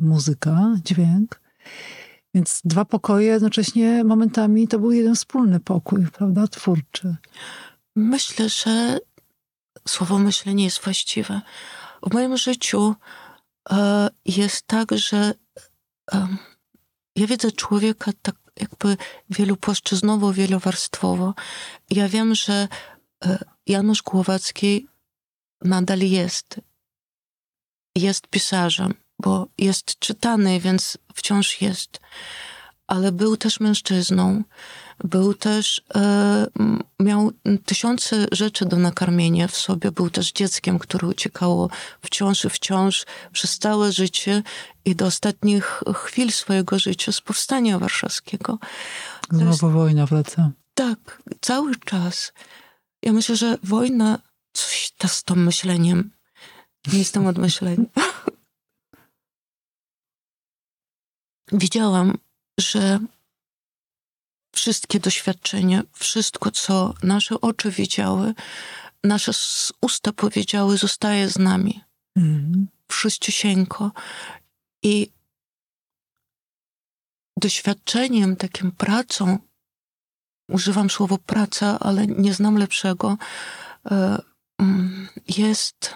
muzyka, 0.01 0.75
dźwięk. 0.85 1.41
Więc 2.33 2.61
dwa 2.65 2.85
pokoje, 2.85 3.27
jednocześnie 3.27 4.03
momentami 4.03 4.67
to 4.67 4.79
był 4.79 4.91
jeden 4.91 5.15
wspólny 5.15 5.59
pokój, 5.59 6.07
prawda, 6.13 6.47
twórczy. 6.47 7.15
Myślę, 7.95 8.49
że 8.49 8.99
słowo 9.87 10.19
myślenie 10.19 10.63
jest 10.63 10.83
właściwe. 10.83 11.41
W 12.03 12.13
moim 12.13 12.37
życiu 12.37 12.95
jest 14.25 14.67
tak, 14.67 14.91
że 14.91 15.33
ja 17.15 17.27
widzę 17.27 17.51
człowieka 17.51 18.11
tak 18.21 18.35
jakby 18.59 18.97
wielopłaszczyznowo, 19.29 20.33
wielowarstwowo. 20.33 21.33
Ja 21.89 22.09
wiem, 22.09 22.35
że 22.35 22.67
Janusz 23.67 24.01
Głowacki 24.03 24.87
nadal 25.61 25.99
jest. 25.99 26.61
Jest 27.95 28.27
pisarzem, 28.27 28.93
bo 29.19 29.47
jest 29.57 29.99
czytany, 29.99 30.59
więc 30.59 30.97
wciąż 31.15 31.61
jest. 31.61 31.99
Ale 32.87 33.11
był 33.11 33.37
też 33.37 33.59
mężczyzną. 33.59 34.43
Był 35.03 35.33
też, 35.33 35.81
e, 35.95 36.47
miał 36.99 37.31
tysiące 37.65 38.25
rzeczy 38.31 38.65
do 38.65 38.77
nakarmienia 38.77 39.47
w 39.47 39.55
sobie. 39.57 39.91
Był 39.91 40.09
też 40.09 40.31
dzieckiem, 40.31 40.79
które 40.79 41.07
uciekało 41.07 41.69
wciąż 42.01 42.45
i 42.45 42.49
wciąż 42.49 43.05
przez 43.31 43.59
całe 43.59 43.91
życie 43.91 44.43
i 44.85 44.95
do 44.95 45.05
ostatnich 45.05 45.81
chwil 45.95 46.31
swojego 46.31 46.79
życia 46.79 47.11
z 47.11 47.21
powstania 47.21 47.79
warszawskiego. 47.79 48.57
To 49.29 49.35
jest- 49.45 49.59
Znowu 49.59 49.77
wojna 49.79 50.05
wraca. 50.05 50.51
Tak, 50.73 51.21
cały 51.41 51.75
czas. 51.75 52.33
Ja 53.03 53.13
myślę, 53.13 53.35
że 53.35 53.57
wojna, 53.63 54.19
coś 54.53 54.91
ta 54.97 55.07
z 55.07 55.23
tym 55.23 55.43
myśleniem. 55.43 56.11
Nie 56.93 56.99
jestem 56.99 57.27
od 57.27 57.37
myślenia. 57.37 57.85
Widziałam, 61.51 62.17
że 62.59 62.99
wszystkie 64.55 64.99
doświadczenia, 64.99 65.83
wszystko, 65.93 66.51
co 66.51 66.93
nasze 67.03 67.41
oczy 67.41 67.71
widziały, 67.71 68.33
nasze 69.03 69.31
usta 69.81 70.11
powiedziały, 70.11 70.77
zostaje 70.77 71.29
z 71.29 71.37
nami. 71.37 71.83
Mhm. 72.15 72.67
wszyściusieńko 72.87 73.91
i 74.83 75.11
doświadczeniem, 77.37 78.35
takim 78.35 78.71
pracą, 78.71 79.37
używam 80.47 80.89
słowa 80.89 81.17
praca, 81.25 81.79
ale 81.79 82.07
nie 82.07 82.33
znam 82.33 82.57
lepszego, 82.57 83.17
e, 83.91 84.21
mm, 84.59 85.07
jest 85.37 85.95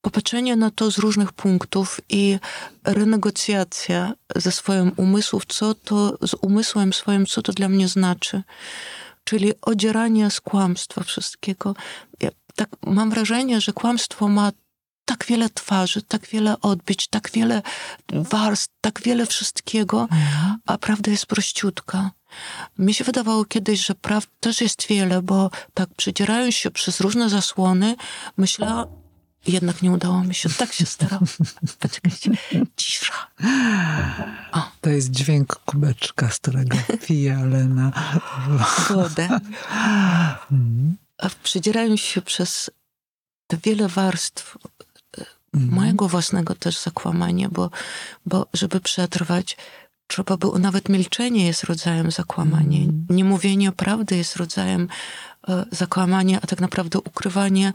popatrzenie 0.00 0.56
na 0.56 0.70
to 0.70 0.90
z 0.90 0.98
różnych 0.98 1.32
punktów 1.32 2.00
i 2.08 2.38
renegocjacja 2.84 4.12
ze 4.36 4.52
swoim 4.52 4.92
umysłem, 4.96 5.42
co 5.48 5.74
to 5.74 6.18
z 6.26 6.34
umysłem 6.40 6.92
swoim, 6.92 7.26
co 7.26 7.42
to 7.42 7.52
dla 7.52 7.68
mnie 7.68 7.88
znaczy. 7.88 8.42
Czyli 9.24 9.52
odzieranie 9.62 10.30
z 10.30 10.40
kłamstwa 10.40 11.02
wszystkiego. 11.02 11.74
Ja 12.20 12.30
tak 12.56 12.68
mam 12.86 13.10
wrażenie, 13.10 13.60
że 13.60 13.72
kłamstwo 13.72 14.28
ma 14.28 14.52
tak 15.10 15.26
wiele 15.26 15.50
twarzy, 15.50 16.02
tak 16.02 16.26
wiele 16.26 16.60
odbić, 16.60 17.08
tak 17.08 17.30
wiele 17.30 17.62
warstw, 18.12 18.74
tak 18.80 19.02
wiele 19.02 19.26
wszystkiego, 19.26 20.02
mhm. 20.02 20.58
a 20.66 20.78
prawda 20.78 21.10
jest 21.10 21.26
prościutka. 21.26 22.10
Mi 22.78 22.94
się 22.94 23.04
wydawało 23.04 23.44
kiedyś, 23.44 23.86
że 23.86 23.94
prawd 23.94 24.30
też 24.40 24.60
jest 24.60 24.86
wiele, 24.86 25.22
bo 25.22 25.50
tak 25.74 25.88
przedzierając 25.96 26.54
się 26.54 26.70
przez 26.70 27.00
różne 27.00 27.28
zasłony, 27.28 27.96
myślałam, 28.36 28.86
jednak 29.46 29.82
nie 29.82 29.90
udało 29.90 30.24
mi 30.24 30.34
się, 30.34 30.48
tak 30.48 30.72
się 30.72 30.86
starałam. 30.86 31.26
Poczekajcie, 31.80 32.30
cisza. 32.76 33.12
O. 34.52 34.70
To 34.80 34.90
jest 34.90 35.10
dźwięk 35.10 35.56
kubeczka, 35.56 36.30
z 36.30 36.38
którego 36.38 36.76
pije 37.06 37.36
Lena 37.46 37.92
wodę. 38.88 39.28
Mhm. 40.50 40.96
A 41.18 41.28
przedzierając 41.42 42.00
się 42.00 42.22
przez 42.22 42.70
te 43.50 43.56
wiele 43.56 43.88
warstw 43.88 44.56
mhm. 45.54 45.74
mojego 45.74 46.08
własnego 46.08 46.54
też 46.54 46.78
zakłamania, 46.78 47.48
bo, 47.48 47.70
bo 48.26 48.46
żeby 48.52 48.80
przetrwać, 48.80 49.56
trzeba 50.06 50.36
było, 50.36 50.58
nawet 50.58 50.88
milczenie 50.88 51.46
jest 51.46 51.64
rodzajem 51.64 52.10
zakłamania. 52.10 52.78
Mhm. 52.78 53.06
Niemówienie 53.10 53.72
prawdy 53.72 54.16
jest 54.16 54.36
rodzajem 54.36 54.88
e, 55.48 55.64
zakłamania, 55.70 56.38
a 56.42 56.46
tak 56.46 56.60
naprawdę 56.60 56.98
ukrywanie 56.98 57.72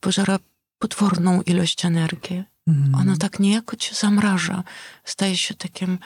pożera 0.00 0.38
potworną 0.78 1.42
ilość 1.42 1.84
energii. 1.84 2.44
Mhm. 2.66 2.94
Ona 2.94 3.16
tak 3.16 3.40
niejako 3.40 3.76
cię 3.76 3.94
zamraża. 3.94 4.62
Staje 5.04 5.36
się 5.36 5.54
takim, 5.54 5.98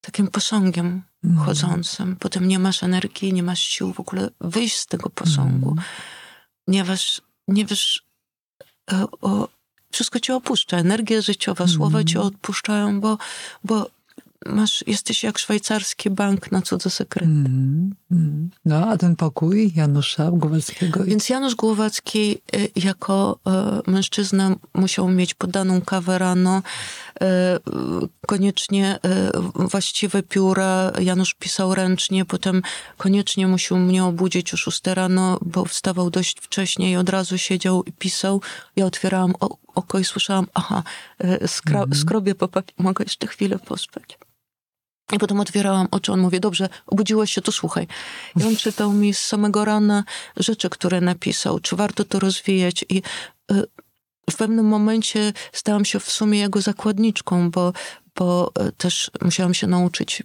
takim 0.00 0.28
posągiem 0.28 1.02
mhm. 1.24 1.46
chodzącym. 1.46 2.16
Potem 2.16 2.48
nie 2.48 2.58
masz 2.58 2.82
energii, 2.82 3.32
nie 3.32 3.42
masz 3.42 3.62
sił 3.62 3.92
w 3.92 4.00
ogóle 4.00 4.30
wyjść 4.40 4.76
z 4.76 4.86
tego 4.86 5.10
posągu. 5.10 5.70
Mhm. 5.70 5.86
Nie 6.66 6.84
wiesz, 6.84 7.22
nie 7.48 7.64
wiesz 7.64 8.04
e, 8.92 9.04
o, 9.20 9.48
wszystko 9.96 10.20
cię 10.20 10.34
opuszcza. 10.34 10.76
Energia 10.78 11.20
życiowa, 11.20 11.66
słowa 11.68 12.04
cię 12.04 12.18
mhm. 12.18 12.26
odpuszczają, 12.26 13.00
bo, 13.00 13.18
bo 13.64 13.86
masz, 14.46 14.84
jesteś 14.86 15.22
jak 15.22 15.38
szwajcarski 15.38 16.10
bank 16.10 16.52
na 16.52 16.62
cudze 16.62 16.90
sekrety. 16.90 17.26
Mm, 17.26 17.94
mm. 18.10 18.50
No, 18.64 18.88
a 18.88 18.96
ten 18.96 19.16
pokój 19.16 19.72
Janusza 19.76 20.30
Głowackiego? 20.30 21.04
Więc 21.04 21.28
Janusz 21.28 21.54
Głowacki 21.54 22.38
y, 22.56 22.68
jako 22.76 23.38
y, 23.86 23.90
mężczyzna 23.90 24.56
musiał 24.74 25.08
mieć 25.08 25.34
podaną 25.34 25.80
kawę 25.80 26.18
rano, 26.18 26.62
y, 27.22 27.26
koniecznie 28.26 28.98
właściwe 29.54 30.22
pióra. 30.22 30.92
Janusz 31.00 31.34
pisał 31.34 31.74
ręcznie, 31.74 32.24
potem 32.24 32.62
koniecznie 32.96 33.46
musiał 33.46 33.78
mnie 33.78 34.04
obudzić 34.04 34.54
o 34.54 34.56
6 34.56 34.80
rano, 34.86 35.38
bo 35.42 35.64
wstawał 35.64 36.10
dość 36.10 36.40
wcześnie 36.40 36.90
i 36.90 36.96
od 36.96 37.08
razu 37.08 37.38
siedział 37.38 37.84
i 37.84 37.92
pisał. 37.92 38.40
Ja 38.76 38.86
otwierałam 38.86 39.34
oko 39.76 39.98
i 39.98 40.04
słyszałam, 40.04 40.46
aha, 40.54 40.82
skra- 41.42 41.82
mm. 41.82 41.94
skrobię 41.94 42.34
po 42.34 42.48
mogę 42.78 43.04
jeszcze 43.04 43.26
chwilę 43.26 43.58
pospać. 43.58 44.18
I 45.12 45.18
potem 45.18 45.40
otwierałam 45.40 45.88
oczy, 45.90 46.12
on 46.12 46.20
mówi, 46.20 46.40
dobrze, 46.40 46.68
obudziłeś 46.86 47.32
się, 47.32 47.42
to 47.42 47.52
słuchaj. 47.52 47.86
I 48.36 48.44
on 48.44 48.56
czytał 48.56 48.92
mi 48.92 49.14
z 49.14 49.18
samego 49.18 49.64
rana 49.64 50.04
rzeczy, 50.36 50.70
które 50.70 51.00
napisał, 51.00 51.60
czy 51.60 51.76
warto 51.76 52.04
to 52.04 52.18
rozwijać. 52.18 52.84
I 52.88 53.02
y, 53.52 53.64
w 54.30 54.36
pewnym 54.36 54.66
momencie 54.66 55.32
stałam 55.52 55.84
się 55.84 56.00
w 56.00 56.10
sumie 56.10 56.38
jego 56.38 56.60
zakładniczką, 56.60 57.50
bo, 57.50 57.72
bo 58.16 58.52
y, 58.68 58.72
też 58.72 59.10
musiałam 59.22 59.54
się 59.54 59.66
nauczyć 59.66 60.22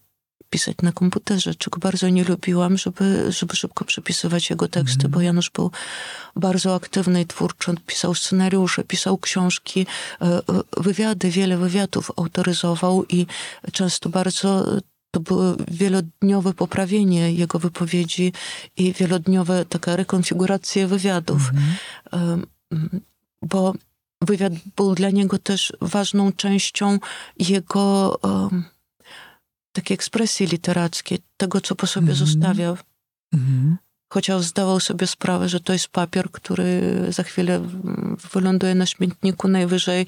pisać 0.52 0.78
na 0.84 0.92
komputerze, 0.92 1.56
czego 1.56 1.80
bardzo 1.80 2.10
nie 2.10 2.24
lubiłam, 2.24 2.78
żeby, 2.78 3.32
żeby 3.32 3.56
szybko 3.56 3.86
przepisywać 3.86 4.50
jego 4.50 4.68
teksty, 4.68 5.00
mm. 5.00 5.12
bo 5.12 5.22
Janusz 5.22 5.50
był 5.50 5.72
bardzo 6.36 6.76
aktywny 6.76 7.22
i 7.22 7.26
twórczy. 7.26 7.72
On 7.72 7.78
pisał 7.88 8.16
scenariusze, 8.16 8.84
pisał 8.84 9.18
książki, 9.18 9.86
e, 10.22 10.26
e, 10.26 10.42
wywiady, 10.78 11.30
wiele 11.30 11.58
wywiadów 11.58 12.12
autoryzował 12.18 13.06
i 13.06 13.26
często 13.72 14.10
bardzo 14.10 14.66
to 15.12 15.20
było 15.20 15.56
wielodniowe 15.68 16.54
poprawienie 16.54 17.34
jego 17.34 17.60
wypowiedzi 17.60 18.34
i 18.78 18.94
wielodniowe 18.94 19.66
taka 19.66 19.96
rekonfiguracja 19.96 20.88
wywiadów. 20.88 21.42
Mm. 22.12 22.46
Bo 23.42 23.74
wywiad 24.22 24.54
był 24.76 24.96
dla 24.96 25.10
niego 25.10 25.38
też 25.38 25.74
ważną 25.82 26.32
częścią 26.32 27.00
jego 27.40 28.20
takiej 29.72 29.96
ekspresji 29.96 30.48
literackiej, 30.48 31.20
tego, 31.38 31.62
co 31.62 31.76
po 31.76 31.88
sobie 31.88 32.12
mm 32.12 32.16
-hmm. 32.16 32.20
zostawiał. 32.20 32.78
Mm 33.34 33.46
-hmm. 33.46 33.76
Chociaż 34.14 34.42
zdawał 34.42 34.80
sobie 34.80 35.08
sprawę, 35.08 35.50
że 35.50 35.60
to 35.60 35.74
jest 35.74 35.88
papier, 35.88 36.32
który 36.32 36.82
za 37.10 37.24
chwilę 37.24 37.62
wyląduje 38.34 38.76
na 38.76 38.86
śmietniku 38.86 39.48
najwyżej 39.48 40.02
e, 40.02 40.06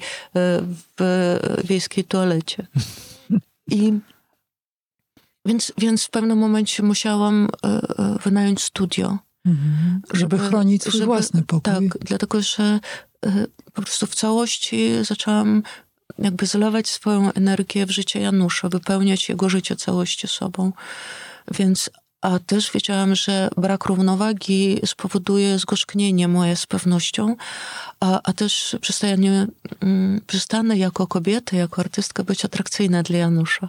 w 0.98 1.38
wiejskiej 1.64 2.04
toalecie. 2.04 2.66
I 3.70 3.92
więc, 5.46 5.72
więc 5.78 6.04
w 6.04 6.10
pewnym 6.10 6.38
momencie 6.38 6.82
musiałam 6.82 7.48
e, 7.64 7.68
e, 7.68 8.18
wynająć 8.24 8.62
studio. 8.62 9.18
Mm 9.46 9.58
-hmm. 9.58 10.16
żeby, 10.16 10.36
żeby, 10.36 10.48
chronić 10.48 10.82
swój 10.82 10.92
żeby, 10.92 11.06
własny 11.06 11.42
pokój. 11.42 11.72
Tak, 11.72 11.98
dlatego 11.98 12.42
że 12.42 12.80
po 13.72 13.82
prostu 13.82 14.06
w 14.06 14.14
całości 14.14 15.04
zaczęłam 15.04 15.62
jakby 16.18 16.46
zlewać 16.46 16.88
swoją 16.88 17.32
energię 17.32 17.86
w 17.86 17.90
życie 17.90 18.20
Janusza, 18.20 18.68
wypełniać 18.68 19.28
jego 19.28 19.48
życie 19.48 19.76
całości 19.76 20.28
sobą. 20.28 20.72
Więc 21.50 21.90
a 22.24 22.38
też 22.38 22.72
wiedziałam, 22.72 23.14
że 23.14 23.48
brak 23.56 23.84
równowagi 23.84 24.80
spowoduje 24.86 25.58
zgorzknienie 25.58 26.28
moje 26.28 26.56
z 26.56 26.66
pewnością, 26.66 27.36
a, 28.00 28.20
a 28.24 28.32
też 28.32 28.76
przestanie, 28.80 29.46
mm, 29.80 30.20
przestanę 30.26 30.78
jako 30.78 31.06
kobieta, 31.06 31.56
jako 31.56 31.80
artystka 31.80 32.24
być 32.24 32.44
atrakcyjna 32.44 33.02
dla 33.02 33.18
Janusza, 33.18 33.68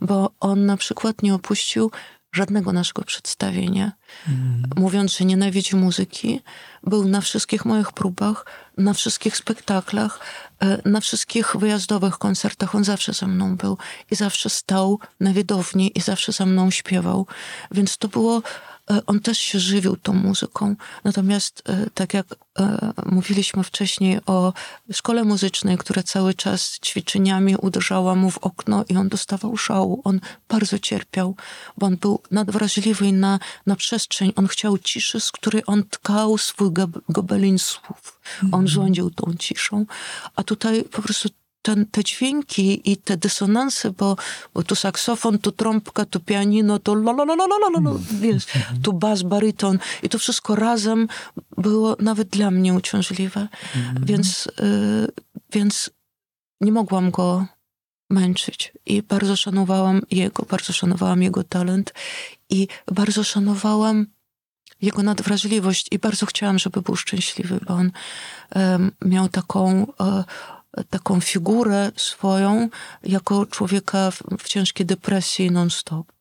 bo 0.00 0.30
on 0.40 0.66
na 0.66 0.76
przykład 0.76 1.22
nie 1.22 1.34
opuścił 1.34 1.90
żadnego 2.32 2.72
naszego 2.72 3.04
przedstawienia. 3.04 3.92
Mm. 4.28 4.62
Mówiąc, 4.76 5.16
że 5.16 5.24
nienawidzi 5.24 5.76
muzyki, 5.76 6.40
był 6.82 7.08
na 7.08 7.20
wszystkich 7.20 7.64
moich 7.64 7.92
próbach, 7.92 8.46
na 8.78 8.92
wszystkich 8.92 9.36
spektaklach, 9.36 10.20
e, 10.60 10.88
na 10.88 11.00
wszystkich 11.00 11.56
wyjazdowych 11.56 12.18
koncertach. 12.18 12.74
On 12.74 12.84
zawsze 12.84 13.12
ze 13.12 13.26
mną 13.26 13.56
był 13.56 13.78
i 14.10 14.16
zawsze 14.16 14.50
stał 14.50 14.98
na 15.20 15.32
widowni 15.32 15.98
i 15.98 16.00
zawsze 16.00 16.32
ze 16.32 16.46
mną 16.46 16.70
śpiewał. 16.70 17.26
Więc 17.70 17.98
to 17.98 18.08
było 18.08 18.42
on 19.06 19.20
też 19.20 19.38
się 19.38 19.60
żywił 19.60 19.96
tą 19.96 20.12
muzyką. 20.12 20.76
Natomiast 21.04 21.62
e, 21.66 21.90
tak 21.94 22.14
jak 22.14 22.26
e, 22.58 22.92
mówiliśmy 23.06 23.64
wcześniej 23.64 24.20
o 24.26 24.52
szkole 24.92 25.24
muzycznej, 25.24 25.78
która 25.78 26.02
cały 26.02 26.34
czas 26.34 26.78
ćwiczeniami 26.84 27.56
uderzała 27.56 28.14
mu 28.14 28.30
w 28.30 28.38
okno 28.38 28.84
i 28.88 28.96
on 28.96 29.08
dostawał 29.08 29.56
szału. 29.56 30.00
On 30.04 30.20
bardzo 30.48 30.78
cierpiał, 30.78 31.36
bo 31.78 31.86
on 31.86 31.96
był 31.96 32.22
nadwrażliwy 32.30 33.12
na, 33.12 33.38
na 33.66 33.76
przestrzeń. 33.76 34.32
On 34.36 34.46
chciał 34.46 34.78
ciszy, 34.78 35.20
z 35.20 35.32
której 35.32 35.62
on 35.66 35.84
tkał 35.84 36.38
swój 36.38 36.70
gobelin 37.08 37.58
słów. 37.58 38.20
On 38.52 38.64
-hmm. 38.64 38.68
rządził 38.68 39.10
tą 39.10 39.34
ciszą. 39.38 39.86
A 40.36 40.42
tutaj 40.42 40.84
po 40.84 41.02
prostu 41.02 41.28
ten, 41.68 41.86
te 41.86 42.04
dźwięki 42.04 42.90
i 42.92 42.96
te 42.96 43.16
dysonanse, 43.16 43.90
bo, 43.90 44.16
bo 44.54 44.62
tu 44.62 44.74
saksofon, 44.74 45.38
tu 45.38 45.52
trąbka, 45.52 46.04
tu 46.04 46.20
pianino, 46.20 46.78
to 46.78 46.94
lalalalalalala, 46.94 47.92
wiesz, 48.20 48.46
tu 48.82 48.92
bas, 48.92 49.22
baryton 49.22 49.78
i 50.02 50.08
to 50.08 50.18
wszystko 50.18 50.56
razem 50.56 51.08
było 51.56 51.96
nawet 52.00 52.28
dla 52.28 52.50
mnie 52.50 52.74
uciążliwe. 52.74 53.48
Mhm. 53.76 54.04
Więc, 54.06 54.46
y, 54.46 55.12
więc 55.52 55.90
nie 56.60 56.72
mogłam 56.72 57.10
go 57.10 57.46
męczyć 58.10 58.72
i 58.86 59.02
bardzo 59.02 59.36
szanowałam 59.36 60.02
jego, 60.10 60.42
bardzo 60.42 60.72
szanowałam 60.72 61.22
jego 61.22 61.44
talent 61.44 61.94
i 62.50 62.68
bardzo 62.92 63.24
szanowałam 63.24 64.06
jego 64.82 65.02
nadwrażliwość 65.02 65.88
i 65.90 65.98
bardzo 65.98 66.26
chciałam, 66.26 66.58
żeby 66.58 66.82
był 66.82 66.96
szczęśliwy, 66.96 67.60
bo 67.66 67.74
on 67.74 67.90
um, 68.54 68.92
miał 69.04 69.28
taką 69.28 69.86
um, 69.98 70.24
taką 70.90 71.20
figurę 71.20 71.92
swoją 71.96 72.68
jako 73.02 73.46
człowieka 73.46 74.10
w, 74.10 74.22
w 74.38 74.48
ciężkiej 74.48 74.86
depresji 74.86 75.50
non-stop. 75.50 76.12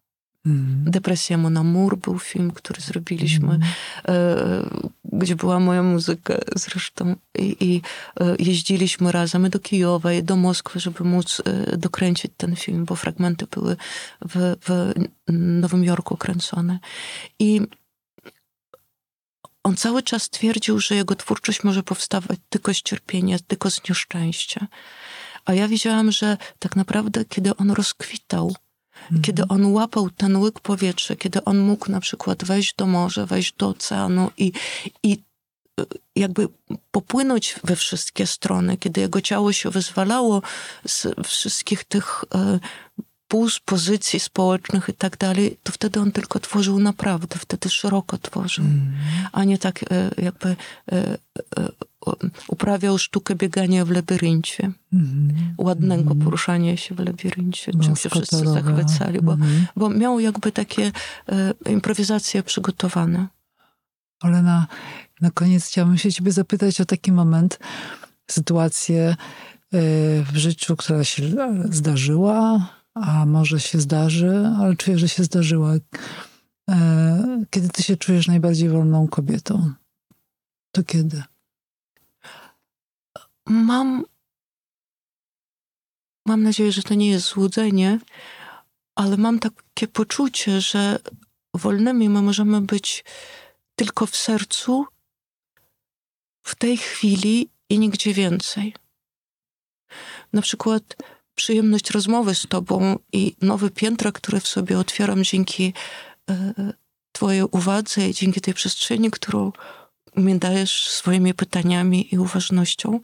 Mm. 0.48 0.84
Depresja 0.92 1.38
Mon 1.38 1.58
Amour 1.58 1.98
był 1.98 2.20
film, 2.20 2.52
który 2.52 2.82
zrobiliśmy. 2.82 3.60
Mm. 4.04 4.90
gdzie 5.04 5.36
była 5.36 5.60
moja 5.60 5.84
muzyka 5.84 6.34
zresztą. 6.56 7.16
I, 7.38 7.58
i 7.60 7.82
e, 8.20 8.36
jeździliśmy 8.40 9.12
razem 9.12 9.50
do 9.50 9.60
Kijowa, 9.60 10.14
i 10.14 10.24
do 10.24 10.36
Moskwy, 10.36 10.80
żeby 10.80 11.04
móc 11.04 11.42
e, 11.46 11.78
dokręcić 11.78 12.32
ten 12.38 12.56
film, 12.56 12.86
bo 12.86 12.96
fragmenty 12.96 13.48
były 13.52 13.76
w, 14.22 14.56
w 14.66 14.94
Nowym 15.34 15.84
Jorku 15.84 16.18
kręcone. 16.18 16.80
I 17.40 17.62
on 19.68 19.76
cały 19.76 20.04
czas 20.04 20.30
twierdził, 20.30 20.80
że 20.80 20.96
jego 20.96 21.16
twórczość 21.16 21.64
może 21.64 21.84
powstawać 21.84 22.40
tylko 22.50 22.74
z 22.74 22.82
cierpienia, 22.82 23.38
tylko 23.48 23.72
z 23.72 23.90
nieszczęścia. 23.90 24.68
A 25.46 25.54
ja 25.54 25.68
widziałam, 25.68 26.12
że 26.12 26.38
tak 26.60 26.76
naprawdę, 26.76 27.26
kiedy 27.26 27.56
on 27.56 27.72
rozkwitał, 27.72 28.56
mhm. 29.02 29.22
kiedy 29.22 29.48
on 29.48 29.66
łapał 29.66 30.10
ten 30.10 30.38
łyk 30.38 30.60
powietrza, 30.60 31.16
kiedy 31.16 31.44
on 31.44 31.60
mógł 31.60 31.92
na 31.92 32.00
przykład 32.00 32.44
wejść 32.44 32.76
do 32.76 32.86
morza, 32.86 33.26
wejść 33.26 33.54
do 33.58 33.68
oceanu 33.70 34.32
i, 34.38 34.52
i 35.04 35.24
e, 35.80 35.84
jakby 36.16 36.48
popłynąć 36.92 37.56
we 37.64 37.76
wszystkie 37.76 38.28
strony, 38.28 38.78
kiedy 38.78 39.02
jego 39.02 39.22
ciało 39.22 39.54
się 39.54 39.70
wyzwalało 39.70 40.42
z 40.88 41.08
wszystkich 41.28 41.84
tych 41.84 42.24
puz, 43.28 43.60
pozycji 43.60 44.20
społecznych 44.20 44.90
i 44.90 44.94
tak 44.94 45.18
dalej, 45.18 45.58
to 45.64 45.72
wtedy 45.72 46.00
on 46.00 46.12
tylko 46.12 46.40
tworzył 46.40 46.80
naprawdę, 46.80 47.40
wtedy 47.40 47.70
szeroko 47.70 48.18
tworzył, 48.18 48.66
mm. 48.66 48.94
a 49.32 49.44
nie 49.44 49.58
tak 49.58 49.84
e, 49.84 50.12
jakby 50.18 50.50
e, 50.50 50.56
e, 50.92 51.18
uprawiał 52.48 52.98
sztukę 52.98 53.36
biegania 53.36 53.86
w 53.86 53.90
labiryncie, 53.90 54.72
mm. 54.94 55.56
ładnego 55.58 56.12
mm. 56.12 56.24
poruszania 56.24 56.78
się 56.78 56.96
w 56.96 57.00
labiryncie, 57.00 57.72
czym 57.72 57.96
się 57.96 58.10
wszyscy 58.10 58.48
zachwycali, 58.48 59.22
bo, 59.22 59.34
mhm. 59.34 59.68
bo 59.76 59.90
miał 59.90 60.20
jakby 60.20 60.52
takie 60.52 60.92
improwizacje 61.70 62.44
przygotowane. 62.44 63.28
Ale 64.20 64.42
na, 64.42 64.68
na 65.22 65.32
koniec 65.32 65.66
chciałabym 65.66 65.98
się 65.98 66.14
ciebie 66.14 66.32
zapytać 66.32 66.82
o 66.82 66.86
taki 66.86 67.12
moment, 67.12 67.60
sytuację 68.32 69.16
w 70.32 70.36
życiu, 70.36 70.76
która 70.76 71.04
się 71.04 71.24
zdarzyła, 71.70 72.68
a 73.02 73.26
może 73.26 73.60
się 73.60 73.80
zdarzy, 73.80 74.52
ale 74.60 74.76
czuję, 74.76 74.98
że 74.98 75.10
się 75.10 75.24
zdarzyła. 75.24 75.74
E, 76.70 77.44
kiedy 77.50 77.70
ty 77.70 77.84
się 77.84 77.98
czujesz 77.98 78.28
najbardziej 78.28 78.70
wolną 78.70 79.08
kobietą? 79.08 79.74
To 80.72 80.84
kiedy? 80.84 81.24
Mam. 83.46 84.06
Mam 86.26 86.44
nadzieję, 86.44 86.72
że 86.72 86.84
to 86.84 86.94
nie 86.94 87.10
jest 87.10 87.28
złudzenie, 87.28 88.00
ale 88.96 89.18
mam 89.18 89.40
takie 89.40 89.88
poczucie, 89.88 90.62
że 90.62 91.00
wolnymi 91.54 92.10
my 92.10 92.22
możemy 92.22 92.62
być 92.62 93.04
tylko 93.76 94.06
w 94.06 94.16
sercu, 94.16 94.86
w 96.44 96.56
tej 96.56 96.78
chwili 96.78 97.50
i 97.70 97.80
nigdzie 97.80 98.14
więcej. 98.14 98.74
Na 100.34 100.42
przykład 100.42 100.96
przyjemność 101.38 101.92
rozmowy 101.92 102.36
z 102.36 102.48
Tobą 102.48 103.00
i 103.14 103.36
nowe 103.42 103.70
piętra, 103.70 104.12
które 104.12 104.40
w 104.40 104.48
sobie 104.48 104.80
otwieram 104.80 105.24
dzięki 105.24 105.74
e, 106.30 106.54
Twojej 107.12 107.44
uwadze 107.44 108.10
i 108.10 108.14
dzięki 108.14 108.42
tej 108.42 108.54
przestrzeni, 108.54 109.12
którą 109.12 109.52
mi 110.16 110.40
dajesz 110.40 110.90
swoimi 110.90 111.34
pytaniami 111.34 112.14
i 112.14 112.18
uważnością, 112.18 113.00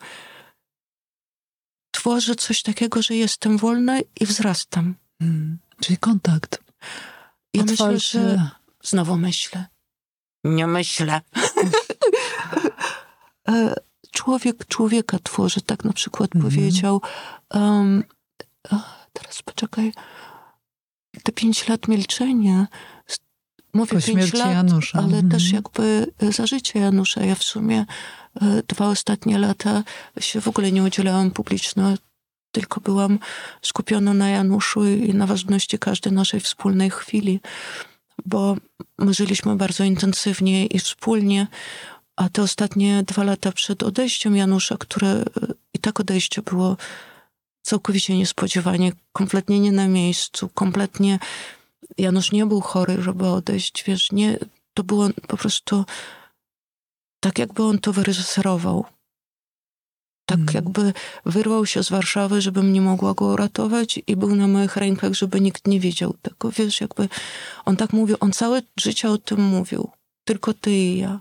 tworzę 1.92 2.36
coś 2.36 2.62
takiego, 2.62 3.02
że 3.02 3.16
jestem 3.16 3.58
wolna 3.58 4.00
i 4.00 4.26
wzrastam. 4.26 4.96
Hmm. 5.20 5.58
Czyli 5.82 5.98
kontakt. 5.98 6.64
Ja 7.54 7.64
myślę, 7.64 8.00
że 8.00 8.50
znowu 8.84 9.18
myślę. 9.18 9.66
Nie 10.44 10.68
myślę. 10.68 11.22
E, 13.48 13.76
człowiek 14.12 14.68
człowieka 14.68 15.20
tworzy, 15.24 15.62
tak 15.62 15.84
na 15.84 15.94
przykład 15.94 16.36
mm 16.36 16.50
powiedział 16.50 17.02
um, 17.54 18.04
teraz 19.14 19.42
poczekaj, 19.42 19.94
te 21.24 21.32
pięć 21.32 21.68
lat 21.68 21.88
milczenia, 21.88 22.68
mówię 23.74 24.00
po 24.00 24.08
pięć 24.08 24.34
lat, 24.34 24.52
Janusza. 24.52 24.98
ale 24.98 25.08
mhm. 25.08 25.30
też 25.30 25.52
jakby 25.52 26.12
za 26.20 26.48
życie 26.48 26.80
Janusza. 26.80 27.24
Ja 27.24 27.36
w 27.36 27.44
sumie 27.44 27.86
e, 28.42 28.64
dwa 28.68 28.88
ostatnie 28.88 29.38
lata 29.38 29.84
się 30.20 30.42
w 30.42 30.48
ogóle 30.48 30.72
nie 30.72 30.84
udzielałam 30.84 31.32
publiczno, 31.32 31.94
tylko 32.52 32.82
byłam 32.82 33.20
skupiona 33.62 34.14
na 34.14 34.30
Januszu 34.30 34.86
i 34.86 35.14
na 35.14 35.28
ważności 35.28 35.80
każdej 35.80 36.14
naszej 36.14 36.40
wspólnej 36.40 36.90
chwili, 36.90 37.40
bo 38.26 38.58
my 38.98 39.14
żyliśmy 39.14 39.56
bardzo 39.56 39.84
intensywnie 39.84 40.66
i 40.66 40.80
wspólnie, 40.80 41.48
a 42.16 42.30
te 42.30 42.42
ostatnie 42.42 43.04
dwa 43.04 43.24
lata 43.24 43.52
przed 43.52 43.84
odejściem 43.84 44.36
Janusza, 44.36 44.78
które 44.78 45.08
e, 45.10 45.24
i 45.74 45.80
tak 45.80 46.00
odejście 46.00 46.42
było 46.42 46.78
całkowicie 47.64 48.18
niespodziewanie, 48.18 48.92
kompletnie 49.14 49.60
nie 49.60 49.72
na 49.72 49.88
miejscu, 49.88 50.50
kompletnie 50.50 51.20
Janusz 51.98 52.32
nie 52.32 52.46
był 52.46 52.62
chory, 52.62 53.02
żeby 53.02 53.28
odejść, 53.28 53.84
wiesz, 53.84 54.12
nie, 54.12 54.40
to 54.74 54.84
było 54.84 55.10
po 55.28 55.38
prostu 55.38 55.86
tak, 57.20 57.40
jakby 57.40 57.64
on 57.64 57.80
to 57.80 57.94
wyreżyserował. 57.94 58.86
Tak 60.26 60.40
mm. 60.40 60.54
jakby 60.54 60.94
wyrwał 61.26 61.66
się 61.66 61.84
z 61.84 61.90
Warszawy, 61.90 62.42
żebym 62.42 62.74
nie 62.74 62.82
mogła 62.82 63.14
go 63.14 63.26
uratować 63.26 64.00
i 64.08 64.16
był 64.16 64.36
na 64.36 64.48
moich 64.48 64.76
rękach, 64.76 65.14
żeby 65.14 65.42
nikt 65.42 65.68
nie 65.68 65.80
wiedział 65.80 66.14
tego. 66.22 66.52
Wiesz, 66.52 66.82
jakby 66.82 67.10
on 67.66 67.78
tak 67.78 67.94
mówił, 67.94 68.18
on 68.20 68.32
całe 68.32 68.62
życie 68.80 69.10
o 69.10 69.18
tym 69.18 69.42
mówił. 69.42 69.90
Tylko 70.24 70.54
ty 70.54 70.72
i 70.72 70.98
ja. 70.98 71.20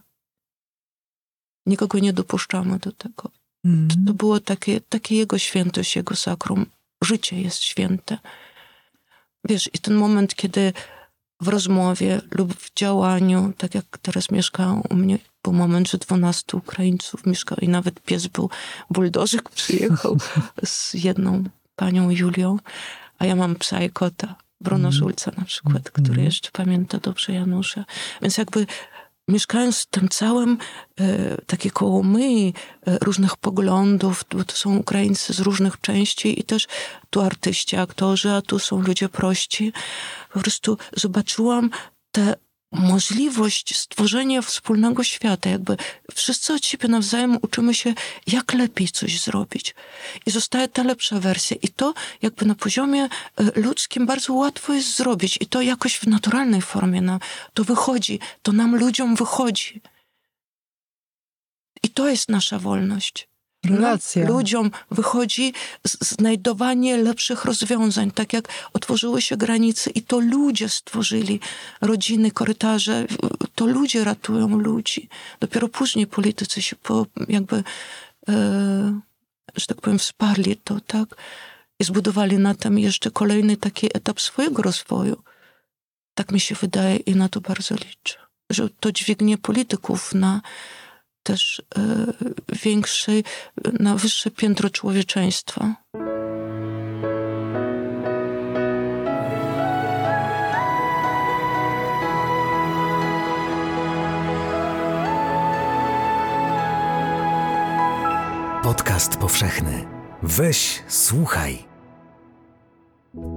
Nikogo 1.67 1.99
nie 1.99 2.13
dopuszczamy 2.13 2.79
do 2.79 2.93
tego. 2.93 3.31
Mm. 3.65 3.89
To, 3.89 3.95
to 4.07 4.15
było 4.15 4.41
takie, 4.41 4.81
takie 4.81 5.17
jego 5.17 5.39
świętość, 5.39 5.97
jego 5.97 6.17
sakrum. 6.17 6.67
Życie 7.05 7.41
jest 7.41 7.61
święte. 7.63 8.19
Wiesz, 9.45 9.71
i 9.73 9.79
ten 9.79 9.95
moment, 9.95 10.35
kiedy 10.35 10.73
w 11.41 11.49
rozmowie 11.49 12.21
lub 12.31 12.55
w 12.55 12.75
działaniu, 12.75 13.53
tak 13.59 13.75
jak 13.75 13.85
teraz 14.03 14.31
mieszka 14.31 14.73
u 14.91 14.95
mnie, 14.95 15.19
był 15.45 15.53
moment, 15.53 15.91
że 15.91 15.99
12 15.99 16.57
Ukraińców 16.57 17.27
mieszkało 17.27 17.59
i 17.61 17.69
nawet 17.69 18.01
pies 18.01 18.27
był, 18.27 18.51
buldożek 18.91 19.51
przyjechał 19.59 20.17
z 20.65 20.95
jedną 20.95 21.45
panią 21.77 22.11
Julią, 22.11 22.57
a 23.19 23.27
ja 23.27 23.37
mam 23.37 23.55
psa 23.55 23.83
i 23.83 23.91
kota. 23.91 24.35
Bruno 24.61 24.89
mm. 24.89 24.93
Szulca 24.93 25.33
na 25.37 25.45
przykład, 25.45 25.91
który 25.91 26.13
mm. 26.13 26.25
jeszcze 26.25 26.51
pamięta 26.51 26.99
dobrze 26.99 27.33
Janusza. 27.33 27.85
Więc 28.23 28.39
jakby 28.39 28.67
mieszkając 29.29 29.83
w 29.83 29.87
tym 29.87 30.09
całym 30.09 30.59
e, 31.01 31.37
takie 31.47 31.71
e, 32.87 32.99
różnych 32.99 33.37
poglądów, 33.37 34.25
bo 34.31 34.45
to 34.45 34.57
są 34.57 34.77
Ukraińcy 34.77 35.33
z 35.33 35.41
różnych 35.41 35.81
części 35.81 36.41
i 36.41 36.45
też 36.45 36.69
tu 37.11 37.21
artyści, 37.21 37.77
aktorzy, 37.77 38.31
a 38.31 38.43
tu 38.43 38.59
są 38.59 38.81
ludzie 38.81 39.09
prości. 39.09 39.73
Po 40.33 40.41
prostu 40.41 40.79
zobaczyłam 40.97 41.71
te 42.13 42.35
możliwość 42.73 43.77
stworzenia 43.77 44.43
wspólnego 44.43 45.05
świata. 45.05 45.51
Jakby 45.51 45.77
wszyscy 46.15 46.55
od 46.55 46.65
siebie 46.65 46.89
nawzajem 46.89 47.39
uczymy 47.43 47.75
się, 47.75 47.95
jak 48.27 48.55
lepiej 48.55 48.89
coś 48.89 49.21
zrobić. 49.21 49.75
I 50.27 50.31
zostaje 50.31 50.69
ta 50.69 50.83
lepsza 50.83 51.21
wersja. 51.21 51.57
I 51.63 51.69
to 51.69 51.95
jakby 52.23 52.47
na 52.47 52.55
poziomie 52.55 53.03
e, 53.05 53.09
ludzkim 53.61 54.07
bardzo 54.07 54.33
łatwo 54.35 54.73
jest 54.73 54.97
zrobić. 54.97 55.39
I 55.41 55.47
to 55.47 55.63
jakoś 55.63 55.97
w 55.97 56.07
naturalnej 56.07 56.63
formie 56.63 57.01
nam 57.01 57.19
to 57.55 57.65
wychodzi. 57.65 58.21
To 58.43 58.53
nam 58.53 58.77
ludziom 58.77 59.17
wychodzi. 59.17 59.81
I 61.83 61.89
to 61.89 62.09
jest 62.09 62.29
nasza 62.29 62.59
wolność. 62.59 63.32
Relacja. 63.65 64.29
Ludziom 64.29 64.71
wychodzi 64.91 65.53
znajdowanie 65.85 66.97
lepszych 66.97 67.45
rozwiązań, 67.45 68.11
tak 68.11 68.33
jak 68.33 68.49
otworzyły 68.73 69.23
się 69.23 69.37
granice 69.37 69.91
i 69.91 70.03
to 70.03 70.21
ludzie 70.21 70.69
stworzyli 70.69 71.41
rodziny, 71.81 72.31
korytarze, 72.31 73.07
to 73.55 73.67
ludzie 73.67 74.05
ratują 74.05 74.59
ludzi. 74.59 75.09
Dopiero 75.41 75.69
później 75.69 76.07
politycy 76.07 76.63
się 76.63 76.77
po, 76.77 77.07
jakby, 77.29 77.57
e, 78.29 79.01
że 79.57 79.67
tak 79.67 79.81
powiem, 79.81 79.99
wsparli 79.99 80.57
to, 80.57 80.81
tak? 80.81 81.17
I 81.81 81.85
zbudowali 81.85 82.39
na 82.39 82.55
tym 82.55 82.79
jeszcze 82.79 83.11
kolejny 83.11 83.57
taki 83.57 83.87
etap 83.95 84.21
swojego 84.21 84.63
rozwoju. 84.63 85.23
Tak 86.15 86.33
mi 86.33 86.41
się 86.41 86.55
wydaje 86.55 86.97
i 86.97 87.17
na 87.17 87.29
to 87.29 87.41
bardzo 87.41 87.75
liczę. 87.75 88.19
Że 88.51 88.69
to 88.81 88.93
dźwignie 88.93 89.39
polityków 89.39 90.15
na 90.15 90.41
też 91.23 91.63
e, 91.77 92.07
większej, 92.65 93.25
na 93.81 93.97
wyższe 93.97 94.31
piętro 94.31 94.71
człowieczeństwa. 94.71 95.75
Podcast 108.63 109.17
powszechny. 109.17 109.87
Weź, 110.23 110.83
słuchaj. 110.89 111.72